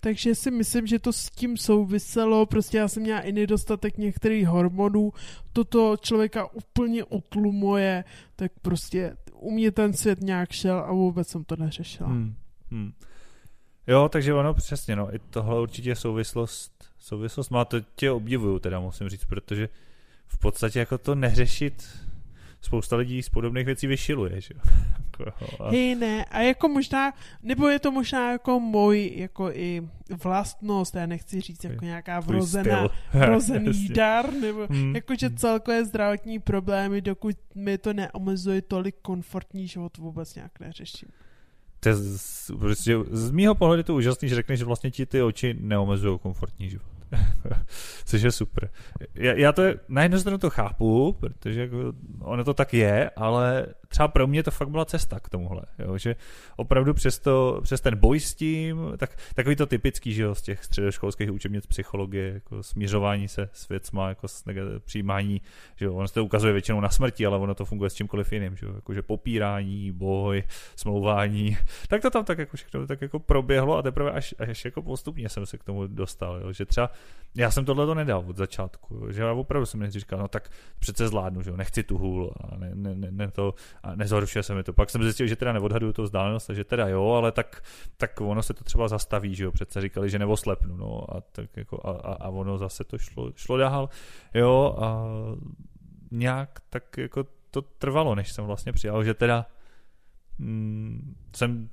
Takže 0.00 0.34
si 0.34 0.50
myslím, 0.50 0.86
že 0.86 0.98
to 0.98 1.12
s 1.12 1.30
tím 1.30 1.56
souviselo, 1.56 2.46
prostě 2.46 2.78
já 2.78 2.88
jsem 2.88 3.02
měla 3.02 3.20
i 3.20 3.32
nedostatek 3.32 3.98
některých 3.98 4.46
hormonů, 4.46 5.12
toto 5.52 5.96
člověka 5.96 6.54
úplně 6.54 7.04
utlumuje, 7.04 8.04
tak 8.36 8.52
prostě 8.62 9.16
u 9.34 9.50
mě 9.50 9.70
ten 9.70 9.92
svět 9.92 10.20
nějak 10.20 10.52
šel 10.52 10.78
a 10.78 10.92
vůbec 10.92 11.28
jsem 11.28 11.44
to 11.44 11.56
neřešila. 11.56 12.08
Hmm. 12.08 12.34
Hmm. 12.70 12.92
Jo, 13.86 14.08
takže 14.08 14.34
ono 14.34 14.54
přesně, 14.54 14.96
no, 14.96 15.14
i 15.14 15.18
tohle 15.30 15.60
určitě 15.60 15.88
je 15.88 15.96
souvislost, 15.96 16.72
souvislost 16.98 17.50
má, 17.50 17.64
to 17.64 17.80
tě 17.80 18.10
obdivuju 18.10 18.58
teda, 18.58 18.80
musím 18.80 19.08
říct, 19.08 19.24
protože 19.24 19.68
v 20.26 20.38
podstatě 20.38 20.78
jako 20.78 20.98
to 20.98 21.14
neřešit 21.14 21.88
spousta 22.60 22.96
lidí 22.96 23.22
z 23.22 23.28
podobných 23.28 23.66
věcí 23.66 23.86
vyšiluje, 23.86 24.40
že 24.40 24.54
jo. 24.54 24.60
Jako, 25.26 25.64
Hej, 25.70 25.94
ne, 25.94 26.24
a 26.24 26.40
jako 26.40 26.68
možná, 26.68 27.12
nebo 27.42 27.68
je 27.68 27.78
to 27.78 27.92
možná 27.92 28.32
jako 28.32 28.60
můj, 28.60 29.12
jako 29.16 29.50
i 29.50 29.88
vlastnost, 30.22 30.94
já 30.94 31.06
nechci 31.06 31.40
říct 31.40 31.64
jako 31.64 31.84
nějaká 31.84 32.20
vrozená, 32.20 32.88
vrozený 33.14 33.88
dar, 33.88 34.32
nebo 34.32 34.66
Hmm. 34.70 34.94
jakože 34.94 35.30
celkové 35.30 35.84
zdravotní 35.84 36.38
problémy, 36.38 37.00
dokud 37.00 37.36
mi 37.54 37.78
to 37.78 37.92
neomezuje 37.92 38.62
tolik 38.62 38.96
komfortní 39.02 39.68
život, 39.68 39.98
vůbec 39.98 40.34
nějak 40.34 40.60
neřeším. 40.60 41.08
To 41.86 41.90
je 41.90 41.96
z, 41.96 42.50
prostě 42.58 42.96
z 43.10 43.30
mýho 43.30 43.54
pohledu 43.54 43.82
to 43.82 43.94
úžasný, 43.94 44.28
že 44.28 44.34
řekneš, 44.34 44.58
že 44.58 44.64
vlastně 44.64 44.90
ti 44.90 45.06
ty 45.06 45.22
oči 45.22 45.56
neomezují 45.60 46.18
komfortní 46.18 46.70
život. 46.70 46.86
Což 48.04 48.22
je 48.22 48.32
super. 48.32 48.70
Já, 49.14 49.32
já 49.32 49.52
to 49.52 49.62
je, 49.62 49.78
na 49.88 50.02
jednu 50.02 50.18
stranu 50.18 50.38
to 50.38 50.50
chápu, 50.50 51.16
protože 51.20 51.60
jako 51.60 51.92
ono 52.20 52.44
to 52.44 52.54
tak 52.54 52.74
je, 52.74 53.10
ale 53.10 53.66
třeba 53.96 54.08
pro 54.08 54.26
mě 54.26 54.42
to 54.42 54.50
fakt 54.50 54.68
byla 54.68 54.84
cesta 54.84 55.20
k 55.20 55.28
tomuhle, 55.28 55.62
jo, 55.78 55.98
že 55.98 56.16
opravdu 56.56 56.94
přes, 56.94 57.18
to, 57.18 57.60
přes 57.62 57.80
ten 57.80 57.96
boj 57.96 58.20
s 58.20 58.34
tím, 58.34 58.92
tak, 58.96 59.16
takový 59.34 59.56
to 59.56 59.66
typický, 59.66 60.12
že 60.12 60.22
jo, 60.22 60.34
z 60.34 60.42
těch 60.42 60.64
středoškolských 60.64 61.32
učebnic 61.32 61.66
psychologie, 61.66 62.32
jako 62.32 62.62
smířování 62.62 63.28
se 63.28 63.48
s 63.52 63.68
věcma, 63.68 64.08
jako 64.08 64.28
s 64.28 64.44
přijímání, 64.84 65.40
že 65.76 65.86
jo, 65.86 65.94
ono 65.94 66.08
se 66.08 66.14
to 66.14 66.24
ukazuje 66.24 66.52
většinou 66.52 66.80
na 66.80 66.88
smrti, 66.88 67.26
ale 67.26 67.38
ono 67.38 67.54
to 67.54 67.64
funguje 67.64 67.90
s 67.90 67.94
čímkoliv 67.94 68.32
jiným, 68.32 68.56
že 68.56 68.66
jo, 68.66 68.72
jakože 68.74 69.02
popírání, 69.02 69.92
boj, 69.92 70.42
smlouvání, 70.76 71.56
tak 71.88 72.02
to 72.02 72.10
tam 72.10 72.24
tak 72.24 72.38
jako 72.38 72.56
všechno 72.56 72.86
tak 72.86 73.02
jako 73.02 73.18
proběhlo 73.18 73.76
a 73.76 73.82
teprve 73.82 74.10
až, 74.10 74.34
až 74.38 74.64
jako 74.64 74.82
postupně 74.82 75.28
jsem 75.28 75.46
se 75.46 75.58
k 75.58 75.64
tomu 75.64 75.86
dostal, 75.86 76.40
jo, 76.40 76.52
že 76.52 76.64
třeba 76.66 76.90
já 77.36 77.50
jsem 77.50 77.64
tohle 77.64 77.86
to 77.86 77.94
nedal 77.94 78.24
od 78.26 78.36
začátku, 78.36 79.12
že 79.12 79.22
já 79.22 79.32
opravdu 79.32 79.66
jsem 79.66 79.80
nejdřív 79.80 80.00
říkal, 80.00 80.18
no 80.18 80.28
tak 80.28 80.50
přece 80.78 81.08
zvládnu, 81.08 81.42
že 81.42 81.50
jo, 81.50 81.56
nechci 81.56 81.82
tu 81.82 81.98
hůl 81.98 82.32
a 82.40 82.56
ne, 82.56 82.70
ne, 82.74 82.94
ne, 82.94 83.08
ne 83.10 83.30
to, 83.30 83.54
a 83.86 83.94
nezhoršuje 83.94 84.42
se 84.42 84.54
mi 84.54 84.62
to. 84.62 84.72
Pak 84.72 84.90
jsem 84.90 85.02
zjistil, 85.02 85.26
že 85.26 85.36
teda 85.36 85.52
neodhaduju 85.52 85.92
to 85.92 86.02
vzdálenost, 86.02 86.50
že 86.50 86.64
teda 86.64 86.88
jo, 86.88 87.08
ale 87.10 87.32
tak, 87.32 87.62
tak 87.96 88.20
ono 88.20 88.42
se 88.42 88.54
to 88.54 88.64
třeba 88.64 88.88
zastaví, 88.88 89.34
že 89.34 89.44
jo, 89.44 89.52
přece 89.52 89.80
říkali, 89.80 90.10
že 90.10 90.18
neoslepnu, 90.18 90.76
no. 90.76 91.16
A 91.16 91.20
tak 91.20 91.56
jako 91.56 91.80
a, 91.84 91.90
a, 91.90 92.12
a 92.14 92.28
ono 92.28 92.58
zase 92.58 92.84
to 92.84 92.98
šlo, 92.98 93.32
šlo 93.36 93.56
dál, 93.56 93.88
jo? 94.34 94.76
A 94.80 95.04
nějak 96.10 96.60
tak 96.70 96.98
jako 96.98 97.26
to 97.50 97.62
trvalo, 97.62 98.14
než 98.14 98.32
jsem 98.32 98.44
vlastně 98.44 98.72
přijal, 98.72 99.04
že 99.04 99.14
teda 99.14 99.46
mm, 100.38 101.14
jsem 101.36 101.68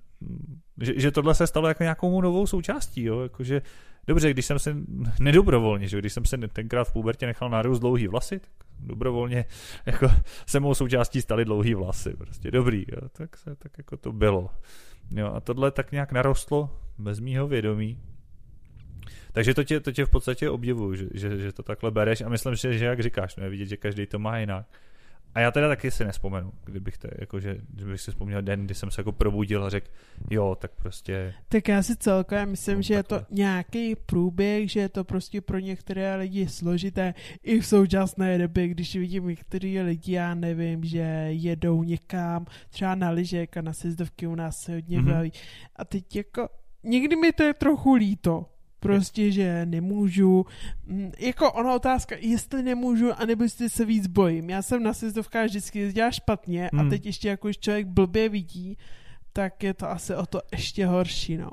že, 0.82 1.00
že 1.00 1.12
tohle 1.12 1.36
se 1.36 1.48
stalo 1.48 1.68
jako 1.68 1.84
nějakou 1.84 2.22
novou 2.22 2.48
součástí, 2.48 3.04
jo, 3.04 3.22
jakože 3.22 3.62
dobře, 4.08 4.34
když 4.34 4.46
jsem 4.46 4.60
se 4.60 4.76
nedobrovolně, 5.20 5.88
že 5.88 6.00
když 6.00 6.14
jsem 6.14 6.26
se 6.26 6.38
tenkrát 6.38 6.84
v 6.84 6.94
pubertě 6.94 7.26
nechal 7.26 7.50
nárůst 7.50 7.80
dlouhý 7.80 8.08
vlasy, 8.08 8.40
tak 8.40 8.52
dobrovolně 8.80 9.46
jako 9.86 10.12
se 10.46 10.60
mou 10.60 10.74
součástí 10.74 11.22
staly 11.22 11.46
dlouhý 11.46 11.74
vlasy, 11.74 12.14
prostě 12.18 12.52
dobrý, 12.52 12.86
jo, 12.88 13.10
tak 13.12 13.38
se, 13.38 13.56
tak 13.56 13.72
jako 13.78 13.98
to 13.98 14.12
bylo. 14.12 14.50
Jo, 15.12 15.32
a 15.34 15.40
tohle 15.40 15.72
tak 15.72 15.92
nějak 15.92 16.12
narostlo 16.12 16.80
bez 16.98 17.20
mýho 17.20 17.48
vědomí. 17.48 18.00
Takže 19.32 19.54
to 19.54 19.64
tě, 19.64 19.80
to 19.80 19.92
tě 19.92 20.06
v 20.06 20.10
podstatě 20.10 20.50
obdivuju, 20.50 20.96
že, 20.96 21.06
že, 21.14 21.38
že 21.38 21.52
to 21.52 21.64
takhle 21.64 21.92
bereš 21.92 22.22
a 22.22 22.30
myslím, 22.30 22.56
že, 22.56 22.78
že 22.78 22.86
jak 22.86 23.00
říkáš, 23.00 23.36
no 23.36 23.44
je 23.44 23.50
vidět, 23.50 23.66
že 23.66 23.78
každý 23.78 24.06
to 24.06 24.20
má 24.20 24.38
jinak. 24.38 24.66
A 25.36 25.40
já 25.40 25.52
teda 25.52 25.68
taky 25.68 25.92
si 25.92 26.06
nespomenu, 26.06 26.52
kdybych, 26.66 26.98
to, 26.98 27.08
jako, 27.20 27.40
že, 27.40 27.58
kdybych 27.70 28.02
si 28.02 28.12
vzpomněl 28.12 28.42
den, 28.42 28.66
kdy 28.66 28.76
jsem 28.76 28.92
se 28.92 29.02
jako 29.02 29.12
probudil 29.12 29.66
a 29.66 29.70
řekl, 29.70 29.88
jo, 30.30 30.58
tak 30.60 30.72
prostě... 30.72 31.34
Tak 31.50 31.68
já 31.68 31.84
si 31.84 31.96
celkově 31.96 32.46
myslím, 32.46 32.76
no, 32.76 32.82
že 32.82 32.96
takhle. 32.96 33.18
je 33.18 33.22
to 33.22 33.36
nějaký 33.36 33.96
průběh, 33.96 34.72
že 34.72 34.80
je 34.80 34.90
to 34.90 35.04
prostě 35.04 35.42
pro 35.42 35.60
některé 35.60 36.16
lidi 36.16 36.48
složité 36.48 37.14
i 37.44 37.60
v 37.60 37.66
současné 37.66 38.38
době, 38.38 38.68
když 38.68 38.96
vidím 38.96 39.28
některé 39.28 39.82
lidi, 39.82 40.12
já 40.12 40.36
nevím, 40.36 40.84
že 40.84 41.28
jedou 41.30 41.84
někam, 41.84 42.46
třeba 42.70 42.96
na 42.96 43.10
lyžek 43.10 43.58
a 43.58 43.62
na 43.62 43.74
sezdovky 43.74 44.28
u 44.28 44.36
nás 44.36 44.62
se 44.62 44.74
hodně 44.74 45.00
mm-hmm. 45.00 45.14
baví. 45.14 45.32
A 45.76 45.86
teď 45.86 46.16
jako, 46.16 46.50
někdy 46.84 47.16
mi 47.16 47.32
to 47.32 47.44
je 47.44 47.54
trochu 47.54 47.94
líto, 47.94 48.53
prostě, 48.84 49.32
že 49.32 49.66
nemůžu. 49.66 50.46
Mm, 50.86 51.12
jako 51.20 51.52
ona 51.52 51.76
otázka, 51.76 52.16
jestli 52.20 52.64
nemůžu, 52.64 53.12
anebo 53.14 53.44
jestli 53.44 53.70
se 53.70 53.86
víc 53.86 54.08
bojím. 54.08 54.50
Já 54.50 54.62
jsem 54.62 54.84
na 54.84 54.94
sezdovkách 54.94 55.46
vždycky 55.46 55.80
jezdila 55.80 56.12
špatně 56.12 56.70
hmm. 56.74 56.88
a 56.88 56.90
teď 56.90 57.06
ještě 57.06 57.30
jako 57.30 57.48
když 57.48 57.60
člověk 57.60 57.88
blbě 57.88 58.30
vidí, 58.30 58.78
tak 59.34 59.64
je 59.64 59.74
to 59.74 59.90
asi 59.90 60.16
o 60.16 60.26
to 60.26 60.42
ještě 60.52 60.86
horší, 60.86 61.38
no. 61.38 61.50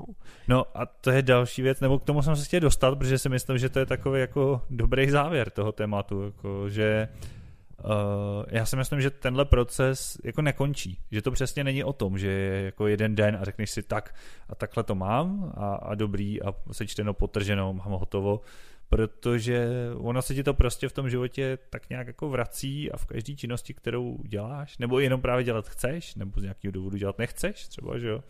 No 0.47 0.65
a 0.73 0.85
to 0.85 1.11
je 1.11 1.21
další 1.21 1.61
věc, 1.61 1.79
nebo 1.79 1.99
k 1.99 2.03
tomu 2.03 2.21
jsem 2.21 2.35
se 2.35 2.45
chtěl 2.45 2.59
dostat, 2.59 2.97
protože 2.97 3.17
si 3.17 3.29
myslím, 3.29 3.57
že 3.57 3.69
to 3.69 3.79
je 3.79 3.85
takový 3.85 4.19
jako 4.19 4.61
dobrý 4.69 5.09
závěr 5.09 5.49
toho 5.49 5.71
tématu, 5.71 6.23
jako 6.23 6.69
že 6.69 7.07
uh, 7.11 7.40
Uh, 7.83 8.45
já 8.47 8.65
si 8.65 8.75
myslím, 8.75 9.01
že 9.01 9.09
tenhle 9.09 9.45
proces 9.45 10.17
jako 10.23 10.41
nekončí. 10.41 10.99
Že 11.11 11.21
to 11.21 11.31
přesně 11.31 11.63
není 11.63 11.83
o 11.83 11.93
tom, 11.93 12.17
že 12.17 12.27
je 12.27 12.63
jako 12.65 12.87
jeden 12.87 13.15
den 13.15 13.37
a 13.41 13.45
řekneš 13.45 13.71
si 13.71 13.83
tak 13.83 14.15
a 14.49 14.55
takhle 14.55 14.83
to 14.83 14.95
mám 14.95 15.53
a, 15.57 15.75
a 15.75 15.95
dobrý 15.95 16.41
a 16.41 16.53
sečteno, 16.71 17.13
potrženo, 17.13 17.73
mám 17.73 17.91
hotovo, 17.91 18.41
protože 18.89 19.67
ono 19.97 20.21
se 20.21 20.35
ti 20.35 20.43
to 20.43 20.53
prostě 20.53 20.89
v 20.89 20.93
tom 20.93 21.09
životě 21.09 21.57
tak 21.69 21.89
nějak 21.89 22.07
jako 22.07 22.29
vrací 22.29 22.91
a 22.91 22.97
v 22.97 23.05
každé 23.05 23.35
činnosti, 23.35 23.73
kterou 23.73 24.17
děláš, 24.23 24.77
nebo 24.77 24.99
jenom 24.99 25.21
právě 25.21 25.43
dělat 25.43 25.69
chceš, 25.69 26.15
nebo 26.15 26.39
z 26.39 26.43
nějakého 26.43 26.71
důvodu 26.71 26.97
dělat 26.97 27.17
nechceš, 27.17 27.67
třeba, 27.67 27.97
že 27.97 28.07
jo, 28.07 28.23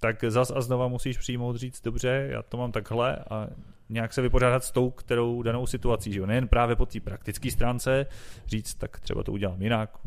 tak 0.00 0.24
zas 0.28 0.52
a 0.54 0.60
znova 0.60 0.88
musíš 0.88 1.18
přijmout 1.18 1.56
říct, 1.56 1.82
dobře, 1.82 2.28
já 2.30 2.42
to 2.42 2.56
mám 2.56 2.72
takhle 2.72 3.16
a 3.16 3.48
nějak 3.88 4.12
se 4.12 4.22
vypořádat 4.22 4.64
s 4.64 4.70
tou, 4.70 4.90
kterou 4.90 5.42
danou 5.42 5.66
situací, 5.66 6.12
že 6.12 6.20
jo? 6.20 6.26
nejen 6.26 6.48
právě 6.48 6.76
po 6.76 6.86
té 6.86 7.00
praktické 7.00 7.50
stránce, 7.50 8.06
říct, 8.46 8.74
tak 8.74 9.00
třeba 9.00 9.22
to 9.22 9.32
udělám 9.32 9.62
jinak, 9.62 9.98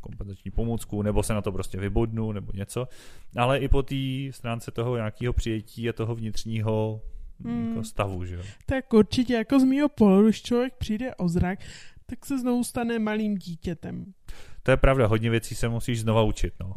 kompenzační 0.00 0.50
pomůcku, 0.50 1.02
nebo 1.02 1.22
se 1.22 1.34
na 1.34 1.42
to 1.42 1.52
prostě 1.52 1.78
vybodnu, 1.78 2.32
nebo 2.32 2.52
něco, 2.54 2.88
ale 3.36 3.58
i 3.58 3.68
po 3.68 3.82
té 3.82 3.94
stránce 4.30 4.70
toho 4.70 4.96
nějakého 4.96 5.32
přijetí 5.32 5.88
a 5.88 5.92
toho 5.92 6.14
vnitřního 6.14 7.00
hmm. 7.44 7.68
jako 7.68 7.84
stavu, 7.84 8.24
že 8.24 8.34
jo. 8.34 8.42
Tak 8.66 8.92
určitě, 8.92 9.34
jako 9.34 9.60
z 9.60 9.64
mého 9.64 9.88
pohledu, 9.88 10.24
když 10.24 10.42
člověk 10.42 10.74
přijde 10.74 11.14
o 11.14 11.28
zrak, 11.28 11.58
tak 12.06 12.26
se 12.26 12.38
znovu 12.38 12.64
stane 12.64 12.98
malým 12.98 13.38
dítětem. 13.38 14.14
To 14.62 14.70
je 14.70 14.76
pravda, 14.76 15.06
hodně 15.06 15.30
věcí 15.30 15.54
se 15.54 15.68
musíš 15.68 16.00
znova 16.00 16.22
učit, 16.22 16.54
no 16.60 16.76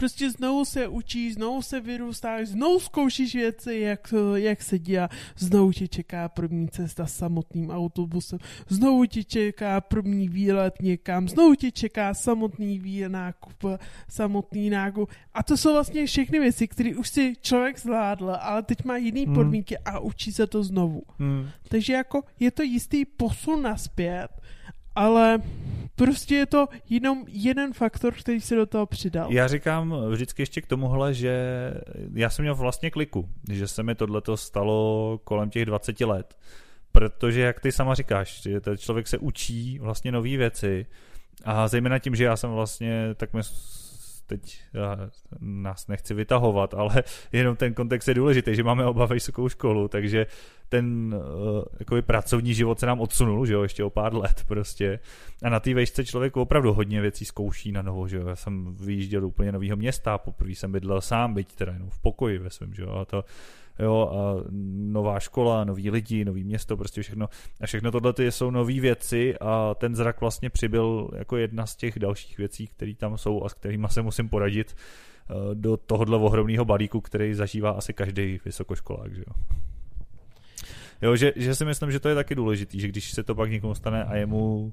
prostě 0.00 0.30
znovu 0.30 0.64
se 0.64 0.88
učíš, 0.88 1.34
znovu 1.34 1.62
se 1.62 1.80
vyrůstáš, 1.80 2.48
znovu 2.48 2.80
zkoušíš 2.80 3.34
věci, 3.34 3.74
jak, 3.74 4.14
jak 4.34 4.62
se 4.62 4.78
dělá, 4.78 5.08
znovu 5.36 5.72
tě 5.72 5.88
čeká 5.88 6.28
první 6.28 6.68
cesta 6.68 7.06
samotným 7.06 7.70
autobusem, 7.70 8.38
znovu 8.68 9.04
tě 9.04 9.24
čeká 9.24 9.80
první 9.80 10.28
výlet 10.28 10.74
někam, 10.82 11.28
znovu 11.28 11.54
tě 11.54 11.70
čeká 11.70 12.14
samotný 12.14 12.78
výlet, 12.78 13.12
nákup, 13.12 13.64
samotný 14.08 14.70
nákup. 14.70 15.10
A 15.34 15.42
to 15.42 15.56
jsou 15.56 15.72
vlastně 15.72 16.06
všechny 16.06 16.38
věci, 16.38 16.68
které 16.68 16.96
už 16.96 17.08
si 17.08 17.34
člověk 17.40 17.78
zvládl, 17.78 18.36
ale 18.40 18.62
teď 18.62 18.84
má 18.84 18.96
jiný 18.96 19.24
hmm. 19.24 19.34
podmínky 19.34 19.78
a 19.78 19.98
učí 19.98 20.32
se 20.32 20.46
to 20.46 20.64
znovu. 20.64 21.02
Hmm. 21.18 21.48
Takže 21.68 21.92
jako 21.92 22.22
je 22.40 22.50
to 22.50 22.62
jistý 22.62 23.04
posun 23.04 23.62
naspět, 23.62 24.28
ale 24.94 25.42
prostě 26.04 26.34
je 26.34 26.46
to 26.46 26.68
jenom 26.90 27.24
jeden 27.28 27.72
faktor, 27.72 28.14
který 28.14 28.40
se 28.40 28.54
do 28.54 28.66
toho 28.66 28.86
přidal. 28.86 29.32
Já 29.32 29.48
říkám 29.48 29.94
vždycky 30.10 30.42
ještě 30.42 30.60
k 30.60 30.66
tomuhle, 30.66 31.14
že 31.14 31.34
já 32.14 32.30
jsem 32.30 32.42
měl 32.42 32.54
vlastně 32.54 32.90
kliku, 32.90 33.28
že 33.50 33.68
se 33.68 33.82
mi 33.82 33.94
tohleto 33.94 34.36
stalo 34.36 35.20
kolem 35.24 35.50
těch 35.50 35.64
20 35.64 36.00
let. 36.00 36.38
Protože, 36.92 37.40
jak 37.40 37.60
ty 37.60 37.72
sama 37.72 37.94
říkáš, 37.94 38.42
že 38.42 38.60
ten 38.60 38.78
člověk 38.78 39.08
se 39.08 39.18
učí 39.18 39.78
vlastně 39.78 40.12
nové 40.12 40.36
věci 40.36 40.86
a 41.44 41.68
zejména 41.68 41.98
tím, 41.98 42.14
že 42.14 42.24
já 42.24 42.36
jsem 42.36 42.50
vlastně, 42.50 43.14
tak 43.14 43.32
mi 43.32 43.40
teď 44.30 44.62
nás 45.40 45.88
nechci 45.88 46.14
vytahovat, 46.14 46.74
ale 46.74 47.02
jenom 47.32 47.56
ten 47.56 47.74
kontext 47.74 48.08
je 48.08 48.14
důležitý, 48.14 48.54
že 48.54 48.62
máme 48.62 48.86
oba 48.86 49.06
vysokou 49.06 49.48
školu, 49.48 49.88
takže 49.88 50.26
ten 50.68 51.14
uh, 51.14 51.64
jakoby 51.80 52.02
pracovní 52.02 52.54
život 52.54 52.80
se 52.80 52.86
nám 52.86 53.00
odsunul, 53.00 53.46
že 53.46 53.54
jo, 53.54 53.62
ještě 53.62 53.84
o 53.84 53.90
pár 53.90 54.14
let 54.14 54.44
prostě. 54.48 54.98
A 55.42 55.48
na 55.48 55.60
té 55.60 55.74
vejšce 55.74 56.04
člověk 56.04 56.36
opravdu 56.36 56.72
hodně 56.72 57.00
věcí 57.00 57.24
zkouší 57.24 57.72
na 57.72 57.82
novo, 57.82 58.08
že 58.08 58.16
jo. 58.16 58.28
Já 58.28 58.36
jsem 58.36 58.76
vyjížděl 58.76 59.20
do 59.20 59.28
úplně 59.28 59.52
nového 59.52 59.76
města, 59.76 60.18
poprvé 60.18 60.50
jsem 60.50 60.72
bydlel 60.72 61.00
sám, 61.00 61.34
byť 61.34 61.54
teda 61.54 61.72
jenom 61.72 61.90
v 61.90 61.98
pokoji 61.98 62.38
ve 62.38 62.50
svém, 62.50 62.74
že 62.74 62.82
jo. 62.82 62.90
A 62.90 63.04
to, 63.04 63.24
jo, 63.82 64.10
a 64.12 64.50
nová 64.92 65.20
škola, 65.20 65.64
nový 65.64 65.90
lidi, 65.90 66.24
nový 66.24 66.44
město, 66.44 66.76
prostě 66.76 67.02
všechno. 67.02 67.28
A 67.60 67.66
všechno 67.66 67.90
tohle 67.90 68.12
ty 68.12 68.32
jsou 68.32 68.50
nové 68.50 68.80
věci 68.80 69.38
a 69.40 69.74
ten 69.74 69.96
zrak 69.96 70.20
vlastně 70.20 70.50
přibyl 70.50 71.10
jako 71.16 71.36
jedna 71.36 71.66
z 71.66 71.76
těch 71.76 71.98
dalších 71.98 72.38
věcí, 72.38 72.66
které 72.66 72.94
tam 72.94 73.18
jsou 73.18 73.44
a 73.44 73.48
s 73.48 73.54
kterými 73.54 73.86
se 73.90 74.02
musím 74.02 74.28
poradit 74.28 74.76
eh, 74.76 75.34
do 75.54 75.76
tohohle 75.76 76.16
ohromného 76.18 76.64
balíku, 76.64 77.00
který 77.00 77.34
zažívá 77.34 77.70
asi 77.70 77.92
každý 77.92 78.40
vysokoškolák, 78.44 79.14
že 79.14 79.24
jo. 79.26 79.56
Jo, 81.02 81.16
že, 81.16 81.32
že 81.36 81.54
si 81.54 81.64
myslím, 81.64 81.92
že 81.92 82.00
to 82.00 82.08
je 82.08 82.14
taky 82.14 82.34
důležitý, 82.34 82.80
že 82.80 82.88
když 82.88 83.10
se 83.10 83.22
to 83.22 83.34
pak 83.34 83.50
někomu 83.50 83.74
stane 83.74 84.04
a 84.04 84.16
je 84.16 84.26
mu 84.26 84.72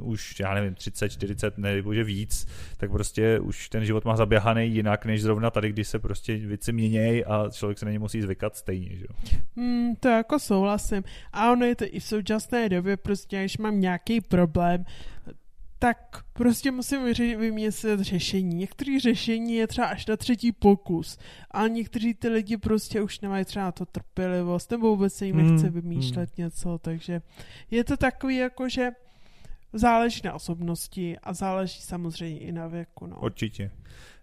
už, 0.00 0.40
já 0.40 0.54
nevím, 0.54 0.74
30, 0.74 1.08
40, 1.08 1.58
nebo 1.58 1.94
že 1.94 2.04
víc, 2.04 2.46
tak 2.76 2.90
prostě 2.90 3.40
už 3.40 3.68
ten 3.68 3.84
život 3.84 4.04
má 4.04 4.16
zaběhaný 4.16 4.68
jinak, 4.68 5.04
než 5.04 5.22
zrovna 5.22 5.50
tady, 5.50 5.72
když 5.72 5.88
se 5.88 5.98
prostě 5.98 6.36
věci 6.36 6.72
měnějí 6.72 7.24
a 7.24 7.50
člověk 7.50 7.78
se 7.78 7.84
na 7.84 7.92
ně 7.92 7.98
musí 7.98 8.22
zvykat 8.22 8.56
stejně, 8.56 8.96
že 8.96 9.04
jo. 9.04 9.38
Hmm, 9.56 9.96
to 9.96 10.08
jako 10.08 10.38
souhlasím. 10.38 11.04
A 11.32 11.52
ono 11.52 11.66
je 11.66 11.76
to 11.76 11.84
i 11.88 12.00
v 12.00 12.04
současné 12.04 12.68
době, 12.68 12.96
prostě, 12.96 13.40
když 13.40 13.58
mám 13.58 13.80
nějaký 13.80 14.20
problém, 14.20 14.84
tak 15.80 16.24
prostě 16.32 16.70
musím 16.70 17.04
vymyslet 17.38 18.00
řešení. 18.00 18.54
Některé 18.54 19.00
řešení 19.00 19.54
je 19.54 19.66
třeba 19.66 19.86
až 19.86 20.06
na 20.06 20.16
třetí 20.16 20.52
pokus, 20.52 21.18
a 21.50 21.68
někteří 21.68 22.14
ty 22.14 22.28
lidi 22.28 22.56
prostě 22.56 23.02
už 23.02 23.20
nemají 23.20 23.44
třeba 23.44 23.72
to 23.72 23.86
trpělivost, 23.86 24.70
nebo 24.70 24.90
vůbec 24.90 25.14
se 25.14 25.26
jim 25.26 25.36
nechce 25.36 25.66
hmm, 25.66 25.80
vymýšlet 25.80 26.30
hmm. 26.36 26.44
něco, 26.44 26.78
takže 26.78 27.22
je 27.70 27.84
to 27.84 27.96
takový 27.96 28.36
jako, 28.36 28.68
že 28.68 28.90
záleží 29.72 30.20
na 30.24 30.34
osobnosti 30.34 31.16
a 31.22 31.32
záleží 31.32 31.80
samozřejmě 31.80 32.40
i 32.40 32.52
na 32.52 32.66
věku. 32.66 33.06
No. 33.06 33.16
Určitě. 33.20 33.70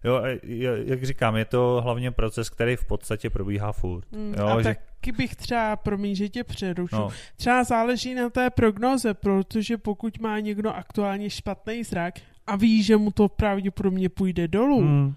Jo, 0.04 0.14
a 0.14 0.38
jak 0.84 1.04
říkám, 1.04 1.36
je 1.36 1.44
to 1.44 1.80
hlavně 1.84 2.10
proces, 2.10 2.50
který 2.50 2.76
v 2.76 2.84
podstatě 2.84 3.30
probíhá 3.30 3.72
furt. 3.72 4.12
Mm, 4.12 4.34
jo, 4.38 4.46
a 4.46 4.62
že, 4.62 4.64
taky 4.64 5.12
bych 5.12 5.36
třeba, 5.36 5.76
promiň, 5.76 6.14
že 6.14 6.28
tě 6.28 6.44
přerušu, 6.44 6.96
no, 6.96 7.08
třeba 7.36 7.64
záleží 7.64 8.14
na 8.14 8.30
té 8.30 8.50
prognoze, 8.50 9.14
protože 9.14 9.78
pokud 9.78 10.20
má 10.20 10.40
někdo 10.40 10.70
aktuálně 10.70 11.30
špatný 11.30 11.84
zrak 11.84 12.14
a 12.46 12.56
ví, 12.56 12.82
že 12.82 12.96
mu 12.96 13.10
to 13.10 13.28
pravděpodobně 13.28 14.08
půjde 14.08 14.48
dolů, 14.48 14.80
mm, 14.80 15.14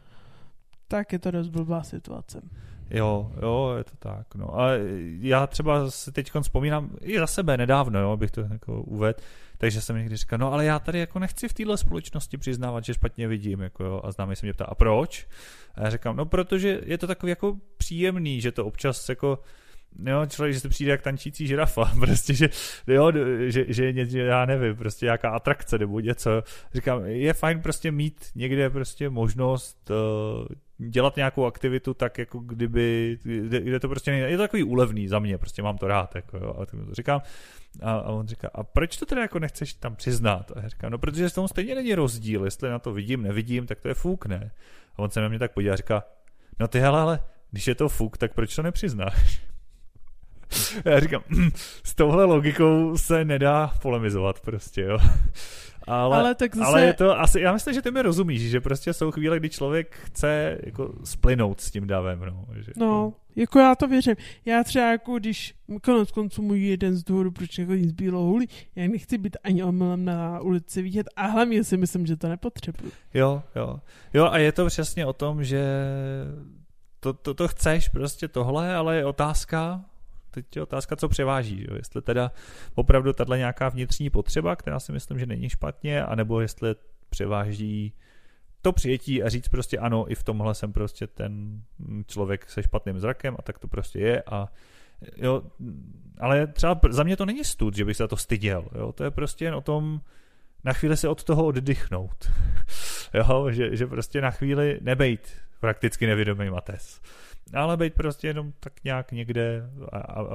tak 0.88 1.13
je 1.13 1.19
to 1.19 1.32
dost 1.32 1.47
blbá 1.47 1.84
situace. 1.84 2.41
jo, 2.89 3.32
jo, 3.41 3.73
je 3.77 3.84
to 3.84 3.91
tak. 3.99 4.36
No. 4.36 4.59
A 4.59 4.69
já 5.19 5.47
třeba 5.47 5.91
si 5.91 6.11
teď 6.11 6.32
vzpomínám 6.41 6.89
i 7.01 7.19
za 7.19 7.27
sebe 7.27 7.57
nedávno, 7.57 7.99
jo, 7.99 8.17
bych 8.17 8.32
to 8.32 8.41
jako 8.41 8.82
uvedl, 8.82 9.19
takže 9.62 9.82
jsem 9.82 9.97
někdy 9.97 10.18
říkal, 10.18 10.39
no 10.39 10.53
ale 10.53 10.66
já 10.66 10.80
tady 10.80 10.99
jako 10.99 11.20
nechci 11.20 11.47
v 11.47 11.53
téhle 11.53 11.78
společnosti 11.78 12.38
přiznávat, 12.38 12.86
že 12.86 12.93
špatně 12.93 13.28
vidím, 13.28 13.62
jako 13.62 13.84
jo, 13.84 14.01
a 14.03 14.12
známý 14.12 14.36
se 14.36 14.45
mě 14.45 14.53
ptá, 14.53 14.66
a 14.66 14.76
proč? 14.76 15.28
A 15.76 15.84
já 15.84 15.89
říkám, 15.89 16.16
no 16.16 16.26
protože 16.26 16.82
je 16.86 16.97
to 16.97 17.07
takový 17.07 17.30
jako 17.30 17.57
příjemný, 17.78 18.41
že 18.41 18.51
to 18.51 18.66
občas 18.66 19.09
jako 19.09 19.39
Jo, 20.05 20.25
člověk, 20.25 20.53
že 20.53 20.59
se 20.59 20.69
přijde 20.69 20.91
jak 20.91 21.01
tančící 21.01 21.47
žirafa, 21.47 21.91
prostě, 21.99 22.33
že, 22.33 22.49
jo, 22.87 23.11
že, 23.39 23.65
že 23.67 23.85
je 23.85 23.93
něco, 23.93 24.17
já 24.17 24.45
nevím, 24.45 24.75
prostě 24.75 25.05
nějaká 25.05 25.29
atrakce 25.29 25.77
nebo 25.77 25.99
něco. 25.99 26.43
Říkám, 26.73 27.05
je 27.05 27.33
fajn 27.33 27.61
prostě 27.61 27.91
mít 27.91 28.25
někde 28.35 28.69
prostě 28.69 29.09
možnost 29.09 29.91
uh, 29.91 30.87
dělat 30.89 31.15
nějakou 31.15 31.45
aktivitu 31.45 31.93
tak, 31.93 32.17
jako 32.17 32.39
kdyby, 32.39 33.17
kde, 33.23 33.61
kde 33.61 33.79
to 33.79 33.89
prostě 33.89 34.11
není, 34.11 34.23
je 34.23 34.37
to 34.37 34.43
takový 34.43 34.63
úlevný 34.63 35.07
za 35.07 35.19
mě, 35.19 35.37
prostě 35.37 35.61
mám 35.61 35.77
to 35.77 35.87
rád, 35.87 36.15
jako 36.15 36.37
jo, 36.37 36.55
a 36.61 36.65
to 36.65 36.77
říkám. 36.91 37.21
A, 37.81 37.91
a 37.91 38.09
on 38.09 38.27
říká, 38.27 38.49
a 38.53 38.63
proč 38.63 38.97
to 38.97 39.05
teda 39.05 39.21
jako 39.21 39.39
nechceš 39.39 39.73
tam 39.73 39.95
přiznat? 39.95 40.51
A 40.55 40.61
já 40.61 40.67
říkám, 40.67 40.91
no 40.91 40.97
protože 40.97 41.29
s 41.29 41.33
tom 41.33 41.47
stejně 41.47 41.75
není 41.75 41.95
rozdíl, 41.95 42.45
jestli 42.45 42.69
na 42.69 42.79
to 42.79 42.93
vidím, 42.93 43.23
nevidím, 43.23 43.67
tak 43.67 43.79
to 43.79 43.87
je 43.87 43.93
fuk, 43.93 44.25
ne? 44.25 44.51
A 44.95 44.99
on 44.99 45.09
se 45.09 45.21
na 45.21 45.27
mě 45.27 45.39
tak 45.39 45.53
podívá 45.53 45.73
a 45.73 45.77
říká, 45.77 46.03
no 46.59 46.67
ty 46.67 46.79
hele, 46.79 46.99
ale 46.99 47.19
když 47.51 47.67
je 47.67 47.75
to 47.75 47.89
fuk, 47.89 48.17
tak 48.17 48.33
proč 48.33 48.55
to 48.55 48.63
nepřiznáš? 48.63 49.41
Já 50.86 50.99
říkám, 50.99 51.22
s 51.84 51.95
touhle 51.95 52.24
logikou 52.26 52.97
se 52.97 53.26
nedá 53.26 53.72
polemizovat 53.82 54.39
prostě, 54.39 54.82
jo. 54.82 54.97
Ale, 55.88 56.17
Ale 56.19 56.36
tak 56.36 56.55
zase- 56.55 56.67
ale 56.67 56.82
je 56.86 56.93
to 56.93 57.19
asi, 57.19 57.41
já 57.41 57.53
myslím, 57.53 57.74
že 57.74 57.82
ty 57.82 57.91
mi 57.91 58.01
rozumíš, 58.01 58.41
že 58.41 58.61
prostě 58.61 58.93
jsou 58.93 59.11
chvíle, 59.11 59.39
kdy 59.39 59.49
člověk 59.49 59.95
chce 59.95 60.57
jako 60.63 60.93
splynout 61.03 61.61
s 61.61 61.72
tím 61.72 61.88
davem, 61.88 62.19
no. 62.26 62.45
Že, 62.55 62.72
No, 62.78 63.13
jako 63.36 63.59
já 63.59 63.76
to 63.76 63.88
věřím. 63.88 64.15
Já 64.45 64.63
třeba 64.63 64.91
jako 64.91 65.19
když, 65.19 65.53
konec 65.84 66.11
konců 66.11 66.41
můj 66.41 66.61
jeden 66.67 66.95
z 66.95 67.03
důvodů, 67.03 67.32
proč 67.32 67.57
nechodím 67.57 67.89
z 67.89 67.91
bílou 67.93 68.26
hůlí, 68.26 68.47
já 68.76 68.88
nechci 68.88 69.17
být 69.17 69.38
ani 69.43 69.63
omylem 69.63 70.05
na 70.05 70.39
ulici 70.39 70.82
vidět 70.82 71.07
a 71.15 71.26
hlavně 71.28 71.63
si 71.63 71.78
myslím, 71.78 72.05
že 72.05 72.15
to 72.17 72.30
nepotřebuji. 72.30 72.91
Jo, 73.13 73.43
jo. 73.55 73.80
Jo 74.13 74.26
a 74.32 74.38
je 74.38 74.51
to 74.51 74.65
přesně 74.67 75.05
o 75.05 75.13
tom, 75.13 75.43
že 75.43 75.63
to, 76.99 77.13
to, 77.13 77.34
to 77.34 77.47
chceš 77.47 77.89
prostě 77.89 78.28
tohle, 78.28 78.76
ale 78.76 78.97
je 78.97 79.05
otázka, 79.05 79.82
teď 80.32 80.55
je 80.55 80.61
otázka, 80.61 80.95
co 80.95 81.09
převáží. 81.09 81.65
Jo? 81.69 81.75
Jestli 81.75 82.01
teda 82.01 82.32
opravdu 82.75 83.13
tahle 83.13 83.38
nějaká 83.38 83.69
vnitřní 83.69 84.09
potřeba, 84.09 84.55
která 84.55 84.79
si 84.79 84.91
myslím, 84.91 85.19
že 85.19 85.25
není 85.25 85.49
špatně, 85.49 86.03
anebo 86.03 86.41
jestli 86.41 86.75
převáží 87.09 87.93
to 88.61 88.71
přijetí 88.71 89.23
a 89.23 89.29
říct 89.29 89.47
prostě 89.47 89.77
ano, 89.77 90.11
i 90.11 90.15
v 90.15 90.23
tomhle 90.23 90.55
jsem 90.55 90.73
prostě 90.73 91.07
ten 91.07 91.61
člověk 92.07 92.49
se 92.49 92.63
špatným 92.63 92.99
zrakem 92.99 93.36
a 93.39 93.41
tak 93.41 93.59
to 93.59 93.67
prostě 93.67 93.99
je 93.99 94.21
a 94.21 94.47
jo, 95.17 95.43
ale 96.19 96.47
třeba 96.47 96.79
za 96.89 97.03
mě 97.03 97.17
to 97.17 97.25
není 97.25 97.43
stud, 97.43 97.75
že 97.75 97.86
bych 97.86 97.97
se 97.97 98.03
za 98.03 98.07
to 98.07 98.17
styděl, 98.17 98.65
jo, 98.75 98.91
to 98.91 99.03
je 99.03 99.11
prostě 99.11 99.45
jen 99.45 99.55
o 99.55 99.61
tom 99.61 100.01
na 100.63 100.73
chvíli 100.73 100.97
se 100.97 101.07
od 101.07 101.23
toho 101.23 101.45
oddychnout, 101.45 102.32
jo, 103.13 103.51
že, 103.51 103.75
že 103.75 103.88
prostě 103.88 104.21
na 104.21 104.32
chvíli 104.32 104.79
nebejt 104.82 105.38
prakticky 105.59 106.07
nevědomý 106.07 106.49
mates, 106.49 107.01
ale 107.54 107.78
být 107.78 107.93
prostě 107.93 108.28
jenom 108.28 108.54
tak 108.60 108.74
nějak 108.84 109.12
někde, 109.12 109.70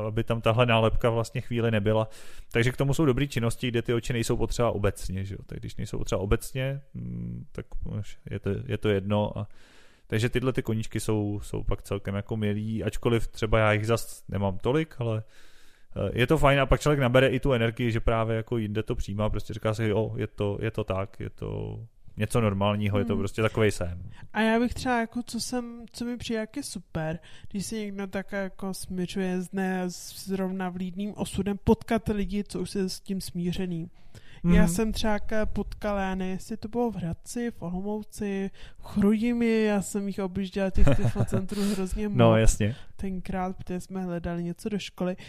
aby 0.06 0.24
tam 0.24 0.40
tahle 0.40 0.66
nálepka 0.66 1.10
vlastně 1.10 1.40
chvíli 1.40 1.70
nebyla. 1.70 2.08
Takže 2.52 2.72
k 2.72 2.76
tomu 2.76 2.94
jsou 2.94 3.04
dobré 3.04 3.26
činnosti, 3.26 3.68
kde 3.68 3.82
ty 3.82 3.94
oči 3.94 4.12
nejsou 4.12 4.36
potřeba 4.36 4.70
obecně, 4.70 5.24
že 5.24 5.34
jo? 5.34 5.38
Tak 5.46 5.58
když 5.58 5.76
nejsou 5.76 5.98
potřeba 5.98 6.20
obecně, 6.20 6.80
mm, 6.94 7.46
tak 7.52 7.66
je 8.30 8.38
to, 8.40 8.50
je 8.66 8.78
to 8.78 8.88
jedno 8.88 9.38
a 9.38 9.48
takže 10.06 10.28
tyhle 10.28 10.52
ty 10.52 10.62
koníčky 10.62 11.00
jsou, 11.00 11.40
jsou 11.42 11.62
pak 11.62 11.82
celkem 11.82 12.14
jako 12.14 12.36
milí, 12.36 12.84
ačkoliv 12.84 13.28
třeba 13.28 13.58
já 13.58 13.72
jich 13.72 13.86
zas 13.86 14.24
nemám 14.28 14.58
tolik, 14.58 14.94
ale 14.98 15.22
eh, 15.96 16.10
je 16.12 16.26
to 16.26 16.38
fajn 16.38 16.60
a 16.60 16.66
pak 16.66 16.80
člověk 16.80 17.00
nabere 17.00 17.28
i 17.28 17.40
tu 17.40 17.52
energii, 17.52 17.92
že 17.92 18.00
právě 18.00 18.36
jako 18.36 18.58
jinde 18.58 18.82
to 18.82 18.94
přijímá, 18.94 19.30
prostě 19.30 19.54
říká 19.54 19.74
si, 19.74 19.84
jo, 19.84 20.14
je 20.16 20.26
to, 20.26 20.58
je 20.60 20.70
to 20.70 20.84
tak, 20.84 21.20
je 21.20 21.30
to 21.30 21.80
něco 22.16 22.40
normálního, 22.40 22.98
je 22.98 23.04
to 23.04 23.12
Hmm. 23.12 23.20
prostě 23.20 23.42
takovej 23.42 23.70
sen. 23.72 24.02
A 24.32 24.40
já 24.40 24.58
bych 24.60 24.74
třeba 24.74 25.00
jako, 25.00 25.22
co 25.22 25.40
jsem, 25.40 25.84
co 25.92 26.04
mi 26.04 26.16
přijde 26.16 26.40
jak 26.40 26.56
je 26.56 26.62
super, 26.62 27.18
když 27.50 27.66
se 27.66 27.74
někdo 27.78 28.06
tak 28.06 28.32
jako 28.32 28.74
směřuje 28.74 29.40
z 29.42 29.52
ne 29.52 29.82
s 29.90 30.26
zrovna 30.26 30.68
vlídným 30.68 31.12
osudem, 31.16 31.58
potkat 31.64 32.08
lidi, 32.08 32.44
co 32.44 32.60
už 32.60 32.70
se 32.70 32.88
s 32.88 33.00
tím 33.00 33.20
smířený. 33.20 33.90
Mm. 34.42 34.54
Já 34.54 34.68
jsem 34.68 34.92
třeba 34.92 35.18
potkala, 35.52 36.00
já 36.02 36.14
nevím, 36.14 36.34
jestli 36.34 36.56
to 36.56 36.68
bylo 36.68 36.90
v 36.90 36.94
Hradci, 36.96 37.50
v 37.50 37.62
Olomouci, 37.62 38.50
v 38.78 38.82
Chrudimi, 38.84 39.62
já 39.62 39.82
jsem 39.82 40.06
jich 40.06 40.18
objížděla 40.18 40.70
těch 40.70 40.86
tyfocentrů 40.96 41.62
hrozně 41.62 42.08
moc 42.08 42.18
No, 42.18 42.36
jasně. 42.36 42.76
tenkrát, 42.96 43.56
protože 43.56 43.80
jsme 43.80 44.02
hledali 44.02 44.44
něco 44.44 44.68
do 44.68 44.78
školy. 44.78 45.16
Uh, 45.16 45.22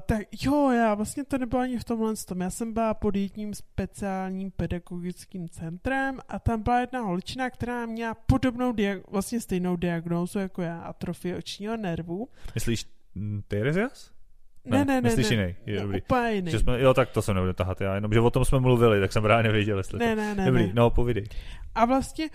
tak 0.00 0.22
jo, 0.44 0.70
já 0.70 0.94
vlastně 0.94 1.24
to 1.24 1.38
nebylo 1.38 1.62
ani 1.62 1.78
v 1.78 1.84
tomhle 1.84 2.14
tom. 2.28 2.40
Já 2.40 2.50
jsem 2.50 2.72
byla 2.72 2.94
pod 2.94 3.16
jedním 3.16 3.54
speciálním 3.54 4.50
pedagogickým 4.50 5.48
centrem 5.48 6.18
a 6.28 6.38
tam 6.38 6.62
byla 6.62 6.80
jedna 6.80 7.00
holčina, 7.00 7.50
která 7.50 7.86
měla 7.86 8.14
podobnou, 8.14 8.72
diag- 8.72 9.02
vlastně 9.10 9.40
stejnou 9.40 9.76
diagnózu 9.76 10.38
jako 10.38 10.62
já, 10.62 10.80
atrofie 10.80 11.36
očního 11.36 11.76
nervu. 11.76 12.28
Myslíš 12.54 12.84
mm, 13.14 13.42
Teresias? 13.48 14.10
Ne, 14.64 14.84
ne, 14.84 14.84
ne. 14.84 15.00
myslíš 15.00 15.30
ne, 15.30 15.36
jiný? 15.36 15.54
Je 15.66 15.76
ne, 15.76 15.82
dobrý. 15.82 16.02
Úplně 16.02 16.32
jiný. 16.32 16.50
Že 16.50 16.58
jsme, 16.58 16.80
jo, 16.80 16.94
tak 16.94 17.10
to 17.10 17.22
se 17.22 17.34
nebudu 17.34 17.52
tahat, 17.52 17.80
já 17.80 17.94
jenom, 17.94 18.12
že 18.12 18.20
o 18.20 18.30
tom 18.30 18.44
jsme 18.44 18.60
mluvili, 18.60 19.00
tak 19.00 19.12
jsem 19.12 19.22
právě 19.22 19.42
nevěděl, 19.42 19.78
jestli 19.78 19.98
Ne, 19.98 20.10
to... 20.10 20.20
ne, 20.20 20.34
ne, 20.34 20.46
Dobrý, 20.46 20.66
ne. 20.66 20.72
no, 20.74 20.90
povídej. 20.90 21.24
A 21.74 21.84
vlastně 21.84 22.28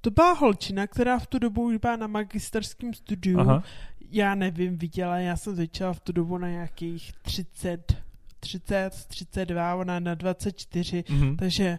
to 0.00 0.10
byla 0.10 0.32
holčina, 0.32 0.86
která 0.86 1.18
v 1.18 1.26
tu 1.26 1.38
dobu 1.38 1.62
už 1.62 1.76
byla 1.76 1.96
na 1.96 2.06
magisterském 2.06 2.94
studiu. 2.94 3.40
Aha, 3.40 3.62
Já 4.10 4.34
nevím, 4.34 4.78
viděla, 4.78 5.18
já 5.18 5.36
jsem 5.36 5.56
začala 5.56 5.92
v 5.92 6.00
tu 6.00 6.12
dobu 6.12 6.38
na 6.38 6.50
nějakých 6.50 7.12
30, 7.22 7.96
30, 8.40 8.90
32, 9.08 9.74
ona 9.74 10.00
na 10.00 10.14
24, 10.14 11.04
mhm. 11.10 11.36
takže 11.36 11.78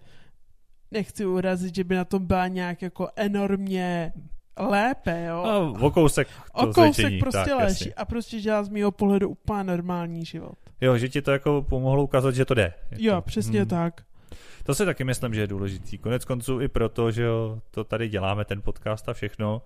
nechci 0.92 1.26
urazit, 1.26 1.76
že 1.76 1.84
by 1.84 1.96
na 1.96 2.06
tom 2.06 2.26
byla 2.26 2.48
nějak 2.48 2.82
jako 2.82 3.10
enormně 3.16 4.14
lépe, 4.60 5.26
jo. 5.30 5.44
A 5.44 5.58
o 5.60 5.92
kousek 5.92 6.28
to 6.28 6.54
o 6.54 6.66
kousek 6.66 6.96
zvětšení, 6.96 7.20
prostě 7.20 7.50
tak, 7.50 7.60
leží 7.60 7.86
jasně. 7.86 7.94
a 7.94 8.06
prostě 8.06 8.40
dělá 8.40 8.64
z 8.64 8.70
mého 8.70 8.92
pohledu 8.92 9.30
úplně 9.30 9.64
normální 9.64 10.26
život. 10.26 10.56
Jo, 10.82 10.98
že 10.98 11.10
ti 11.10 11.22
to 11.22 11.32
jako 11.32 11.66
pomohlo 11.70 12.04
ukázat, 12.04 12.36
že 12.36 12.46
to 12.46 12.54
jde. 12.54 12.74
Jako, 12.92 13.04
Jo, 13.04 13.22
přesně 13.22 13.64
hm. 13.64 13.68
tak. 13.68 14.02
To 14.64 14.76
si 14.76 14.86
taky 14.86 15.04
myslím, 15.04 15.34
že 15.34 15.42
je 15.42 15.48
důležitý. 15.48 15.98
Konec 15.98 16.26
konců 16.26 16.62
i 16.62 16.68
proto, 16.68 17.12
že 17.12 17.24
jo, 17.24 17.62
to 17.72 17.84
tady 17.84 18.10
děláme, 18.10 18.46
ten 18.46 18.62
podcast 18.62 19.10
a 19.10 19.14
všechno. 19.14 19.62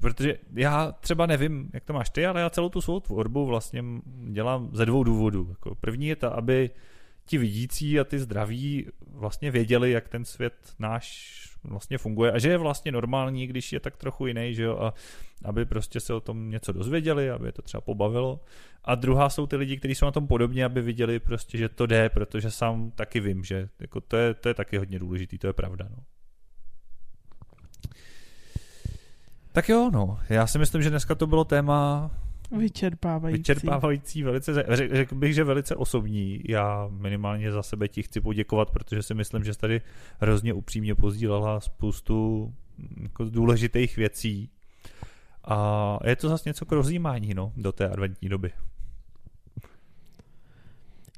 Protože 0.00 0.38
já 0.54 0.92
třeba 0.92 1.26
nevím, 1.26 1.70
jak 1.74 1.84
to 1.84 1.92
máš 1.92 2.10
ty, 2.10 2.26
ale 2.26 2.40
já 2.40 2.50
celou 2.50 2.68
tu 2.68 2.80
svou 2.80 3.00
tvorbu 3.00 3.46
vlastně 3.46 3.84
dělám 4.30 4.70
ze 4.72 4.86
dvou 4.86 5.04
důvodů. 5.04 5.46
Jako 5.50 5.74
první 5.74 6.06
je 6.06 6.16
ta, 6.16 6.28
aby 6.28 6.70
ti 7.24 7.38
vidící 7.38 8.00
a 8.00 8.04
ty 8.04 8.18
zdraví 8.18 8.86
vlastně 9.10 9.50
věděli, 9.50 9.90
jak 9.90 10.08
ten 10.08 10.24
svět 10.24 10.54
náš 10.78 11.38
vlastně 11.64 11.98
funguje 11.98 12.32
a 12.32 12.38
že 12.38 12.48
je 12.48 12.58
vlastně 12.58 12.92
normální, 12.92 13.46
když 13.46 13.72
je 13.72 13.80
tak 13.80 13.96
trochu 13.96 14.26
jiný, 14.26 14.54
že 14.54 14.62
jo, 14.62 14.78
a 14.78 14.94
aby 15.44 15.64
prostě 15.64 16.00
se 16.00 16.14
o 16.14 16.20
tom 16.20 16.50
něco 16.50 16.72
dozvěděli, 16.72 17.30
aby 17.30 17.46
je 17.46 17.52
to 17.52 17.62
třeba 17.62 17.80
pobavilo. 17.80 18.40
A 18.84 18.94
druhá 18.94 19.28
jsou 19.28 19.46
ty 19.46 19.56
lidi, 19.56 19.76
kteří 19.76 19.94
jsou 19.94 20.06
na 20.06 20.12
tom 20.12 20.26
podobně, 20.26 20.64
aby 20.64 20.82
viděli 20.82 21.18
prostě, 21.18 21.58
že 21.58 21.68
to 21.68 21.86
jde, 21.86 22.08
protože 22.08 22.50
sám 22.50 22.90
taky 22.90 23.20
vím, 23.20 23.44
že 23.44 23.68
jako 23.80 24.00
to, 24.00 24.16
je, 24.16 24.34
to 24.34 24.48
je 24.48 24.54
taky 24.54 24.78
hodně 24.78 24.98
důležitý, 24.98 25.38
to 25.38 25.46
je 25.46 25.52
pravda. 25.52 25.88
No. 25.90 25.96
Tak 29.52 29.68
jo, 29.68 29.90
no. 29.92 30.18
Já 30.28 30.46
si 30.46 30.58
myslím, 30.58 30.82
že 30.82 30.90
dneska 30.90 31.14
to 31.14 31.26
bylo 31.26 31.44
téma 31.44 32.10
Vyčerpávající. 32.50 33.38
vyčerpávající, 33.38 34.22
velice, 34.22 34.64
řekl 34.92 35.14
bych, 35.14 35.34
že 35.34 35.44
velice 35.44 35.76
osobní. 35.76 36.40
Já 36.48 36.88
minimálně 36.90 37.52
za 37.52 37.62
sebe 37.62 37.88
ti 37.88 38.02
chci 38.02 38.20
poděkovat, 38.20 38.70
protože 38.70 39.02
si 39.02 39.14
myslím, 39.14 39.44
že 39.44 39.54
jsi 39.54 39.60
tady 39.60 39.80
hrozně 40.20 40.52
upřímně 40.52 40.94
pozdílela 40.94 41.60
spoustu 41.60 42.46
mm, 42.78 43.02
jako 43.02 43.24
důležitých 43.24 43.96
věcí. 43.96 44.50
A 45.44 45.98
je 46.04 46.16
to 46.16 46.28
zase 46.28 46.48
něco 46.48 46.66
k 46.66 46.72
rozjímání 46.72 47.34
no, 47.34 47.52
do 47.56 47.72
té 47.72 47.88
adventní 47.88 48.28
doby. 48.28 48.52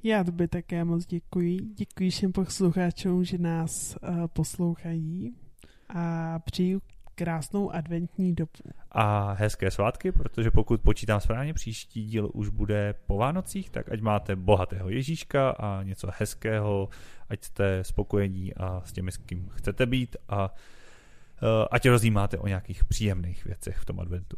Já 0.03 0.25
tobě 0.25 0.49
také 0.49 0.85
moc 0.85 1.07
děkuji. 1.07 1.59
Děkuji 1.77 2.11
všem 2.11 2.33
posluchačům, 2.33 3.25
že 3.25 3.39
nás 3.39 3.97
uh, 4.03 4.27
poslouchají 4.27 5.35
a 5.89 6.39
přeju 6.39 6.81
krásnou 7.21 7.71
adventní 7.71 8.35
dobu. 8.35 8.51
A 8.91 9.33
hezké 9.33 9.71
svátky, 9.71 10.13
protože 10.13 10.51
pokud 10.51 10.81
počítám 10.81 11.21
správně, 11.21 11.55
příští 11.55 12.07
díl 12.07 12.31
už 12.35 12.49
bude 12.49 12.95
po 13.07 13.17
Vánocích, 13.17 13.71
tak 13.71 13.93
ať 13.93 14.01
máte 14.01 14.37
bohatého 14.37 14.89
Ježíška 14.89 15.51
a 15.51 15.83
něco 15.83 16.09
hezkého, 16.19 16.89
ať 17.29 17.45
jste 17.45 17.85
spokojení 17.85 18.55
a 18.55 18.83
s 18.85 18.93
těmi, 18.93 19.13
s 19.13 19.17
kým 19.17 19.49
chcete 19.49 19.87
být 19.87 20.17
a 20.29 20.55
uh, 20.55 21.49
ať 21.71 21.89
rozjímáte 21.89 22.39
o 22.39 22.47
nějakých 22.47 22.85
příjemných 22.85 23.45
věcech 23.45 23.77
v 23.77 23.85
tom 23.85 24.01
adventu. 24.01 24.37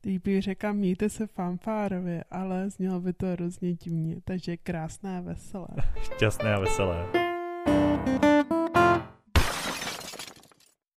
Teď 0.00 0.22
bych 0.24 0.42
řekla, 0.42 0.72
mějte 0.72 1.08
se 1.08 1.26
fanfárově, 1.26 2.24
ale 2.30 2.70
znělo 2.70 3.00
by 3.00 3.12
to 3.12 3.26
hrozně 3.26 3.74
divně, 3.74 4.16
takže 4.24 4.56
krásné 4.56 5.18
a 5.18 5.20
veselé. 5.20 5.68
Šťastné 6.02 6.54
a 6.54 6.58
veselé. 6.58 7.06